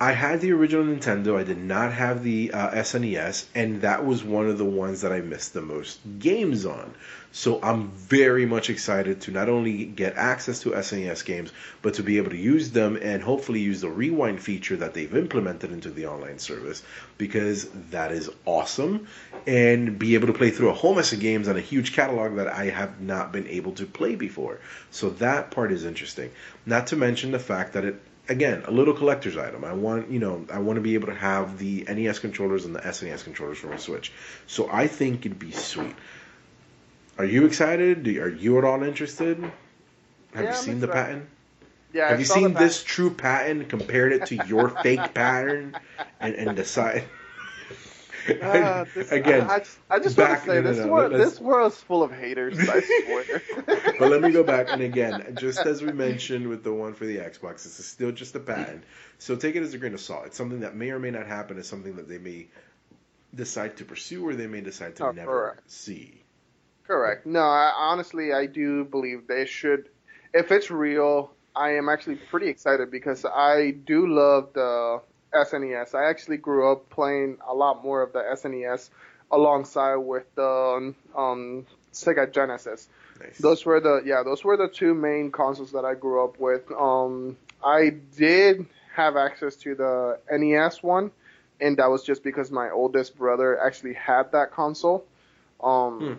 I 0.00 0.10
had 0.10 0.40
the 0.40 0.50
original 0.52 0.84
Nintendo. 0.84 1.38
I 1.38 1.44
did 1.44 1.58
not 1.58 1.92
have 1.92 2.24
the 2.24 2.50
uh, 2.52 2.72
SNES, 2.72 3.46
and 3.54 3.82
that 3.82 4.04
was 4.04 4.24
one 4.24 4.48
of 4.48 4.58
the 4.58 4.64
ones 4.64 5.02
that 5.02 5.12
I 5.12 5.20
missed 5.20 5.54
the 5.54 5.62
most 5.62 6.00
games 6.18 6.66
on. 6.66 6.94
So 7.30 7.60
I'm 7.62 7.90
very 7.90 8.44
much 8.44 8.70
excited 8.70 9.20
to 9.22 9.30
not 9.30 9.48
only 9.48 9.84
get 9.84 10.16
access 10.16 10.60
to 10.60 10.70
SNES 10.70 11.24
games, 11.24 11.52
but 11.80 11.94
to 11.94 12.02
be 12.02 12.16
able 12.16 12.30
to 12.30 12.36
use 12.36 12.70
them 12.70 12.98
and 13.00 13.22
hopefully 13.22 13.60
use 13.60 13.80
the 13.80 13.88
rewind 13.88 14.42
feature 14.42 14.76
that 14.76 14.94
they've 14.94 15.14
implemented 15.14 15.70
into 15.70 15.90
the 15.90 16.06
online 16.06 16.40
service 16.40 16.82
because 17.16 17.68
that 17.90 18.10
is 18.10 18.30
awesome. 18.46 19.06
And 19.46 19.98
be 19.98 20.14
able 20.14 20.26
to 20.26 20.32
play 20.32 20.50
through 20.50 20.70
a 20.70 20.74
whole 20.74 20.94
mess 20.94 21.12
of 21.12 21.20
games 21.20 21.46
on 21.48 21.56
a 21.56 21.60
huge 21.60 21.92
catalog 21.92 22.36
that 22.36 22.48
I 22.48 22.66
have 22.66 23.00
not 23.00 23.30
been 23.30 23.46
able 23.46 23.72
to 23.72 23.86
play 23.86 24.16
before. 24.16 24.58
So 24.90 25.10
that 25.10 25.50
part 25.50 25.70
is 25.70 25.84
interesting. 25.84 26.30
Not 26.66 26.88
to 26.88 26.96
mention 26.96 27.30
the 27.30 27.38
fact 27.38 27.74
that 27.74 27.84
it 27.84 28.00
again, 28.28 28.62
a 28.66 28.70
little 28.70 28.94
collector's 28.94 29.36
item. 29.36 29.64
I 29.64 29.72
want, 29.72 30.10
you 30.10 30.18
know, 30.18 30.46
I 30.50 30.58
want 30.58 30.76
to 30.76 30.80
be 30.80 30.94
able 30.94 31.08
to 31.08 31.14
have 31.14 31.58
the 31.58 31.84
NES 31.88 32.18
controllers 32.18 32.64
and 32.64 32.74
the 32.74 32.80
SNES 32.80 33.24
controllers 33.24 33.58
for 33.58 33.68
my 33.68 33.76
Switch. 33.76 34.12
So 34.46 34.68
I 34.70 34.86
think 34.86 35.26
it'd 35.26 35.38
be 35.38 35.50
sweet. 35.52 35.94
Are 37.18 37.24
you 37.24 37.46
excited? 37.46 38.06
Are 38.08 38.28
you 38.28 38.58
at 38.58 38.64
all 38.64 38.82
interested? 38.82 39.38
Have 40.34 40.44
Yeah, 40.44 40.50
you 40.50 40.56
seen 40.56 40.80
the 40.80 40.88
patent? 40.88 41.26
Yeah, 41.92 42.06
I 42.06 42.08
Have 42.08 42.18
you 42.18 42.26
seen 42.26 42.54
this 42.54 42.82
true 42.82 43.10
patent? 43.10 43.68
Compared 43.68 44.12
it 44.12 44.26
to 44.26 44.46
your 44.46 44.68
fake 44.68 45.14
pattern, 45.14 45.76
and 46.18 46.34
and 46.34 46.56
decide. 46.56 47.04
Ah, 48.42 48.84
this- 48.94 49.10
Again, 49.12 49.42
I, 49.50 49.54
I 49.54 49.58
just, 49.58 49.78
I 49.90 49.98
just 49.98 50.16
back- 50.16 50.28
want 50.28 50.40
to 50.42 50.46
say 50.46 50.54
no, 50.56 50.60
no, 50.62 50.68
this 50.72 50.78
no, 50.86 50.92
world, 50.92 51.12
this 51.12 51.40
world's 51.40 51.76
full 51.80 52.02
of 52.02 52.12
haters. 52.12 52.58
I 52.58 52.80
swear. 52.80 53.42
but 53.98 54.10
let 54.10 54.20
me 54.22 54.30
go 54.32 54.42
back 54.42 54.68
and 54.70 54.82
again, 54.82 55.34
just 55.40 55.60
as 55.60 55.82
we 55.82 55.92
mentioned 55.92 56.48
with 56.48 56.64
the 56.64 56.72
one 56.72 56.94
for 56.94 57.04
the 57.06 57.18
Xbox, 57.18 57.64
this 57.64 57.78
is 57.78 57.86
still 57.86 58.12
just 58.12 58.34
a 58.34 58.40
patent. 58.40 58.84
So 59.18 59.36
take 59.36 59.56
it 59.56 59.62
as 59.62 59.74
a 59.74 59.78
grain 59.78 59.94
of 59.94 60.00
salt. 60.00 60.26
It's 60.26 60.36
something 60.36 60.60
that 60.60 60.74
may 60.74 60.90
or 60.90 60.98
may 60.98 61.10
not 61.10 61.26
happen. 61.26 61.58
It's 61.58 61.68
something 61.68 61.96
that 61.96 62.08
they 62.08 62.18
may 62.18 62.46
decide 63.34 63.76
to 63.78 63.84
pursue 63.84 64.26
or 64.26 64.34
they 64.34 64.46
may 64.46 64.60
decide 64.60 64.96
to 64.96 65.06
Oh, 65.06 65.10
never 65.12 65.30
correct. 65.30 65.70
see. 65.70 66.20
Correct. 66.86 67.26
No, 67.26 67.40
I, 67.40 67.72
honestly, 67.76 68.32
I 68.32 68.46
do 68.46 68.84
believe 68.84 69.26
they 69.26 69.46
should. 69.46 69.88
If 70.32 70.52
it's 70.52 70.70
real, 70.70 71.30
I 71.56 71.70
am 71.76 71.88
actually 71.88 72.16
pretty 72.16 72.48
excited 72.48 72.90
because 72.90 73.24
I 73.24 73.70
do 73.70 74.06
love 74.06 74.52
the 74.52 75.00
SNES. 75.34 75.94
I 75.94 76.08
actually 76.08 76.36
grew 76.36 76.70
up 76.70 76.88
playing 76.90 77.38
a 77.46 77.54
lot 77.54 77.82
more 77.82 78.02
of 78.02 78.12
the 78.12 78.20
SNES 78.20 78.90
alongside 79.30 79.96
with 79.96 80.32
the 80.34 80.94
um, 81.16 81.66
Sega 81.92 82.32
Genesis. 82.32 82.88
Nice. 83.20 83.38
Those 83.38 83.64
were 83.64 83.80
the 83.80 84.02
yeah, 84.04 84.22
those 84.24 84.44
were 84.44 84.56
the 84.56 84.68
two 84.68 84.94
main 84.94 85.30
consoles 85.30 85.72
that 85.72 85.84
I 85.84 85.94
grew 85.94 86.24
up 86.24 86.38
with. 86.38 86.70
Um, 86.72 87.36
I 87.62 87.90
did 88.16 88.66
have 88.94 89.16
access 89.16 89.56
to 89.56 89.74
the 89.74 90.18
NES 90.30 90.82
one, 90.82 91.10
and 91.60 91.76
that 91.76 91.90
was 91.90 92.02
just 92.02 92.22
because 92.22 92.50
my 92.50 92.70
oldest 92.70 93.16
brother 93.16 93.58
actually 93.60 93.94
had 93.94 94.32
that 94.32 94.52
console. 94.52 95.04
Um, 95.62 96.18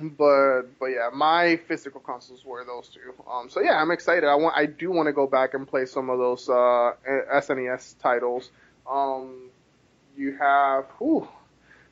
but 0.00 0.62
but 0.78 0.86
yeah, 0.86 1.10
my 1.12 1.56
physical 1.68 2.00
consoles 2.00 2.44
were 2.44 2.64
those 2.64 2.88
two. 2.88 3.14
Um, 3.30 3.48
so 3.50 3.60
yeah, 3.60 3.80
I'm 3.80 3.90
excited. 3.90 4.24
I 4.24 4.34
want 4.36 4.56
I 4.56 4.66
do 4.66 4.90
want 4.90 5.06
to 5.06 5.12
go 5.12 5.26
back 5.26 5.54
and 5.54 5.66
play 5.66 5.86
some 5.86 6.10
of 6.10 6.18
those 6.18 6.48
uh, 6.48 6.92
SNES 7.32 7.98
titles. 8.00 8.50
Um, 8.90 9.50
you 10.16 10.36
have 10.36 10.86
whew, 10.98 11.28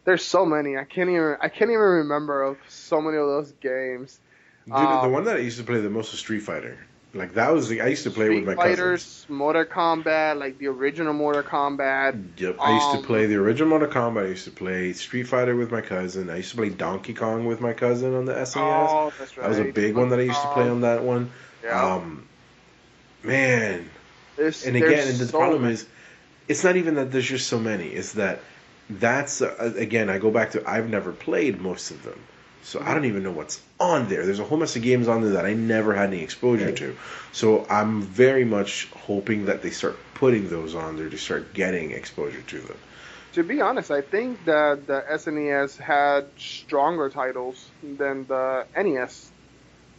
there's 0.05 0.25
so 0.25 0.45
many. 0.47 0.77
I 0.77 0.85
can't 0.85 1.11
even 1.11 1.37
I 1.41 1.49
can't 1.49 1.71
even 1.71 1.81
remember 1.81 2.43
of 2.43 2.59
so 2.69 3.01
many 3.01 3.17
of 3.17 3.27
those 3.27 3.53
games. 3.53 4.19
Dude, 4.67 4.75
the 4.75 4.81
um, 4.81 5.13
one 5.13 5.25
that 5.25 5.37
I 5.37 5.41
used 5.41 5.59
to 5.59 5.65
play 5.65 5.81
the 5.81 5.89
most 5.89 6.11
was 6.11 6.21
Street 6.21 6.41
Fighter. 6.41 6.79
Like 7.15 7.35
that 7.35 7.53
was 7.55 7.69
the, 7.71 7.81
I 7.81 7.87
used 7.87 8.03
to 8.05 8.11
play 8.11 8.27
Street 8.27 8.45
with 8.45 8.47
my 8.47 8.55
cousin. 8.55 8.71
Fighters, 8.77 9.03
cousins. 9.03 9.27
Mortal 9.31 9.65
Kombat, 9.65 10.39
like 10.39 10.59
the 10.59 10.67
original 10.67 11.15
Mortal 11.15 11.43
Kombat. 11.43 12.23
Yep, 12.39 12.57
I 12.61 12.75
used 12.75 12.91
to 12.93 12.99
Um, 12.99 13.03
play 13.05 13.25
the 13.27 13.37
original 13.37 13.69
Mortal 13.71 13.89
Kombat. 13.89 14.25
I 14.25 14.29
used 14.29 14.45
to 14.45 14.51
play 14.51 14.93
Street 14.93 15.23
Fighter 15.27 15.57
with 15.57 15.71
my 15.71 15.81
cousin. 15.81 16.29
I 16.29 16.37
used 16.37 16.51
to 16.51 16.57
play 16.57 16.69
Donkey 16.69 17.15
Kong 17.15 17.47
with 17.47 17.61
my 17.63 17.73
cousin 17.73 18.15
on 18.15 18.27
the 18.27 18.35
SNES. 18.35 18.89
Oh, 18.91 19.13
that's 19.19 19.37
right. 19.39 19.43
that 19.45 19.49
was 19.49 19.59
a 19.59 19.73
big 19.73 19.97
one 19.97 20.11
that 20.11 20.19
I 20.19 20.23
used 20.23 20.41
to 20.43 20.49
play 20.53 20.69
on 20.69 20.83
that 20.83 21.03
one. 21.03 21.31
Yeah. 21.65 21.95
Um, 21.95 22.29
man, 23.23 23.89
There's- 24.37 24.65
and 24.67 24.77
again, 24.77 25.09
and 25.09 25.19
the 25.19 25.27
so 25.27 25.39
problem 25.39 25.63
many. 25.63 25.75
is, 25.75 25.87
it's 26.47 26.63
not 26.63 26.77
even 26.77 26.95
that 26.97 27.11
there's 27.11 27.27
just 27.29 27.47
so 27.49 27.59
many. 27.59 27.89
It's 27.89 28.13
that 28.13 28.41
that's 28.91 29.43
uh, 29.43 29.73
again, 29.77 30.09
I 30.11 30.19
go 30.19 30.31
back 30.31 30.53
to 30.53 30.69
I've 30.69 30.89
never 30.89 31.13
played 31.13 31.61
most 31.61 31.91
of 31.91 32.03
them, 32.05 32.19
so 32.63 32.81
I 32.81 32.95
don't 32.95 33.05
even 33.07 33.23
know 33.23 33.31
what's 33.31 33.61
on 33.81 34.09
there. 34.09 34.25
There's 34.25 34.41
a 34.41 34.45
whole 34.45 34.59
mess 34.59 34.77
of 34.77 34.83
games 34.83 35.09
on 35.09 35.23
there 35.23 35.33
that 35.33 35.47
I 35.47 35.55
never 35.55 35.95
had 35.95 36.13
any 36.13 36.23
exposure 36.23 36.73
to. 36.73 36.97
So 37.33 37.67
I'm 37.69 38.03
very 38.03 38.45
much 38.45 38.89
hoping 39.07 39.47
that 39.47 39.63
they 39.63 39.71
start 39.71 39.97
putting 40.15 40.49
those 40.49 40.75
on 40.75 40.97
there 40.97 41.09
to 41.09 41.19
start 41.19 41.55
getting 41.55 41.93
exposure 41.93 42.43
to 42.43 42.59
them. 42.59 42.77
To 43.35 43.43
be 43.45 43.61
honest, 43.61 43.91
I 43.91 44.01
think 44.01 44.45
that 44.47 44.87
the 44.87 45.05
SNES 45.11 45.79
had 45.79 46.25
stronger 46.37 47.09
titles 47.09 47.71
than 47.83 48.27
the 48.27 48.67
NES. 48.77 49.31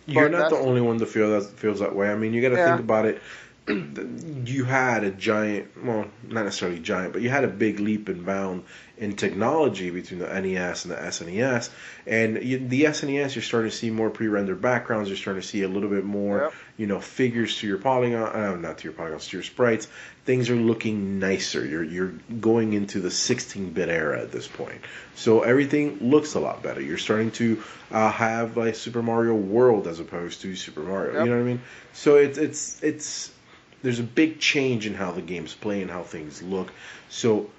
You're 0.05 0.29
But 0.29 0.39
not 0.39 0.49
the 0.49 0.57
only 0.57 0.81
one 0.81 0.97
that 0.97 1.05
feel 1.05 1.39
that 1.39 1.59
feels 1.59 1.79
that 1.79 1.95
way. 1.95 2.09
I 2.09 2.15
mean, 2.15 2.33
you 2.33 2.41
got 2.41 2.49
to 2.49 2.55
Yeah. 2.55 2.65
think 2.65 2.79
about 2.79 3.05
it. 3.05 3.21
You 4.45 4.63
had 4.63 5.03
a 5.03 5.11
giant, 5.11 5.67
well, 5.83 6.05
not 6.27 6.45
necessarily 6.45 6.79
giant, 6.79 7.13
but 7.13 7.21
you 7.21 7.29
had 7.29 7.43
a 7.43 7.47
big 7.47 7.79
leap 7.79 8.09
and 8.09 8.25
bound 8.25 8.63
in 8.97 9.15
technology 9.15 9.91
between 9.91 10.19
the 10.19 10.27
NES 10.41 10.85
and 10.85 10.93
the 10.93 10.97
SNES. 10.97 11.69
And 12.07 12.41
you, 12.43 12.57
the 12.67 12.83
SNES, 12.85 13.35
you're 13.35 13.43
starting 13.43 13.69
to 13.69 13.75
see 13.75 13.91
more 13.91 14.09
pre-rendered 14.09 14.59
backgrounds. 14.61 15.07
You're 15.09 15.17
starting 15.17 15.41
to 15.41 15.47
see 15.47 15.61
a 15.61 15.67
little 15.67 15.89
bit 15.89 16.03
more, 16.03 16.39
Yep. 16.45 16.53
you 16.77 16.87
know, 16.87 16.99
figures 16.99 17.57
to 17.59 17.67
your 17.67 17.77
polygon, 17.77 18.23
uh, 18.23 18.55
not 18.55 18.79
to 18.79 18.83
your 18.85 18.93
polygons, 18.93 19.27
to 19.27 19.37
your 19.37 19.43
sprites. 19.43 19.87
Things 20.25 20.49
are 20.49 20.55
looking 20.55 21.19
nicer. 21.19 21.63
You're 21.65 21.83
you're 21.83 22.13
going 22.39 22.73
into 22.73 22.99
the 23.01 23.09
16-bit 23.09 23.89
era 23.89 24.21
at 24.21 24.31
this 24.31 24.47
point, 24.47 24.81
so 25.15 25.41
everything 25.41 25.97
looks 26.09 26.33
a 26.35 26.39
lot 26.39 26.63
better. 26.63 26.81
You're 26.81 26.97
starting 26.97 27.31
to 27.31 27.61
uh, 27.91 28.11
have 28.11 28.57
like 28.57 28.75
Super 28.75 29.01
Mario 29.03 29.35
World 29.35 29.87
as 29.87 29.99
opposed 29.99 30.41
to 30.41 30.55
Super 30.55 30.81
Mario. 30.81 31.13
Yep. 31.13 31.23
You 31.25 31.29
know 31.29 31.37
what 31.37 31.43
I 31.43 31.45
mean? 31.45 31.61
So 31.93 32.15
it's 32.17 32.37
it's 32.37 32.83
it's 32.83 33.31
there's 33.81 33.99
a 33.99 34.03
big 34.03 34.39
change 34.39 34.85
in 34.85 34.93
how 34.93 35.11
the 35.11 35.21
games 35.21 35.53
play 35.55 35.81
and 35.81 35.89
how 35.91 36.03
things 36.03 36.41
look. 36.41 36.71
So 37.09 37.49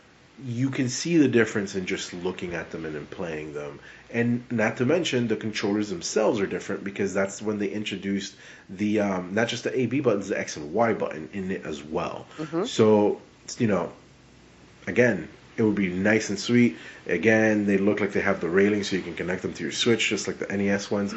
you 0.44 0.70
can 0.70 0.88
see 0.88 1.18
the 1.18 1.28
difference 1.28 1.74
in 1.74 1.84
just 1.86 2.14
looking 2.14 2.54
at 2.54 2.70
them 2.70 2.84
and 2.86 2.94
then 2.94 3.06
playing 3.06 3.52
them. 3.52 3.78
And 4.12 4.42
not 4.50 4.78
to 4.78 4.86
mention 4.86 5.28
the 5.28 5.36
controllers 5.36 5.90
themselves 5.90 6.40
are 6.40 6.46
different 6.46 6.82
because 6.82 7.12
that's 7.14 7.40
when 7.42 7.58
they 7.58 7.68
introduced 7.68 8.34
the 8.68 9.00
um, 9.00 9.34
not 9.34 9.48
just 9.48 9.64
the 9.64 9.78
A 9.78 9.86
B 9.86 10.00
buttons, 10.00 10.28
the 10.28 10.38
X 10.38 10.56
and 10.56 10.72
Y 10.72 10.94
button 10.94 11.28
in 11.32 11.50
it 11.50 11.64
as 11.66 11.82
well. 11.82 12.26
Mhm. 12.38 12.66
So 12.66 13.20
you 13.58 13.66
know, 13.66 13.92
again, 14.86 15.28
it 15.56 15.62
would 15.62 15.74
be 15.74 15.88
nice 15.88 16.30
and 16.30 16.38
sweet. 16.38 16.76
Again, 17.06 17.66
they 17.66 17.76
look 17.78 18.00
like 18.00 18.12
they 18.12 18.20
have 18.20 18.40
the 18.40 18.48
railing 18.48 18.82
so 18.84 18.96
you 18.96 19.02
can 19.02 19.14
connect 19.14 19.42
them 19.42 19.52
to 19.54 19.62
your 19.62 19.72
Switch 19.72 20.08
just 20.08 20.26
like 20.26 20.38
the 20.38 20.46
NES 20.56 20.90
ones. 20.90 21.14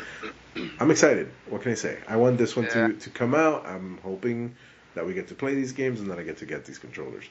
I'm 0.80 0.92
excited. 0.92 1.30
What 1.48 1.62
can 1.62 1.72
I 1.72 1.76
say? 1.76 1.98
I 2.08 2.18
want 2.18 2.38
this 2.38 2.56
one 2.56 2.66
Yeah. 2.66 2.88
to, 2.90 2.94
to 2.94 3.10
come 3.10 3.34
out. 3.34 3.66
I'm 3.66 3.98
hoping 4.04 4.56
that 4.96 5.06
we 5.06 5.14
get 5.14 5.28
to 5.30 5.36
play 5.36 5.56
these 5.56 5.72
games 5.74 6.00
and 6.00 6.10
that 6.12 6.20
I 6.20 6.24
get 6.24 6.38
to 6.38 6.46
get 6.46 6.66
these 6.66 6.80
controllers. 6.80 7.26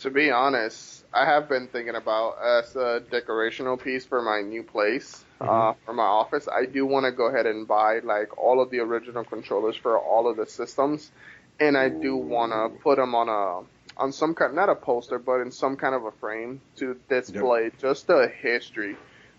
To 0.00 0.10
be 0.10 0.30
honest, 0.30 1.04
I 1.14 1.24
have 1.26 1.48
been 1.48 1.68
thinking 1.68 1.94
about 1.94 2.36
as 2.42 2.74
a 2.74 3.02
decorational 3.10 3.80
piece 3.80 4.04
for 4.04 4.22
my 4.22 4.40
new 4.40 4.62
place, 4.62 5.24
uh, 5.40 5.44
Mhm. 5.44 5.76
for 5.84 5.92
my 5.94 6.04
office. 6.04 6.48
I 6.48 6.64
do 6.64 6.86
want 6.86 7.06
to 7.06 7.12
go 7.12 7.26
ahead 7.26 7.46
and 7.46 7.68
buy 7.68 8.00
like 8.00 8.36
all 8.38 8.60
of 8.60 8.70
the 8.70 8.80
original 8.80 9.24
controllers 9.24 9.76
for 9.76 9.98
all 9.98 10.28
of 10.28 10.36
the 10.36 10.46
systems, 10.46 11.10
and 11.60 11.76
I 11.76 11.88
do 11.88 12.16
want 12.16 12.52
to 12.52 12.70
put 12.82 12.96
them 12.96 13.14
on 13.14 13.28
a 13.28 13.64
on 13.98 14.10
some 14.10 14.34
kind, 14.34 14.54
not 14.54 14.70
a 14.70 14.74
poster, 14.74 15.18
but 15.18 15.40
in 15.40 15.50
some 15.52 15.76
kind 15.76 15.94
of 15.94 16.04
a 16.04 16.10
frame 16.12 16.62
to 16.76 16.96
display 17.10 17.70
just 17.78 18.06
the 18.06 18.26
history 18.40 18.96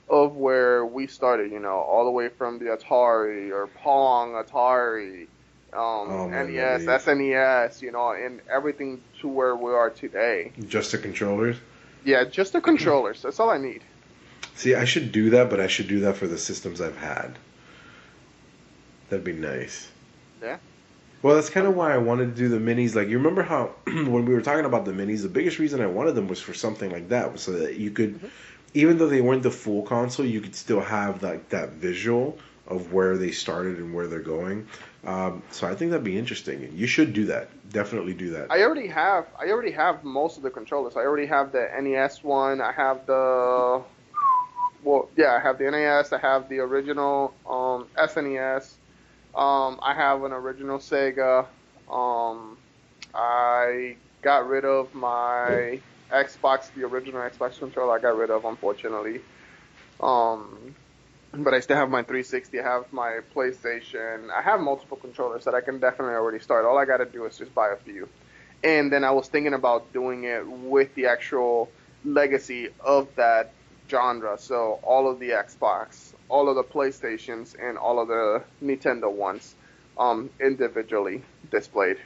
of 0.08 0.36
where 0.36 0.86
we 0.86 1.08
started. 1.08 1.52
You 1.52 1.60
know, 1.60 1.80
all 1.80 2.06
the 2.06 2.12
way 2.12 2.30
from 2.30 2.60
the 2.60 2.66
Atari 2.66 3.52
or 3.52 3.68
Pong, 3.68 4.34
Atari, 4.34 5.28
um, 5.74 6.10
Oh, 6.12 6.28
NES, 6.30 6.86
that 6.86 7.02
SNES. 7.02 7.82
You 7.82 7.92
know, 7.92 8.12
and 8.12 8.42
everything 8.52 9.02
to 9.22 9.28
where 9.28 9.56
we 9.56 9.72
are 9.72 9.90
today. 9.90 10.52
Just 10.68 10.92
the 10.92 10.98
controllers. 10.98 11.58
Yeah, 12.06 12.26
just 12.26 12.54
the 12.54 12.62
controllers. 12.62 13.22
That's 13.22 13.40
all 13.40 13.50
I 13.50 13.58
need. 13.58 13.82
See, 14.56 14.76
I 14.76 14.86
should 14.86 15.12
do 15.12 15.32
that, 15.32 15.50
but 15.50 15.60
I 15.60 15.68
should 15.68 15.88
do 15.88 16.02
that 16.02 16.18
for 16.18 16.28
the 16.28 16.38
systems 16.38 16.82
I've 16.82 16.98
had. 16.98 17.38
That'd 19.10 19.26
be 19.26 19.34
nice. 19.34 19.90
Yeah. 20.42 20.58
Well, 21.22 21.36
that's 21.36 21.50
kind 21.50 21.66
of 21.68 21.76
why 21.76 21.94
I 21.94 21.98
wanted 21.98 22.36
to 22.36 22.42
do 22.42 22.50
the 22.50 22.58
minis. 22.58 22.96
Like, 22.96 23.08
you 23.08 23.18
remember 23.18 23.44
how 23.44 23.68
when 23.86 24.26
we 24.26 24.34
were 24.34 24.42
talking 24.42 24.66
about 24.66 24.86
the 24.86 24.92
minis, 24.92 25.22
the 25.22 25.30
biggest 25.30 25.60
reason 25.60 25.82
I 25.82 25.88
wanted 25.88 26.16
them 26.16 26.28
was 26.28 26.42
for 26.42 26.54
something 26.54 26.92
like 26.92 27.10
that, 27.10 27.40
so 27.40 27.54
that 27.54 27.76
you 27.78 27.92
could, 27.92 28.20
Mhm. 28.22 28.30
even 28.74 28.98
though 28.98 29.08
they 29.08 29.22
weren't 29.22 29.44
the 29.44 29.52
full 29.52 29.84
console, 29.84 30.26
you 30.26 30.42
could 30.42 30.56
still 30.56 30.82
have 30.82 31.24
like 31.24 31.50
that 31.50 31.70
visual 31.74 32.38
of 32.68 32.94
where 32.94 33.18
they 33.18 33.32
started 33.32 33.78
and 33.78 33.94
where 33.94 34.08
they're 34.08 34.20
going. 34.20 34.68
Um, 35.06 35.44
so 35.52 35.68
I 35.68 35.76
think 35.76 35.92
that'd 35.92 36.04
be 36.04 36.18
interesting. 36.18 36.72
You 36.74 36.88
should 36.88 37.14
do 37.14 37.26
that. 37.26 37.50
Definitely 37.72 38.14
do 38.14 38.30
that. 38.32 38.52
I 38.52 38.62
already 38.64 38.88
have. 38.88 39.28
I 39.38 39.50
already 39.50 39.72
have 39.72 40.04
most 40.04 40.38
of 40.38 40.44
the 40.44 40.50
controllers. 40.50 40.96
I 40.96 41.02
already 41.02 41.28
have 41.28 41.52
the 41.52 41.70
NES 41.82 42.24
one. 42.24 42.62
I 42.62 42.72
have 42.72 43.06
the. 43.06 43.84
Well, 44.84 45.10
yeah, 45.16 45.34
I 45.34 45.40
have 45.40 45.58
the 45.58 45.70
NES. 45.70 46.14
I 46.14 46.20
have 46.20 46.50
the 46.50 46.60
original 46.60 47.34
um, 47.50 47.88
SNES. 47.98 48.74
Um, 49.36 49.80
I 49.82 49.94
have 49.96 50.24
an 50.24 50.32
original 50.32 50.78
Sega. 50.78 51.48
Um, 51.90 52.58
I 53.14 53.96
got 54.22 54.48
rid 54.48 54.66
of 54.66 54.94
my 54.94 55.80
Xbox, 56.12 56.74
the 56.74 56.84
original 56.84 57.22
Xbox 57.22 57.60
controller. 57.60 57.98
I 57.98 58.00
got 58.00 58.16
rid 58.16 58.30
of, 58.30 58.46
unfortunately. 58.46 59.22
Um, 60.00 60.76
but 61.34 61.54
I 61.54 61.60
still 61.62 61.78
have 61.78 61.90
my 61.90 62.04
360. 62.04 62.60
I 62.60 62.64
have 62.64 62.86
my 62.92 63.20
PlayStation. 63.36 64.30
I 64.32 64.42
have 64.42 64.62
multiple 64.62 64.98
controllers 64.98 65.46
that 65.46 65.56
I 65.56 65.62
can 65.62 65.80
definitely 65.80 66.16
already 66.16 66.40
start. 66.40 66.66
All 66.66 66.78
I 66.78 66.86
got 66.86 66.98
to 66.98 67.06
do 67.06 67.26
is 67.26 67.38
just 67.38 67.56
buy 67.56 67.70
a 67.70 67.78
few. 67.78 68.10
And 68.64 68.92
then 68.92 69.04
I 69.04 69.12
was 69.12 69.28
thinking 69.30 69.54
about 69.54 69.94
doing 69.94 70.26
it 70.26 70.44
with 70.48 70.94
the 70.96 71.08
actual 71.08 71.72
legacy 72.04 72.70
of 72.86 73.10
that 73.18 73.56
genre. 73.90 74.38
So 74.38 74.80
all 74.84 75.10
of 75.12 75.20
the 75.20 75.30
Xbox, 75.32 76.14
all 76.30 76.50
of 76.50 76.56
the 76.56 76.64
PlayStations, 76.64 77.56
and 77.62 77.78
all 77.78 78.00
of 78.02 78.08
the 78.08 78.46
Nintendo 78.64 79.12
ones 79.12 79.56
um, 79.98 80.32
individually 80.42 81.24
displayed. 81.52 81.98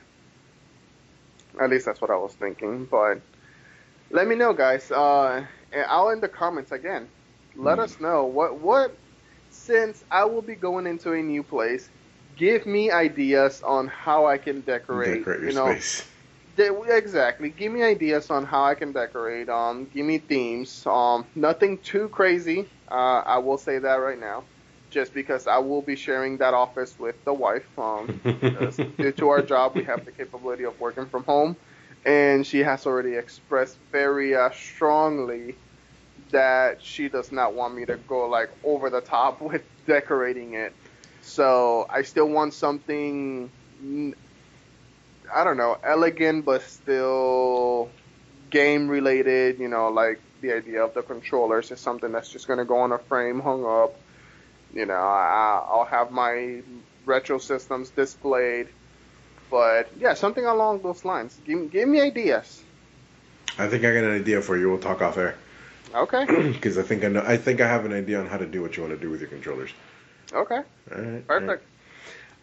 At 1.61 1.69
least 1.69 1.85
that's 1.85 2.01
what 2.01 2.11
I 2.11 2.17
was 2.17 2.35
thinking. 2.35 2.85
But 2.85 3.21
let 4.11 4.27
me 4.27 4.35
know, 4.35 4.53
guys. 4.53 4.91
Uh, 4.91 5.45
I'll 5.87 6.09
in 6.09 6.21
the 6.21 6.29
comments 6.29 6.71
again. 6.71 7.09
Let 7.55 7.79
Hmm. 7.79 7.79
us 7.79 7.99
know 7.99 8.25
what 8.25 8.59
what 8.59 8.97
since 9.67 10.03
I 10.09 10.23
will 10.23 10.41
be 10.41 10.55
going 10.55 10.87
into 10.87 11.11
a 11.11 11.21
new 11.21 11.43
place. 11.43 11.89
Give 12.37 12.65
me 12.65 12.89
ideas 12.89 13.61
on 13.61 13.87
how 13.87 14.25
I 14.25 14.37
can 14.37 14.61
decorate. 14.61 15.19
Decorate 15.19 15.41
your 15.41 15.49
you 15.49 15.55
know, 15.55 15.71
space. 15.73 16.05
De- 16.55 16.97
exactly. 16.97 17.49
Give 17.49 17.71
me 17.71 17.83
ideas 17.83 18.31
on 18.31 18.45
how 18.45 18.63
I 18.63 18.75
can 18.75 18.93
decorate. 18.93 19.49
Um, 19.49 19.87
give 19.93 20.05
me 20.05 20.19
themes. 20.19 20.83
Um, 20.87 21.25
nothing 21.35 21.77
too 21.79 22.07
crazy. 22.09 22.65
Uh, 22.89 23.21
I 23.25 23.37
will 23.39 23.57
say 23.57 23.79
that 23.79 23.95
right 23.95 24.19
now, 24.19 24.45
just 24.89 25.13
because 25.13 25.47
I 25.47 25.57
will 25.57 25.81
be 25.81 25.95
sharing 25.95 26.37
that 26.37 26.53
office 26.53 26.95
with 26.97 27.15
the 27.25 27.33
wife. 27.33 27.67
Um, 27.77 28.21
due 28.97 29.11
to 29.11 29.29
our 29.29 29.41
job, 29.41 29.73
we 29.75 29.83
have 29.83 30.05
the 30.05 30.11
capability 30.11 30.63
of 30.63 30.79
working 30.79 31.07
from 31.07 31.23
home, 31.23 31.57
and 32.05 32.47
she 32.47 32.59
has 32.59 32.85
already 32.85 33.15
expressed 33.15 33.77
very 33.91 34.33
uh, 34.35 34.49
strongly 34.51 35.55
that 36.31 36.81
she 36.81 37.09
does 37.09 37.31
not 37.31 37.53
want 37.53 37.75
me 37.75 37.85
to 37.85 37.97
go 38.07 38.27
like 38.27 38.49
over 38.63 38.89
the 38.89 39.01
top 39.01 39.41
with 39.49 39.63
decorating 39.85 40.53
it. 40.53 40.73
So 41.21 41.85
I 41.89 42.03
still 42.03 42.29
want 42.29 42.53
something 42.53 43.49
I 45.33 45.43
don't 45.43 45.57
know, 45.57 45.77
elegant 45.83 46.45
but 46.45 46.61
still 46.63 47.89
game 48.49 48.87
related. 48.87 49.59
You 49.59 49.67
know, 49.67 49.89
like 49.89 50.19
the 50.41 50.53
idea 50.53 50.83
of 50.83 50.93
the 50.93 51.01
controllers 51.01 51.71
is 51.71 51.79
something 51.79 52.11
that's 52.11 52.29
just 52.29 52.47
gonna 52.47 52.65
go 52.65 52.77
on 52.77 52.91
a 52.91 52.97
frame 52.97 53.39
hung 53.39 53.65
up. 53.65 53.95
You 54.73 54.85
know, 54.85 54.93
I'll 54.93 55.87
have 55.89 56.11
my 56.11 56.61
retro 57.05 57.37
systems 57.37 57.89
displayed, 57.89 58.67
but 59.49 59.89
yeah, 59.97 60.13
something 60.13 60.45
along 60.45 60.81
those 60.81 61.05
lines. 61.05 61.39
Give 61.45 61.71
give 61.71 61.87
me 61.87 62.01
ideas. 62.01 62.63
I 63.57 63.67
think 63.67 63.83
I 63.85 63.93
got 63.93 64.03
an 64.03 64.11
idea 64.11 64.41
for 64.41 64.55
you. 64.55 64.69
We'll 64.69 64.77
talk 64.77 65.01
off 65.01 65.17
air 65.17 65.35
Okay, 65.93 66.25
because 66.51 66.77
I 66.77 66.83
think 66.83 67.03
I 67.03 67.07
know. 67.07 67.23
I 67.25 67.37
think 67.37 67.61
I 67.61 67.67
have 67.67 67.85
an 67.85 67.93
idea 67.93 68.19
on 68.19 68.27
how 68.27 68.37
to 68.37 68.45
do 68.45 68.61
what 68.61 68.75
you 68.77 68.83
want 68.83 68.95
to 68.95 68.99
do 68.99 69.09
with 69.09 69.21
your 69.21 69.29
controllers. 69.29 69.71
okay, 70.33 70.55
All 70.55 70.61
right. 70.61 70.65
all 70.95 71.01
right. 71.01 71.25
perfect. 71.27 71.65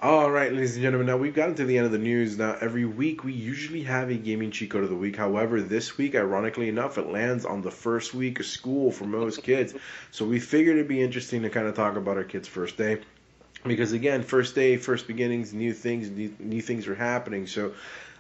All 0.03 0.31
right, 0.31 0.53
ladies 0.53 0.75
and 0.75 0.83
gentlemen. 0.83 1.07
Now 1.07 1.17
we've 1.17 1.35
gotten 1.35 1.55
to 1.55 1.65
the 1.65 1.79
end 1.79 1.87
of 1.87 1.93
the 1.93 1.99
news. 1.99 2.37
Now 2.37 2.57
every 2.61 2.85
week 2.85 3.25
we 3.25 3.33
usually 3.33 3.85
have 3.85 4.11
a 4.11 4.15
gaming 4.15 4.51
cheat 4.51 4.71
code 4.71 4.85
of 4.85 4.91
the 4.91 4.97
week. 4.97 5.17
However, 5.17 5.63
this 5.63 5.97
week, 5.97 6.15
ironically 6.15 6.69
enough, 6.69 6.99
it 6.99 7.07
lands 7.07 7.47
on 7.47 7.63
the 7.63 7.71
first 7.71 8.13
week 8.13 8.41
of 8.41 8.45
school 8.47 8.91
for 8.91 9.05
most 9.05 9.43
kids. 9.45 9.73
So 10.11 10.27
we 10.27 10.41
figured 10.41 10.77
it'd 10.77 10.89
be 10.89 11.01
interesting 11.01 11.43
to 11.43 11.51
kind 11.51 11.67
of 11.67 11.75
talk 11.75 11.97
about 11.97 12.17
our 12.19 12.25
kids' 12.25 12.49
first 12.49 12.77
day. 12.77 13.01
Because 13.65 13.93
again, 13.93 14.23
first 14.23 14.55
day, 14.55 14.77
first 14.77 15.07
beginnings, 15.07 15.55
new 15.55 15.73
things, 15.73 16.11
new, 16.11 16.35
new 16.39 16.61
things 16.61 16.87
are 16.87 16.95
happening. 16.95 17.47
So 17.47 17.73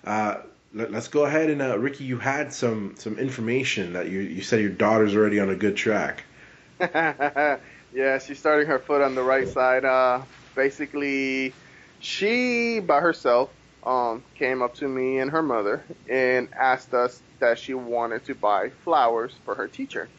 uh, 0.06 0.36
let, 0.74 0.94
us 0.94 1.08
go 1.08 1.24
ahead 1.24 1.50
and 1.50 1.62
uh, 1.62 1.78
Ricky, 1.78 2.04
you 2.04 2.18
had 2.18 2.52
some 2.52 2.96
some 2.98 3.18
information 3.18 3.94
that 3.94 4.10
you 4.10 4.20
you 4.20 4.42
said 4.42 4.60
your 4.60 4.70
daughter's 4.70 5.16
already 5.16 5.40
on 5.40 5.50
a 5.50 5.56
good 5.56 5.76
track. 5.76 6.24
yeah, 6.80 8.18
she's 8.18 8.38
starting 8.38 8.66
her 8.66 8.80
foot 8.80 9.02
on 9.02 9.14
the 9.14 9.22
right 9.22 9.48
side. 9.48 9.84
Uh, 9.84 10.26
basically, 10.54 11.56
she 11.98 12.80
by 12.80 13.00
herself 13.00 13.50
um, 13.84 14.24
came 14.34 14.62
up 14.62 14.74
to 14.76 14.88
me 14.88 15.18
and 15.18 15.30
her 15.30 15.42
mother 15.42 15.84
and 16.08 16.48
asked 16.58 16.94
us 16.94 17.22
that 17.40 17.58
she 17.58 17.74
wanted 17.74 18.24
to 18.24 18.34
buy 18.34 18.70
flowers 18.70 19.40
for 19.44 19.54
her 19.54 19.68
teacher. 19.68 20.10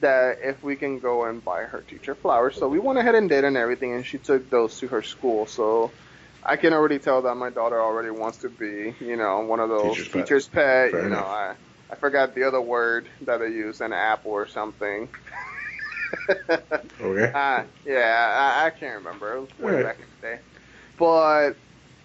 That 0.00 0.38
if 0.42 0.62
we 0.62 0.76
can 0.76 0.98
go 1.00 1.24
and 1.24 1.42
buy 1.44 1.62
her 1.62 1.82
teacher 1.82 2.14
flowers. 2.16 2.56
So 2.58 2.68
we 2.68 2.80
went 2.80 2.98
ahead 2.98 3.14
and 3.14 3.28
did 3.28 3.44
and 3.44 3.56
everything, 3.56 3.94
and 3.94 4.04
she 4.06 4.18
took 4.18 4.50
those 4.50 4.78
to 4.78 4.88
her 4.88 5.02
school. 5.02 5.46
So 5.46 5.94
I 6.46 6.56
can 6.56 6.72
already 6.72 6.98
tell 6.98 7.22
that 7.22 7.34
my 7.36 7.50
daughter 7.50 7.80
already 7.80 8.10
wants 8.10 8.38
to 8.38 8.50
be, 8.50 8.94
you 9.00 9.16
know, 9.16 9.40
one 9.46 9.60
of 9.60 9.68
those 9.70 9.96
Teacher's 9.96 10.08
pet. 10.08 10.26
teacher's 10.26 10.48
pet. 10.48 10.90
Fair 10.90 11.04
you 11.04 11.10
know. 11.10 11.16
I 11.16 11.54
I 11.90 11.96
forgot 11.96 12.34
the 12.34 12.44
other 12.44 12.60
word 12.60 13.08
that 13.22 13.38
they 13.38 13.48
use, 13.48 13.80
an 13.80 13.92
apple 13.92 14.32
or 14.32 14.46
something. 14.46 15.08
Okay. 17.00 17.32
Uh, 17.34 17.64
yeah, 17.84 18.60
I, 18.62 18.66
I 18.66 18.70
can't 18.70 18.98
remember. 18.98 19.34
It 19.36 19.40
was 19.40 19.50
way 19.58 19.82
back 19.82 19.98
in 19.98 20.06
the 20.20 20.26
day. 20.26 20.40
But 20.96 21.54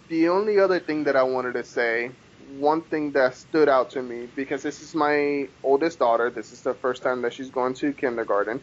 the 0.08 0.30
only 0.30 0.60
other 0.60 0.80
thing 0.80 1.04
that 1.04 1.16
I 1.16 1.24
wanted 1.24 1.54
to 1.54 1.64
say, 1.64 2.12
one 2.40 2.84
thing 2.86 3.12
that 3.12 3.36
stood 3.36 3.70
out 3.70 3.92
to 3.92 4.02
me, 4.02 4.26
because 4.36 4.64
this 4.64 4.82
is 4.82 4.96
my 4.96 5.50
oldest 5.62 6.00
daughter, 6.00 6.32
this 6.32 6.52
is 6.52 6.64
the 6.64 6.74
first 6.74 7.04
time 7.04 7.22
that 7.22 7.34
she's 7.34 7.52
going 7.52 7.76
to 7.76 7.94
kindergarten. 7.94 8.62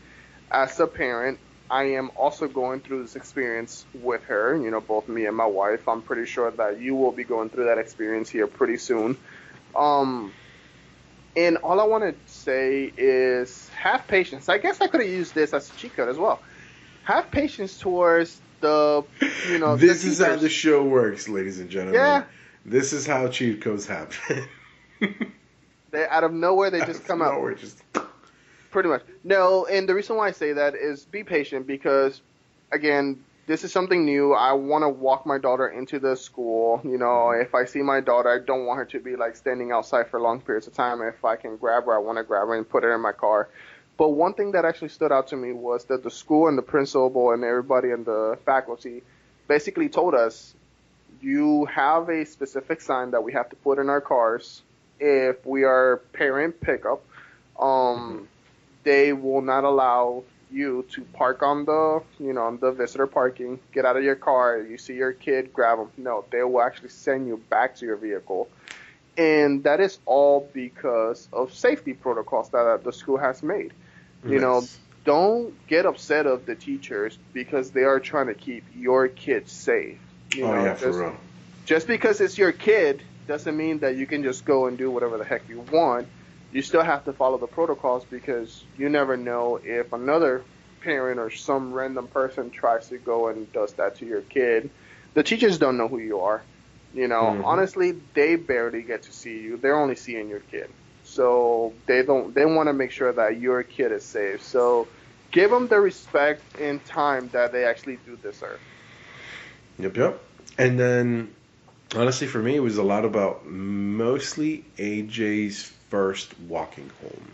As 0.51 0.81
a 0.81 0.87
parent, 0.89 1.39
I 1.71 1.85
am 1.95 2.11
also 2.17 2.49
going 2.49 2.81
through 2.81 3.03
this 3.03 3.17
experience 3.17 3.85
with 3.95 4.23
her, 4.25 4.57
you 4.57 4.71
know, 4.71 4.81
both 4.81 5.09
me 5.09 5.27
and 5.27 5.37
my 5.37 5.47
wife. 5.47 5.89
I'm 5.89 6.03
pretty 6.03 6.27
sure 6.27 6.51
that 6.51 6.81
you 6.81 6.95
will 6.95 7.13
be 7.13 7.25
going 7.25 7.49
through 7.51 7.65
that 7.65 7.79
experience 7.79 8.29
here 8.29 8.47
pretty 8.47 8.77
soon. 8.77 9.17
Um, 9.75 10.33
and 11.37 11.59
all 11.59 11.81
I 11.81 11.85
want 11.85 12.05
to 12.05 12.33
say 12.33 12.93
is 12.97 13.69
have 13.71 14.07
patience. 14.07 14.49
I 14.49 14.59
guess 14.59 14.81
I 14.81 14.87
could 14.87 15.01
have 15.01 15.11
used 15.11 15.35
this 15.35 15.53
as 15.53 15.71
a 15.71 15.75
cheat 15.77 15.95
code 15.95 16.09
as 16.09 16.17
well. 16.17 16.41
Have 17.05 17.31
patience 17.31 17.79
towards 17.79 18.41
the, 18.61 19.05
you 19.49 19.59
know, 19.59 19.77
this 19.77 20.05
is 20.05 20.21
how 20.21 20.37
the 20.37 20.49
show 20.49 20.83
works, 20.83 21.29
ladies 21.29 21.59
and 21.59 21.69
gentlemen. 21.69 21.95
Yeah. 21.95 22.25
This 22.65 22.93
is 22.93 23.07
how 23.07 23.29
cheat 23.29 23.61
codes 23.61 23.87
happen. 23.87 24.49
They 25.97 26.07
out 26.07 26.25
of 26.25 26.33
nowhere 26.33 26.71
they 26.71 26.81
just 26.81 27.05
come 27.05 27.23
out. 27.23 27.35
Nowhere, 27.35 27.55
just 27.55 27.81
Pretty 28.77 28.91
much. 28.91 29.05
No, 29.25 29.65
and 29.65 29.89
the 29.89 29.95
reason 29.95 30.17
why 30.17 30.29
I 30.29 30.33
say 30.33 30.53
that 30.53 30.75
is 30.75 31.07
be 31.07 31.25
patient 31.25 31.67
because, 31.67 32.21
again, 32.71 33.25
this 33.47 33.65
is 33.65 33.73
something 33.73 34.05
new. 34.05 34.35
I 34.35 34.53
want 34.53 34.83
to 34.83 34.91
walk 34.91 35.25
my 35.25 35.39
daughter 35.39 35.67
into 35.67 35.99
the 35.99 36.15
school. 36.15 36.83
You 36.85 36.99
know, 36.99 37.31
if 37.31 37.55
I 37.55 37.65
see 37.65 37.81
my 37.81 38.01
daughter, 38.01 38.29
I 38.29 38.45
don't 38.45 38.67
want 38.67 38.77
her 38.77 38.85
to 38.85 39.01
be 39.01 39.17
like 39.17 39.35
standing 39.35 39.73
outside 39.73 40.11
for 40.11 40.21
long 40.21 40.43
periods 40.43 40.67
of 40.67 40.75
time. 40.75 41.01
If 41.01 41.25
I 41.25 41.37
can 41.37 41.57
grab 41.57 41.87
her, 41.87 41.95
I 41.95 41.99
want 42.01 42.19
to 42.19 42.23
grab 42.23 42.49
her 42.49 42.55
and 42.55 42.69
put 42.69 42.83
her 42.85 42.95
in 42.95 43.01
my 43.01 43.13
car. 43.13 43.49
But 43.97 44.11
one 44.11 44.35
thing 44.35 44.53
that 44.53 44.67
actually 44.67 44.91
stood 44.91 45.11
out 45.11 45.29
to 45.29 45.37
me 45.37 45.55
was 45.55 45.87
that 45.87 46.03
the 46.03 46.11
school 46.11 46.47
and 46.47 46.59
the 46.59 46.63
principal 46.63 47.31
and 47.33 47.43
everybody 47.45 47.93
in 47.93 48.05
the 48.05 48.37
faculty 48.45 49.03
basically 49.49 49.89
told 49.89 50.15
us 50.15 50.55
you 51.23 51.65
have 51.65 52.11
a 52.11 52.27
specific 52.27 52.83
sign 52.83 53.13
that 53.13 53.25
we 53.25 53.33
have 53.33 53.49
to 53.49 53.57
put 53.57 53.79
in 53.79 53.89
our 53.89 54.03
cars 54.03 54.61
if 55.01 55.47
we 55.47 55.65
are 55.65 56.03
parent 56.13 56.61
pickup. 56.61 57.03
Um, 57.59 58.29
they 58.87 59.13
will 59.13 59.43
not 59.43 59.65
allow 59.65 60.25
you 60.51 60.87
to 60.91 61.03
park 61.15 61.43
on 61.43 61.67
the 61.67 62.03
you 62.21 62.33
know 62.33 62.45
on 62.45 62.59
the 62.61 62.73
visitor 62.73 63.07
parking 63.07 63.61
get 63.73 63.85
out 63.85 63.97
of 63.97 64.05
your 64.05 64.17
car 64.17 64.61
you 64.61 64.79
see 64.79 64.95
your 64.95 65.13
kid 65.13 65.53
grab 65.53 65.79
them 65.79 65.91
no 65.99 66.25
they 66.31 66.43
will 66.43 66.63
actually 66.63 66.91
send 66.91 67.27
you 67.29 67.37
back 67.51 67.77
to 67.77 67.87
your 67.87 67.97
vehicle 67.97 68.49
and 69.19 69.65
that 69.65 69.81
is 69.81 69.99
all 70.07 70.51
because 70.55 71.29
of 71.33 71.53
safety 71.53 71.95
protocols 71.95 72.51
that 72.51 72.85
the 72.85 72.93
school 72.93 73.19
has 73.19 73.43
made 73.43 73.75
you 74.29 74.41
know 74.41 74.69
don't 75.07 75.67
get 75.69 75.87
upset 75.87 76.27
of 76.27 76.47
the 76.47 76.57
teachers 76.57 77.19
because 77.33 77.71
they 77.71 77.85
are 77.85 78.01
trying 78.01 78.27
to 78.27 78.35
keep 78.35 78.65
your 78.75 79.09
kids 79.09 79.53
safe. 79.53 80.01
You 80.35 80.45
oh 80.45 80.53
know, 80.53 80.65
yeah, 80.65 80.75
for 80.75 80.93
real. 80.93 81.17
just 81.65 81.87
because 81.87 82.21
it's 82.21 82.39
your 82.39 82.53
kid 82.53 83.03
doesn't 83.27 83.57
mean 83.57 83.81
that 83.81 83.97
you 83.97 84.07
can 84.07 84.25
just 84.25 84.45
go 84.45 84.67
and 84.67 84.77
do 84.77 84.91
whatever 84.91 85.19
the 85.19 85.25
heck 85.25 85.49
you 85.49 85.61
want. 85.61 86.09
You 86.57 86.63
still 86.63 86.83
have 86.83 87.05
to 87.05 87.13
follow 87.13 87.39
the 87.39 87.47
protocols 87.49 88.07
because 88.07 88.67
you 88.77 88.89
never 88.89 89.17
know 89.17 89.61
if 89.63 89.93
another 89.93 90.47
parent 90.83 91.21
or 91.21 91.31
some 91.31 91.73
random 91.73 92.09
person 92.09 92.51
tries 92.51 92.89
to 92.89 92.99
go 92.99 93.29
and 93.29 93.53
does 93.53 93.75
that 93.75 93.97
to 93.97 94.07
your 94.07 94.23
kid. 94.23 94.71
The 95.15 95.23
teachers 95.23 95.59
don't 95.59 95.79
know 95.79 95.89
who 95.89 95.99
you 95.99 96.21
are. 96.21 96.47
You 96.93 97.09
know, 97.09 97.37
Mhm. 97.37 97.45
honestly, 97.45 97.93
they 98.15 98.37
barely 98.37 98.83
get 98.83 99.03
to 99.05 99.13
see 99.13 99.39
you. 99.41 99.59
They're 99.59 99.79
only 99.79 99.97
seeing 99.97 100.29
your 100.29 100.41
kid. 100.41 100.73
So 101.03 101.75
they 101.87 102.03
don't. 102.03 102.35
They 102.35 102.47
want 102.47 102.69
to 102.69 102.75
make 102.75 102.93
sure 102.93 103.13
that 103.13 103.41
your 103.41 103.63
kid 103.63 103.93
is 103.93 104.07
safe. 104.07 104.43
So 104.43 104.91
give 105.33 105.51
them 105.51 105.69
the 105.69 105.81
respect 105.81 106.59
and 106.59 106.85
time 106.85 107.31
that 107.33 107.53
they 107.53 107.65
actually 107.65 107.97
do 107.99 108.17
deserve. 108.17 108.61
Yep, 109.79 109.97
yep. 109.97 110.23
And 110.59 110.79
then, 110.79 111.35
honestly, 111.97 112.27
for 112.27 112.41
me, 112.43 112.57
it 112.57 112.61
was 112.61 112.79
a 112.79 112.83
lot 112.85 113.05
about 113.05 113.47
mostly 113.47 114.73
AJ's 114.79 115.76
first 115.89 116.39
walking 116.41 116.91
home. 117.01 117.31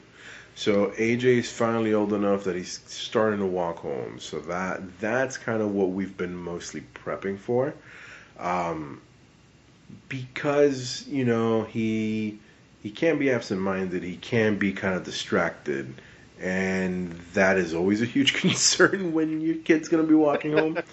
So 0.55 0.89
AJ's 0.91 1.51
finally 1.51 1.95
old 1.95 2.13
enough 2.13 2.45
that 2.45 2.57
he's 2.57 2.81
starting 2.87 3.41
to 3.41 3.47
walk 3.47 3.79
home. 3.79 4.19
So 4.19 4.41
that 4.41 5.01
that's 5.01 5.39
kind 5.39 5.63
of 5.63 5.73
what 5.73 5.91
we've 5.91 6.17
been 6.17 6.37
mostly 6.37 6.83
prepping 6.95 7.39
for, 7.39 7.75
um, 8.39 9.01
because 10.09 11.07
you 11.09 11.25
know 11.25 11.65
he 11.65 12.39
he 12.83 12.91
can 12.91 13.19
be 13.19 13.31
absent-minded. 13.31 14.03
He 14.03 14.17
can 14.17 14.59
be 14.59 14.73
kind 14.73 14.95
of 14.95 15.05
distracted. 15.05 15.95
And 16.41 17.13
that 17.35 17.57
is 17.57 17.73
always 17.73 18.03
a 18.03 18.07
huge 18.07 18.35
concern 18.41 19.13
when 19.13 19.41
your 19.41 19.57
kid's 19.57 19.89
to 19.89 20.03
be 20.03 20.15
walking 20.15 20.53
home. 20.53 20.79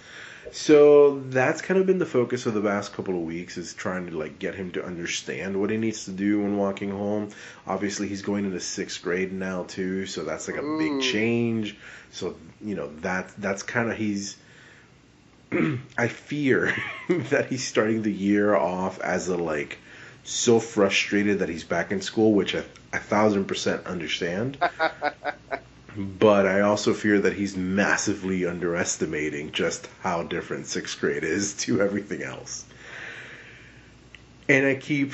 So 0.52 1.20
that's 1.20 1.62
kind 1.62 1.80
of 1.80 1.86
been 1.86 2.00
the 2.00 2.06
focus 2.06 2.46
of 2.46 2.54
the 2.54 2.62
past 2.62 2.94
couple 2.94 3.16
of 3.16 3.22
weeks 3.22 3.58
is 3.58 3.74
trying 3.74 4.08
to 4.08 4.18
like 4.18 4.40
get 4.40 4.56
him 4.56 4.72
to 4.72 4.86
understand 4.86 5.60
what 5.60 5.70
he 5.70 5.78
needs 5.78 6.06
to 6.06 6.12
do 6.12 6.42
when 6.42 6.58
walking 6.58 6.92
home. 6.92 7.30
Obviously, 7.68 8.08
he's 8.08 8.22
going 8.22 8.46
into 8.46 8.60
sixth 8.60 9.02
grade 9.02 9.32
now 9.32 9.64
too, 9.64 10.06
so 10.06 10.24
that's 10.24 10.48
like 10.48 10.58
a 10.58 10.64
Ooh. 10.64 10.78
big 10.78 10.92
mm. 10.92 11.02
change. 11.02 11.78
So 12.12 12.36
you 12.62 12.76
know 12.76 12.88
that 12.98 13.32
that's 13.38 13.64
kind 13.64 13.92
of 13.92 13.98
he's. 13.98 14.38
I 15.98 16.08
fear 16.08 16.76
that 17.10 17.48
he's 17.48 17.66
starting 17.66 18.04
the 18.04 18.14
year 18.14 18.56
off 18.56 19.00
as 19.00 19.30
a 19.30 19.38
like 19.38 19.80
so 20.24 20.60
frustrated 20.60 21.40
that 21.40 21.50
he's 21.50 21.64
back 21.64 21.92
in 21.92 22.02
school, 22.02 22.34
which 22.34 22.56
I 22.56 22.64
a 22.94 23.00
thousand 23.00 23.46
percent 23.46 23.86
understand. 23.86 24.58
But 25.96 26.46
I 26.46 26.62
also 26.62 26.94
fear 26.94 27.20
that 27.20 27.34
he's 27.34 27.58
massively 27.58 28.46
underestimating 28.46 29.52
just 29.52 29.88
how 30.02 30.24
different 30.24 30.68
sixth 30.68 31.00
grade 31.00 31.24
is 31.24 31.54
to 31.66 31.82
everything 31.82 32.24
else. 32.24 32.66
And 34.48 34.66
I 34.66 34.76
keep. 34.76 35.14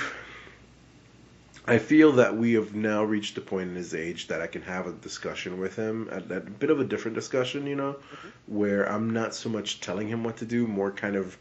I 1.67 1.79
feel 1.79 2.11
that 2.13 2.37
we 2.37 2.53
have 2.53 2.75
now 2.75 3.03
reached 3.03 3.39
a 3.39 3.41
point 3.41 3.71
in 3.71 3.75
his 3.75 3.95
age 3.95 4.27
that 4.27 4.39
I 4.39 4.45
can 4.45 4.61
have 4.61 4.85
a 4.85 4.91
discussion 4.91 5.59
with 5.59 5.75
him, 5.75 6.07
a, 6.11 6.35
a 6.35 6.39
bit 6.39 6.69
of 6.69 6.79
a 6.79 6.83
different 6.83 7.15
discussion, 7.15 7.65
you 7.65 7.75
know, 7.75 7.93
mm-hmm. 7.93 8.27
where 8.45 8.87
I'm 8.87 9.09
not 9.09 9.33
so 9.33 9.49
much 9.49 9.81
telling 9.81 10.07
him 10.07 10.23
what 10.23 10.37
to 10.37 10.45
do, 10.45 10.67
more 10.67 10.91
kind 10.91 11.15
of, 11.15 11.35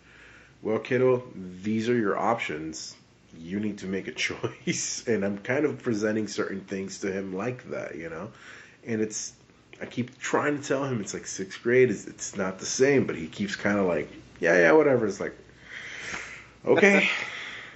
well, 0.62 0.78
kiddo, 0.78 1.24
these 1.35 1.91
are 1.91 1.97
your 1.97 2.16
options. 2.16 2.97
You 3.39 3.61
need 3.61 3.78
to 3.78 3.87
make 3.87 4.09
a 4.09 4.12
choice. 4.28 5.07
And 5.07 5.26
I'm 5.26 5.37
kind 5.39 5.66
of 5.66 5.82
presenting 5.82 6.26
certain 6.26 6.62
things 6.62 7.01
to 7.01 7.12
him 7.12 7.35
like 7.35 7.68
that, 7.68 7.97
you 7.97 8.09
know? 8.09 8.30
And 8.87 9.01
it's 9.01 9.32
I 9.80 9.87
keep 9.87 10.18
trying 10.18 10.61
to 10.61 10.66
tell 10.66 10.85
him 10.85 11.01
it's 11.01 11.14
like 11.14 11.26
sixth 11.26 11.62
grade 11.62 11.91
is 11.91 12.07
it's 12.07 12.37
not 12.37 12.59
the 12.59 12.66
same, 12.66 13.07
but 13.07 13.16
he 13.16 13.26
keeps 13.26 13.57
kind 13.57 13.78
of 13.78 13.87
like 13.87 14.09
yeah 14.41 14.57
yeah 14.57 14.72
whatever. 14.72 15.07
It's 15.07 15.20
like 15.20 15.37
okay, 16.64 17.09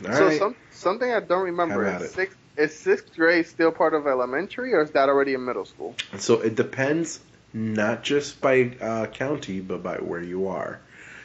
all 0.04 0.12
so 0.12 0.26
right. 0.26 0.38
some 0.38 0.56
something 0.70 1.10
I 1.10 1.20
don't 1.20 1.44
remember 1.44 1.86
is 1.86 2.10
sixth 2.12 2.38
is 2.56 2.76
sixth 2.76 3.14
grade 3.14 3.46
still 3.46 3.72
part 3.72 3.94
of 3.94 4.06
elementary 4.06 4.74
or 4.74 4.82
is 4.82 4.90
that 4.92 5.08
already 5.08 5.34
in 5.34 5.44
middle 5.44 5.64
school? 5.64 5.94
So 6.18 6.40
it 6.40 6.54
depends 6.54 7.20
not 7.52 8.02
just 8.02 8.40
by 8.40 8.72
uh, 8.80 9.06
county, 9.06 9.60
but 9.60 9.82
by 9.82 9.96
where 9.96 10.22
you 10.22 10.48
are. 10.48 10.80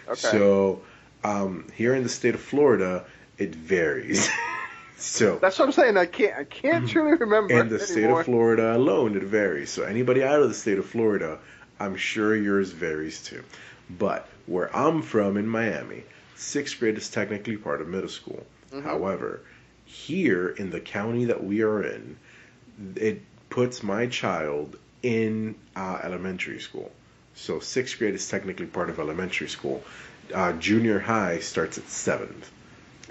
Okay. 0.07 0.15
So 0.15 0.81
um, 1.23 1.67
here 1.75 1.95
in 1.95 2.03
the 2.03 2.09
state 2.09 2.35
of 2.35 2.41
Florida, 2.41 3.05
it 3.37 3.55
varies. 3.55 4.29
so 4.97 5.37
That's 5.37 5.59
what 5.59 5.65
I'm 5.65 5.71
saying. 5.71 5.97
I 5.97 6.05
can't 6.05 6.33
I 6.37 6.43
can't 6.43 6.87
truly 6.87 7.15
remember. 7.17 7.59
in 7.59 7.69
the 7.69 7.79
state 7.79 8.03
anymore. 8.03 8.21
of 8.21 8.25
Florida 8.25 8.75
alone, 8.75 9.15
it 9.17 9.23
varies. 9.23 9.69
So 9.69 9.83
anybody 9.83 10.23
out 10.23 10.41
of 10.41 10.47
the 10.49 10.55
state 10.55 10.77
of 10.77 10.85
Florida, 10.85 11.39
I'm 11.79 11.95
sure 11.95 12.35
yours 12.35 12.71
varies 12.71 13.21
too. 13.23 13.43
But 13.89 14.27
where 14.45 14.73
I'm 14.75 15.01
from 15.01 15.37
in 15.37 15.47
Miami, 15.47 16.03
sixth 16.35 16.79
grade 16.79 16.97
is 16.97 17.09
technically 17.09 17.57
part 17.57 17.81
of 17.81 17.87
middle 17.87 18.09
school. 18.09 18.45
Mhm. 18.73 18.83
However, 18.83 19.41
here 19.85 20.49
in 20.49 20.69
the 20.69 20.79
county 20.79 21.25
that 21.25 21.43
we 21.43 21.61
are 21.61 21.83
in, 21.83 22.15
it 22.95 23.21
puts 23.49 23.83
my 23.83 24.07
child 24.07 24.77
in 25.03 25.55
uh, 25.75 25.99
elementary 26.03 26.59
school. 26.59 26.91
So 27.35 27.59
sixth 27.59 27.99
grade 27.99 28.13
is 28.15 28.27
technically 28.29 28.65
part 28.67 28.89
of 28.89 28.99
elementary 28.99 29.47
school. 29.49 29.83
Uh, 30.33 30.53
junior 30.53 30.99
high 30.99 31.39
starts 31.39 31.77
at 31.77 31.87
seventh. 31.89 32.49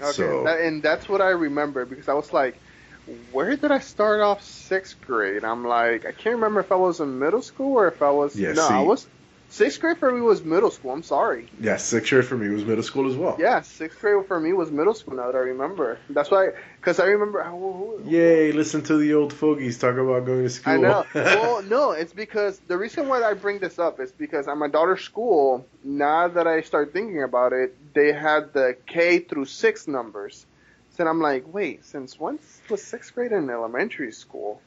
Okay, 0.01 0.37
So 0.37 0.43
that, 0.43 0.59
and 0.61 0.83
that's 0.83 1.07
what 1.07 1.21
I 1.21 1.29
remember 1.29 1.85
because 1.85 2.07
I 2.07 2.13
was 2.13 2.33
like, 2.33 2.61
where 3.05 3.55
did 3.57 3.71
I 3.71 3.79
start 3.79 4.21
off 4.21 4.41
sixth 4.43 4.99
grade? 5.01 5.43
I'm 5.43 5.65
like, 5.65 6.05
I 6.05 6.11
can't 6.11 6.35
remember 6.35 6.59
if 6.61 6.71
I 6.71 6.75
was 6.75 6.99
in 6.99 7.19
middle 7.19 7.41
school 7.41 7.77
or 7.77 7.87
if 7.87 8.01
I 8.01 8.11
was. 8.11 8.39
Yeah, 8.39 8.53
no, 8.53 8.63
I 8.67 8.79
was. 8.81 9.07
Sixth 9.53 9.79
grade 9.81 9.99
for 9.99 10.11
me 10.11 10.19
was 10.19 10.43
middle 10.43 10.71
school. 10.71 10.91
I'm 10.93 11.03
sorry. 11.03 11.47
yeah, 11.61 11.77
sixth 11.77 12.09
grade 12.09 12.25
for 12.25 12.35
me 12.35 12.49
was 12.49 12.65
middle 12.65 12.81
school 12.81 13.07
as 13.07 13.15
well. 13.15 13.35
Yeah, 13.39 13.61
sixth 13.61 13.99
grade 14.01 14.25
for 14.25 14.39
me 14.39 14.51
was 14.51 14.71
middle 14.71 14.95
school. 14.95 15.15
Now 15.15 15.27
that 15.31 15.37
I 15.37 15.41
remember, 15.41 15.99
that's 16.09 16.31
why. 16.31 16.49
Because 16.79 16.99
I 16.99 17.05
remember. 17.05 17.43
who- 17.43 17.73
who- 17.99 18.09
Yay, 18.09 18.51
listen 18.51 18.81
to 18.85 18.97
the 18.97 19.13
old 19.13 19.31
fogies 19.31 19.77
talk 19.77 19.95
about 19.95 20.25
going 20.25 20.41
to 20.41 20.49
school. 20.49 20.73
I 20.73 20.77
know. 20.77 21.05
well, 21.13 21.61
no, 21.61 21.91
it's 21.91 22.13
because 22.13 22.59
the 22.67 22.79
reason 22.79 23.07
why 23.07 23.21
I 23.21 23.35
bring 23.35 23.59
this 23.59 23.77
up 23.77 23.99
is 23.99 24.11
because 24.11 24.47
at 24.47 24.57
my 24.57 24.67
daughter's 24.69 25.01
school, 25.01 25.67
now 25.83 26.27
that 26.29 26.47
I 26.47 26.61
start 26.61 26.91
thinking 26.91 27.21
about 27.21 27.53
it, 27.53 27.77
they 27.93 28.11
had 28.11 28.53
the 28.53 28.75
K 28.87 29.19
through 29.19 29.45
six 29.45 29.87
numbers. 29.87 30.47
So 30.97 31.05
I'm 31.05 31.21
like, 31.21 31.43
wait, 31.45 31.85
since 31.85 32.19
when 32.19 32.39
was 32.71 32.83
sixth 32.83 33.13
grade 33.13 33.31
in 33.31 33.51
elementary 33.51 34.13
school? 34.13 34.61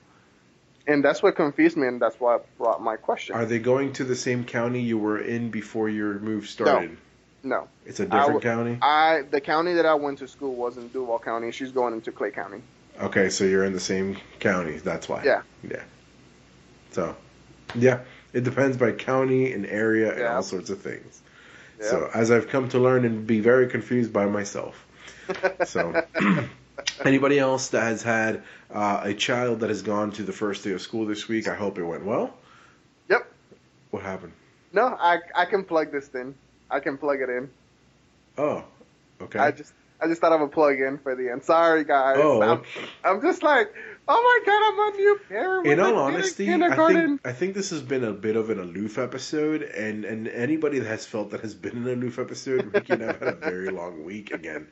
And 0.86 1.04
that's 1.04 1.22
what 1.22 1.34
confused 1.34 1.76
me, 1.76 1.88
and 1.88 2.00
that's 2.00 2.20
why 2.20 2.36
I 2.36 2.38
brought 2.58 2.80
my 2.80 2.96
question. 2.96 3.34
Are 3.34 3.44
they 3.44 3.58
going 3.58 3.92
to 3.94 4.04
the 4.04 4.14
same 4.14 4.44
county 4.44 4.80
you 4.80 4.98
were 4.98 5.20
in 5.20 5.50
before 5.50 5.88
your 5.88 6.18
move 6.20 6.48
started? 6.48 6.96
no, 7.42 7.58
no. 7.58 7.68
It's 7.84 8.00
a 8.00 8.06
different 8.06 8.44
I 8.44 8.48
county? 8.48 8.78
I 8.82 9.22
the 9.30 9.40
county 9.40 9.74
that 9.74 9.86
I 9.86 9.94
went 9.94 10.18
to 10.18 10.28
school 10.28 10.54
was 10.54 10.76
in 10.76 10.88
Duval 10.88 11.18
County. 11.18 11.50
She's 11.50 11.72
going 11.72 11.94
into 11.94 12.12
Clay 12.12 12.30
County. 12.30 12.62
Okay, 13.00 13.28
so 13.28 13.44
you're 13.44 13.64
in 13.64 13.72
the 13.72 13.80
same 13.80 14.16
county. 14.38 14.78
That's 14.78 15.08
why. 15.08 15.22
Yeah. 15.24 15.42
Yeah. 15.68 15.82
So, 16.92 17.14
yeah, 17.74 18.00
it 18.32 18.44
depends 18.44 18.76
by 18.76 18.92
county 18.92 19.52
and 19.52 19.66
area 19.66 20.14
and 20.14 20.24
all 20.24 20.42
sorts 20.42 20.70
of 20.70 20.80
things. 20.80 21.20
Yeah. 21.78 21.90
So, 21.90 22.10
as 22.14 22.30
I've 22.30 22.48
come 22.48 22.68
to 22.70 22.78
learn 22.78 23.04
and 23.04 23.26
be 23.26 23.40
very 23.40 23.68
confused 23.68 24.12
by 24.12 24.26
myself. 24.26 24.84
So, 25.66 26.06
anybody 27.04 27.38
else 27.38 27.68
that 27.68 27.82
has 27.82 28.02
had 28.02 28.42
uh, 28.70 29.00
a 29.02 29.14
child 29.14 29.60
that 29.60 29.70
has 29.70 29.82
gone 29.82 30.12
to 30.12 30.22
the 30.22 30.32
first 30.32 30.64
day 30.64 30.72
of 30.72 30.80
school 30.80 31.06
this 31.06 31.28
week, 31.28 31.48
I 31.48 31.54
hope 31.54 31.78
it 31.78 31.84
went 31.84 32.04
well. 32.04 32.34
Yep. 33.08 33.30
What 33.90 34.02
happened? 34.02 34.32
No, 34.72 34.96
I 34.98 35.18
I 35.34 35.46
can 35.46 35.64
plug 35.64 35.92
this 35.92 36.08
in. 36.14 36.34
I 36.70 36.80
can 36.80 36.98
plug 36.98 37.20
it 37.20 37.30
in. 37.30 37.50
Oh, 38.36 38.64
okay. 39.20 39.38
I 39.38 39.50
just 39.50 39.72
I 40.00 40.06
just 40.06 40.20
thought 40.20 40.32
of 40.32 40.40
a 40.40 40.48
plug 40.48 40.78
in 40.78 40.98
for 40.98 41.14
the 41.14 41.30
end. 41.30 41.44
Sorry 41.44 41.84
guys. 41.84 42.16
oh, 42.18 42.42
I'm. 42.42 42.62
I'm 43.04 43.22
just 43.22 43.42
like, 43.42 43.72
oh 44.06 44.20
my 44.22 44.44
god, 44.44 44.62
I'm 44.62 44.94
a 44.94 44.96
new 44.96 45.20
parent. 45.28 45.66
In 45.66 45.80
all 45.80 45.96
honesty, 45.96 46.52
I 46.52 46.76
think 46.76 47.20
I 47.24 47.32
think 47.32 47.54
this 47.54 47.70
has 47.70 47.82
been 47.82 48.04
a 48.04 48.12
bit 48.12 48.36
of 48.36 48.50
an 48.50 48.58
aloof 48.60 48.98
episode, 48.98 49.62
and 49.62 50.04
and 50.04 50.28
anybody 50.28 50.78
that 50.80 50.88
has 50.88 51.06
felt 51.06 51.30
that 51.30 51.40
has 51.40 51.54
been 51.54 51.76
an 51.76 51.88
aloof 51.88 52.18
episode, 52.18 52.72
Ricky 52.74 52.92
and 52.92 53.04
I've 53.04 53.18
had 53.18 53.28
a 53.28 53.36
very 53.36 53.70
long 53.70 54.04
week 54.04 54.32
again. 54.32 54.68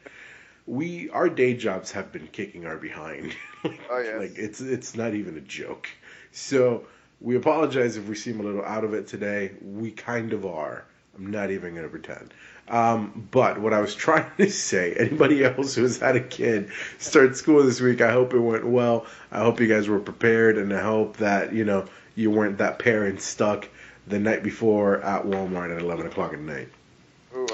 We 0.67 1.11
our 1.11 1.29
day 1.29 1.55
jobs 1.55 1.93
have 1.93 2.11
been 2.13 2.27
kicking 2.29 2.67
our 2.67 2.77
behind. 2.77 3.35
like, 3.65 3.81
Oh, 3.91 3.99
yes. 3.99 4.19
like 4.21 4.39
it's 4.39 4.61
it's 4.61 4.97
not 4.97 5.15
even 5.15 5.37
a 5.37 5.41
joke. 5.41 5.89
So 6.33 6.87
we 7.21 7.37
apologize 7.37 7.97
if 7.97 8.09
we 8.09 8.15
seem 8.15 8.41
a 8.41 8.43
little 8.43 8.65
out 8.65 8.85
of 8.85 8.95
it 8.95 9.07
today. 9.07 9.53
We 9.63 9.91
kind 9.91 10.33
of 10.33 10.47
are. 10.47 10.85
I'm 11.17 11.31
not 11.31 11.51
even 11.53 11.75
going 11.75 11.85
to 11.85 11.89
pretend. 11.91 12.35
Um, 12.69 13.29
but 13.31 13.61
what 13.61 13.73
I 13.73 13.81
was 13.81 13.95
trying 14.07 14.31
to 14.39 14.51
say, 14.51 14.95
anybody 14.95 15.45
else 15.45 15.75
who 15.75 15.83
has 15.83 15.99
had 15.99 16.17
a 16.17 16.21
kid 16.21 16.71
start 16.99 17.37
school 17.37 17.63
this 17.63 17.81
week, 17.81 18.01
I 18.01 18.11
hope 18.11 18.35
it 18.35 18.39
went 18.41 18.67
well. 18.67 19.07
I 19.31 19.39
hope 19.41 19.61
you 19.61 19.69
guys 19.69 19.87
were 19.89 20.01
prepared, 20.01 20.59
and 20.59 20.73
I 20.73 20.81
hope 20.81 21.19
that 21.19 21.53
you 21.53 21.65
know 21.65 21.85
you 22.17 22.31
weren't 22.31 22.59
that 22.59 22.79
parent 22.79 23.21
stuck 23.21 23.69
the 24.07 24.19
night 24.19 24.43
before 24.43 25.01
at 25.03 25.25
Walmart 25.25 25.75
at 25.75 25.81
11 25.83 26.07
o'clock 26.07 26.33
at 26.33 26.41
night. 26.41 26.69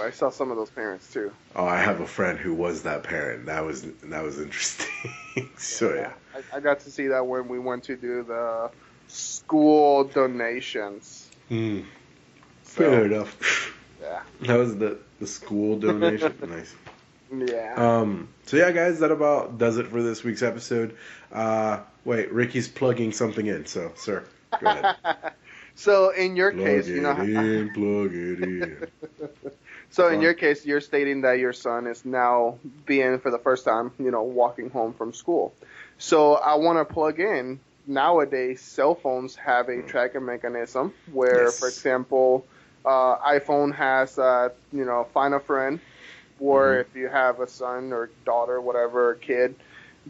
Ooh, 0.01 0.07
I 0.07 0.11
saw 0.11 0.31
some 0.31 0.51
of 0.51 0.57
those 0.57 0.71
parents 0.71 1.13
too. 1.13 1.33
Oh, 1.55 1.67
I 1.67 1.79
have 1.79 2.01
a 2.01 2.07
friend 2.07 2.39
who 2.39 2.55
was 2.55 2.83
that 2.83 3.03
parent. 3.03 3.47
That 3.47 3.65
was 3.65 3.83
that 3.83 4.23
was 4.23 4.41
interesting. 4.41 4.87
so 5.59 5.95
yeah. 5.95 6.13
I, 6.35 6.57
I 6.57 6.61
got 6.61 6.81
to 6.81 6.91
see 6.91 7.09
that 7.09 7.27
when 7.27 7.49
we 7.49 7.59
went 7.59 7.85
to 7.85 7.97
do 7.97 8.23
the 8.23 8.71
school 9.09 10.05
donations. 10.05 11.29
Mm, 11.51 11.85
So, 12.65 12.83
fair 12.91 13.05
enough. 13.07 13.75
yeah. 14.01 14.23
That 14.43 14.57
was 14.57 14.77
the 14.77 14.99
the 15.19 15.27
school 15.27 15.79
donation. 15.79 16.37
nice. 16.49 16.75
Yeah. 17.33 17.75
Um. 17.77 18.29
So 18.47 18.57
yeah, 18.57 18.73
guys, 18.73 19.01
that 19.01 19.11
about 19.11 19.59
does 19.59 19.79
it 19.79 19.87
for 19.89 20.03
this 20.03 20.25
week's 20.25 20.43
episode. 20.43 20.97
Uh, 21.33 21.81
wait, 22.05 22.33
Ricky's 22.33 22.69
plugging 22.69 23.13
something 23.13 23.47
in. 23.47 23.67
So, 23.67 23.93
sir, 23.97 24.25
go 24.61 24.67
ahead. 24.67 24.97
so 25.77 26.11
in 26.11 26.35
your 26.35 26.53
plug 26.53 26.65
case, 26.65 26.89
you 26.89 27.03
know, 27.03 27.17
in, 27.21 27.73
plug 27.73 28.13
it 28.13 28.43
in. 28.43 28.89
So 29.91 30.09
in 30.09 30.21
your 30.21 30.35
case, 30.35 30.65
you're 30.67 30.81
stating 30.81 31.23
that 31.23 31.39
your 31.39 31.53
son 31.53 31.87
is 31.87 32.05
now 32.05 32.59
being 32.87 33.19
for 33.21 33.31
the 33.31 33.39
first 33.39 33.65
time, 33.65 33.93
you 33.99 34.11
know, 34.11 34.23
walking 34.23 34.71
home 34.71 34.95
from 34.95 35.13
school. 35.13 35.55
So 35.99 36.35
I 36.35 36.55
want 36.57 36.79
to 36.79 36.93
plug 36.93 37.21
in. 37.21 37.61
Nowadays, 37.87 38.63
cell 38.63 38.95
phones 38.95 39.37
have 39.37 39.69
a 39.69 39.83
tracking 39.83 40.25
mechanism 40.25 40.95
where, 41.07 41.53
Yes. 41.53 41.59
for 41.59 41.69
example, 41.69 42.47
uh, 42.85 43.17
iPhone 43.19 43.75
has, 43.75 44.19
uh, 44.19 44.51
you 44.73 44.85
know, 44.85 45.05
find 45.13 45.35
a 45.35 45.41
friend. 45.41 45.81
Or 46.39 46.79
Mhm. 46.79 46.81
if 46.81 46.95
you 46.95 47.09
have 47.09 47.41
a 47.41 47.47
son 47.47 47.93
or 47.93 48.13
daughter, 48.25 48.61
whatever, 48.61 49.15
kid 49.17 49.57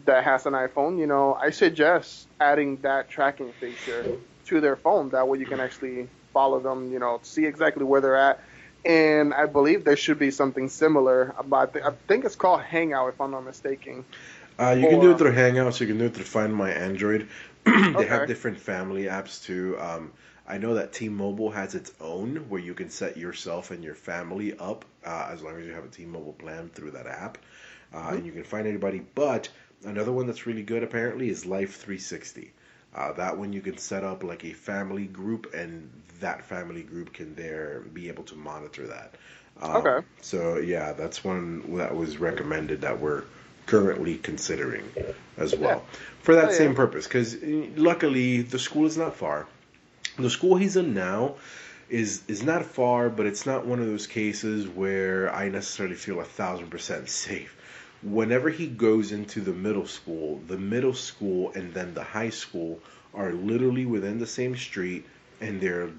that 0.05 0.23
has 0.23 0.45
an 0.45 0.53
iPhone, 0.53 0.97
you 0.99 1.07
know, 1.07 1.33
I 1.33 1.49
suggest 1.51 2.27
adding 2.39 2.81
that 2.81 3.09
tracking 3.09 3.53
feature 3.59 4.09
to 4.45 4.61
their 4.61 4.75
phone. 4.77 5.09
That 5.09 5.27
way 5.27 5.39
you 5.39 5.45
can 5.45 5.59
actually 5.59 6.09
follow 6.33 6.59
them, 6.61 6.91
you 6.91 6.99
know, 6.99 7.19
see 7.23 7.45
exactly 7.45 7.83
where 7.83 8.01
they're 8.01 8.15
at. 8.15 8.39
And 8.85 9.33
I 9.33 9.45
believe 9.45 9.83
there 9.83 9.95
should 9.97 10.19
be 10.19 10.31
something 10.31 10.69
similar. 10.69 11.33
About 11.37 11.75
I 11.77 11.91
think 12.07 12.25
it's 12.25 12.35
called 12.35 12.61
Hangout, 12.61 13.09
if 13.09 13.21
I'm 13.21 13.31
not 13.31 13.41
mistaken. 13.41 14.05
Uh, 14.59 14.75
you 14.77 14.87
can 14.87 14.99
do 14.99 15.11
it 15.11 15.17
through 15.17 15.33
Hangouts. 15.33 15.79
You 15.79 15.87
can 15.87 15.97
do 15.97 16.05
it 16.05 16.13
through 16.15 16.25
Find 16.25 16.55
My 16.55 16.71
Android. 16.71 17.27
they 17.65 18.05
Okay. 18.05 18.05
have 18.05 18.25
different 18.27 18.59
family 18.59 19.03
apps 19.03 19.43
too. 19.43 19.77
Um, 19.79 20.11
I 20.47 20.57
know 20.57 20.75
that 20.75 20.93
T-Mobile 20.93 21.51
has 21.51 21.75
its 21.75 21.91
own 22.01 22.37
where 22.49 22.61
you 22.61 22.73
can 22.73 22.89
set 22.89 23.17
yourself 23.17 23.71
and 23.71 23.83
your 23.83 23.95
family 23.95 24.57
up 24.57 24.85
uh, 25.05 25.29
as 25.31 25.41
long 25.43 25.57
as 25.59 25.65
you 25.65 25.73
have 25.73 25.85
a 25.85 25.89
T-Mobile 25.89 26.33
plan 26.33 26.69
through 26.69 26.91
that 26.91 27.07
app, 27.07 27.37
uh, 27.93 28.11
Mm-hmm. 28.11 28.17
and 28.17 28.25
you 28.25 28.31
can 28.31 28.43
find 28.43 28.67
anybody. 28.67 29.01
But 29.15 29.49
another 29.85 30.11
one 30.11 30.27
that's 30.27 30.45
really 30.47 30.63
good 30.63 30.83
apparently 30.83 31.29
is 31.29 31.45
Life 31.45 31.75
360. 31.77 32.53
Uh, 32.95 33.13
that 33.13 33.37
one 33.37 33.53
you 33.53 33.61
can 33.61 33.77
set 33.77 34.03
up 34.03 34.23
like 34.23 34.43
a 34.43 34.53
family 34.53 35.05
group, 35.05 35.53
and 35.53 35.89
that 36.19 36.45
family 36.45 36.83
group 36.83 37.13
can 37.13 37.33
there 37.35 37.81
be 37.93 38.07
able 38.09 38.23
to 38.23 38.35
monitor 38.35 38.87
that. 38.87 39.15
Um, 39.61 39.75
Okay. 39.77 40.05
So 40.21 40.57
yeah, 40.57 40.93
that's 40.93 41.23
one 41.23 41.75
that 41.77 41.95
was 41.95 42.17
recommended 42.17 42.81
that 42.81 42.99
we're 42.99 43.23
currently 43.65 44.17
considering 44.17 44.83
as 45.37 45.55
well 45.55 45.85
for 46.21 46.35
that 46.35 46.45
Oh, 46.45 46.51
yeah. 46.51 46.57
same 46.57 46.75
purpose. 46.75 47.05
Because 47.07 47.37
luckily 47.77 48.41
the 48.41 48.59
school 48.59 48.85
is 48.85 48.97
not 48.97 49.15
far. 49.15 49.47
The 50.17 50.29
school 50.29 50.57
he's 50.57 50.75
in 50.75 50.93
now 50.93 51.35
is 51.89 52.21
is 52.27 52.43
not 52.43 52.65
far, 52.65 53.09
but 53.09 53.25
it's 53.25 53.45
not 53.45 53.65
one 53.65 53.79
of 53.79 53.85
those 53.87 54.07
cases 54.07 54.67
where 54.67 55.33
I 55.33 55.49
necessarily 55.49 55.95
feel 55.95 56.19
a 56.19 56.25
thousand 56.25 56.69
percent 56.69 57.09
safe. 57.09 57.55
Whenever 58.03 58.49
he 58.49 58.67
goes 58.67 59.11
into 59.11 59.41
the 59.41 59.51
middle 59.51 59.85
school, 59.87 60.41
the 60.47 60.57
middle 60.57 60.93
school 60.93 61.51
and 61.53 61.73
then 61.73 61.93
the 61.93 62.03
high 62.03 62.29
school 62.29 62.79
are 63.13 63.31
literally 63.31 63.85
within 63.85 64.19
the 64.19 64.27
same 64.27 64.55
street, 64.55 65.05
and 65.39 65.61
they're 65.61 65.89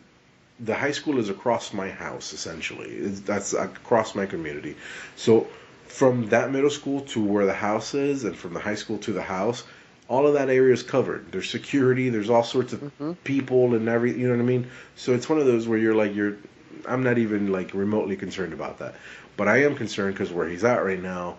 the 0.61 0.75
high 0.75 0.93
school 0.93 1.19
is 1.19 1.29
across 1.29 1.73
my 1.73 1.91
house 1.91 2.33
essentially. 2.33 2.89
It's, 2.91 3.21
that's 3.21 3.53
across 3.53 4.15
my 4.15 4.27
community. 4.27 4.77
So 5.17 5.47
from 5.87 6.29
that 6.29 6.51
middle 6.53 6.71
school 6.71 7.01
to 7.03 7.23
where 7.23 7.47
the 7.47 7.55
house 7.55 7.95
is, 7.95 8.25
and 8.25 8.37
from 8.37 8.55
the 8.55 8.61
high 8.61 8.77
school 8.77 8.99
to 8.99 9.13
the 9.13 9.23
house, 9.23 9.65
all 10.09 10.27
of 10.27 10.35
that 10.35 10.49
area 10.51 10.73
is 10.73 10.83
covered. 10.83 11.31
There's 11.33 11.51
security. 11.51 12.09
There's 12.09 12.31
all 12.31 12.45
sorts 12.45 12.73
of 12.73 12.81
Mhm. 13.01 13.17
people 13.25 13.75
and 13.75 13.89
every. 13.89 14.13
You 14.13 14.29
know 14.29 14.35
what 14.35 14.43
I 14.43 14.47
mean? 14.47 14.67
So 14.97 15.15
it's 15.15 15.29
one 15.29 15.39
of 15.39 15.47
those 15.47 15.69
where 15.69 15.79
you're 15.79 15.95
like 15.95 16.15
you're. 16.15 16.37
I'm 16.87 17.03
not 17.05 17.19
even 17.19 17.53
like 17.53 17.75
remotely 17.75 18.17
concerned 18.17 18.53
about 18.53 18.79
that, 18.81 18.97
but 19.37 19.49
I 19.49 19.63
am 19.63 19.77
concerned 19.77 20.15
because 20.15 20.33
where 20.33 20.49
he's 20.49 20.65
at 20.65 20.85
right 20.85 21.01
now, 21.01 21.37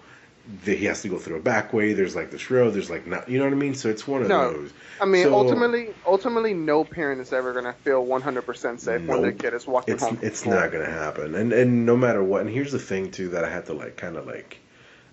that 0.66 0.78
he 0.78 0.86
has 0.86 1.02
to 1.04 1.08
go 1.08 1.18
through 1.18 1.38
a 1.38 1.42
back 1.42 1.72
way. 1.72 1.94
There's 1.94 2.16
like 2.16 2.30
this 2.32 2.52
road. 2.52 2.74
There's 2.74 2.90
like 2.90 3.08
not. 3.08 3.30
You 3.30 3.38
know 3.40 3.46
what 3.46 3.54
I 3.54 3.58
mean? 3.58 3.76
So 3.76 3.90
it's 3.90 4.06
one 4.08 4.24
of 4.24 4.28
No. 4.28 4.52
those. 4.54 4.72
I 5.00 5.06
mean, 5.06 5.24
So- 5.24 5.34
ultimately, 5.34 5.94
ultimately, 6.06 6.54
no 6.54 6.84
parent 6.84 7.22
is 7.22 7.32
ever 7.32 7.54
gonna 7.54 7.74
feel 7.84 8.06
100% 8.06 8.80
safe 8.82 9.02
when 9.06 9.22
their 9.22 9.32
kid 9.32 9.54
is 9.54 9.66
walking 9.66 9.94
it's 9.94 10.04
home. 10.04 10.20
it's 10.22 10.46
not 10.46 10.72
gonna 10.72 10.90
happen 10.90 11.34
and 11.36 11.52
and 11.54 11.86
no 11.86 11.96
matter 11.98 12.22
what 12.24 12.42
and 12.42 12.50
here's 12.50 12.72
the 12.72 12.80
thing 12.80 13.10
too 13.12 13.30
that 13.30 13.44
i 13.44 13.50
had 13.50 13.66
to 13.66 13.74
like 13.74 13.98
kind 13.98 14.16
of 14.18 14.26
like 14.28 14.60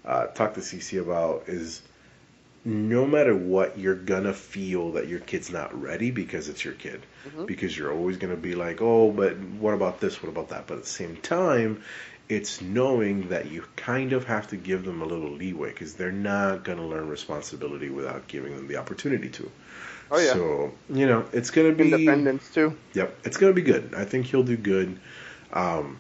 uh, 0.05 0.27
talk 0.27 0.55
to 0.55 0.61
cc 0.61 1.01
about 1.01 1.45
is 1.49 1.83
no 2.65 3.07
matter 3.07 3.35
what 3.35 3.79
you're 3.79 3.95
gonna 3.95 4.33
feel 4.35 4.93
that 4.93 5.09
your 5.09 5.19
kid's 5.19 5.51
not 5.51 5.81
ready 5.81 6.11
because 6.11 6.49
it's 6.49 6.65
your 6.65 6.75
kid 6.75 7.01
Mhm. 7.29 7.47
because 7.47 7.77
you're 7.77 7.93
always 7.93 8.17
gonna 8.19 8.37
be 8.37 8.55
like 8.55 8.81
oh 8.83 9.11
but 9.11 9.37
what 9.39 9.73
about 9.75 9.99
this 10.01 10.23
what 10.23 10.29
about 10.29 10.51
that 10.51 10.67
but 10.67 10.77
at 10.77 10.83
the 10.83 10.89
same 10.89 11.17
time 11.17 11.83
it's 12.31 12.61
knowing 12.61 13.29
that 13.29 13.51
you 13.51 13.65
kind 13.77 14.13
of 14.13 14.25
have 14.25 14.47
to 14.49 14.57
give 14.57 14.85
them 14.85 15.03
a 15.03 15.05
little 15.05 15.31
leeway 15.31 15.71
because 15.71 15.95
they're 15.95 16.13
not 16.13 16.65
gonna 16.65 16.87
learn 16.87 17.09
responsibility 17.09 17.91
without 17.91 18.27
giving 18.29 18.55
them 18.57 18.69
the 18.69 18.77
opportunity 18.77 19.29
to 19.29 19.51
Oh 20.11 20.19
yeah, 20.19 20.33
so 20.33 20.73
you 20.93 21.07
know 21.07 21.25
it's 21.33 21.51
gonna 21.51 21.73
be 21.73 21.93
independence 21.93 22.53
too. 22.53 22.77
Yep, 22.95 23.19
it's 23.25 23.37
gonna 23.37 23.53
be 23.53 23.63
good. 23.63 23.95
I 23.97 24.05
think 24.05 24.27
he'll 24.27 24.43
do 24.43 24.57
good. 24.57 24.99
Um, 25.53 25.99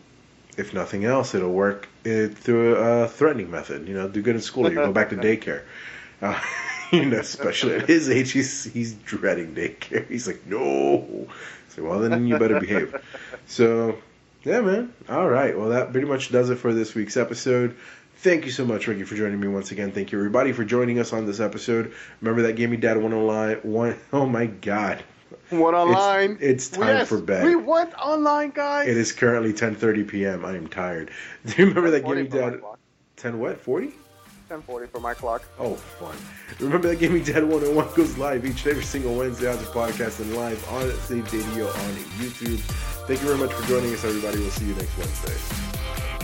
if 0.56 0.74
nothing 0.74 1.04
else, 1.04 1.34
it'll 1.34 1.52
work 1.52 1.88
it 2.04 2.36
through 2.36 2.74
a 2.74 3.06
threatening 3.08 3.50
method. 3.50 3.86
You 3.86 3.94
know, 3.94 4.08
do 4.08 4.20
good 4.20 4.34
in 4.34 4.40
school. 4.40 4.68
You 4.68 4.74
go 4.74 4.92
back 4.92 5.10
to 5.10 5.16
daycare. 5.16 5.62
Uh, 6.20 6.40
you 6.90 7.06
know, 7.06 7.18
especially 7.18 7.76
at 7.76 7.88
his 7.88 8.10
age, 8.10 8.32
he's 8.32 8.64
he's 8.64 8.94
dreading 8.94 9.54
daycare. 9.54 10.08
He's 10.08 10.26
like, 10.26 10.44
no. 10.46 11.28
So 11.68 11.84
well, 11.84 12.00
then 12.00 12.26
you 12.26 12.36
better 12.36 12.58
behave. 12.58 13.00
So 13.46 13.96
yeah, 14.42 14.60
man. 14.60 14.92
All 15.08 15.28
right. 15.28 15.56
Well, 15.56 15.70
that 15.70 15.92
pretty 15.92 16.06
much 16.06 16.30
does 16.30 16.50
it 16.50 16.56
for 16.56 16.72
this 16.72 16.94
week's 16.94 17.16
episode. 17.16 17.76
Thank 18.16 18.44
you 18.44 18.50
so 18.50 18.66
much, 18.66 18.86
Ricky, 18.86 19.04
for 19.04 19.14
joining 19.14 19.40
me 19.40 19.48
once 19.48 19.70
again. 19.70 19.92
Thank 19.92 20.12
you, 20.12 20.18
everybody, 20.18 20.52
for 20.52 20.64
joining 20.64 20.98
us 20.98 21.12
on 21.12 21.24
this 21.24 21.40
episode. 21.40 21.92
Remember 22.20 22.42
that 22.42 22.52
Gaming 22.54 22.80
Dad 22.80 23.00
one 23.00 23.14
online 23.14 23.56
one 23.62 23.96
oh 24.12 24.26
my 24.26 24.46
god. 24.46 25.02
One 25.50 25.74
online. 25.74 26.38
It's 26.40 26.68
time 26.68 26.98
yes, 26.98 27.08
for 27.08 27.18
bed. 27.18 27.44
We 27.44 27.56
went 27.56 27.94
online, 27.94 28.50
guys. 28.50 28.88
It 28.88 28.96
is 28.96 29.12
currently 29.12 29.52
10:30 29.52 30.06
p.m. 30.08 30.44
I 30.44 30.56
am 30.56 30.68
tired. 30.68 31.10
Do 31.46 31.54
you 31.56 31.68
remember 31.68 31.90
that 31.92 32.02
40 32.02 32.24
Gaming 32.24 32.52
Dad 32.52 32.60
10 33.16 33.38
what 33.38 33.60
40? 33.60 33.92
10:40 34.50 34.88
for 34.88 35.00
my 35.00 35.14
clock. 35.14 35.42
Oh, 35.58 35.74
fun. 35.74 36.16
Remember 36.58 36.88
that 36.88 36.98
Gaming 36.98 37.22
Dad 37.22 37.44
101 37.44 37.94
goes 37.94 38.18
live 38.18 38.44
each 38.44 38.64
and 38.64 38.72
every 38.72 38.82
single 38.82 39.14
Wednesday 39.14 39.48
on 39.50 39.56
the 39.58 39.64
podcast 39.64 40.18
and 40.20 40.36
live 40.36 40.68
on 40.70 40.88
the 40.88 41.22
video 41.22 41.68
on 41.68 41.94
YouTube. 42.18 42.58
Thank 43.06 43.22
you 43.22 43.28
very 43.28 43.38
much 43.38 43.52
for 43.52 43.66
joining 43.68 43.94
us, 43.94 44.04
everybody. 44.04 44.38
We'll 44.38 44.50
see 44.50 44.66
you 44.66 44.74
next 44.74 44.98
Wednesday. 44.98 45.36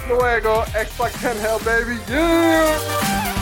Luego, 0.08 0.62
Xbox 0.62 1.20
10 1.20 1.36
hell, 1.36 1.60
baby. 1.60 1.98
Yeah. 2.08 3.35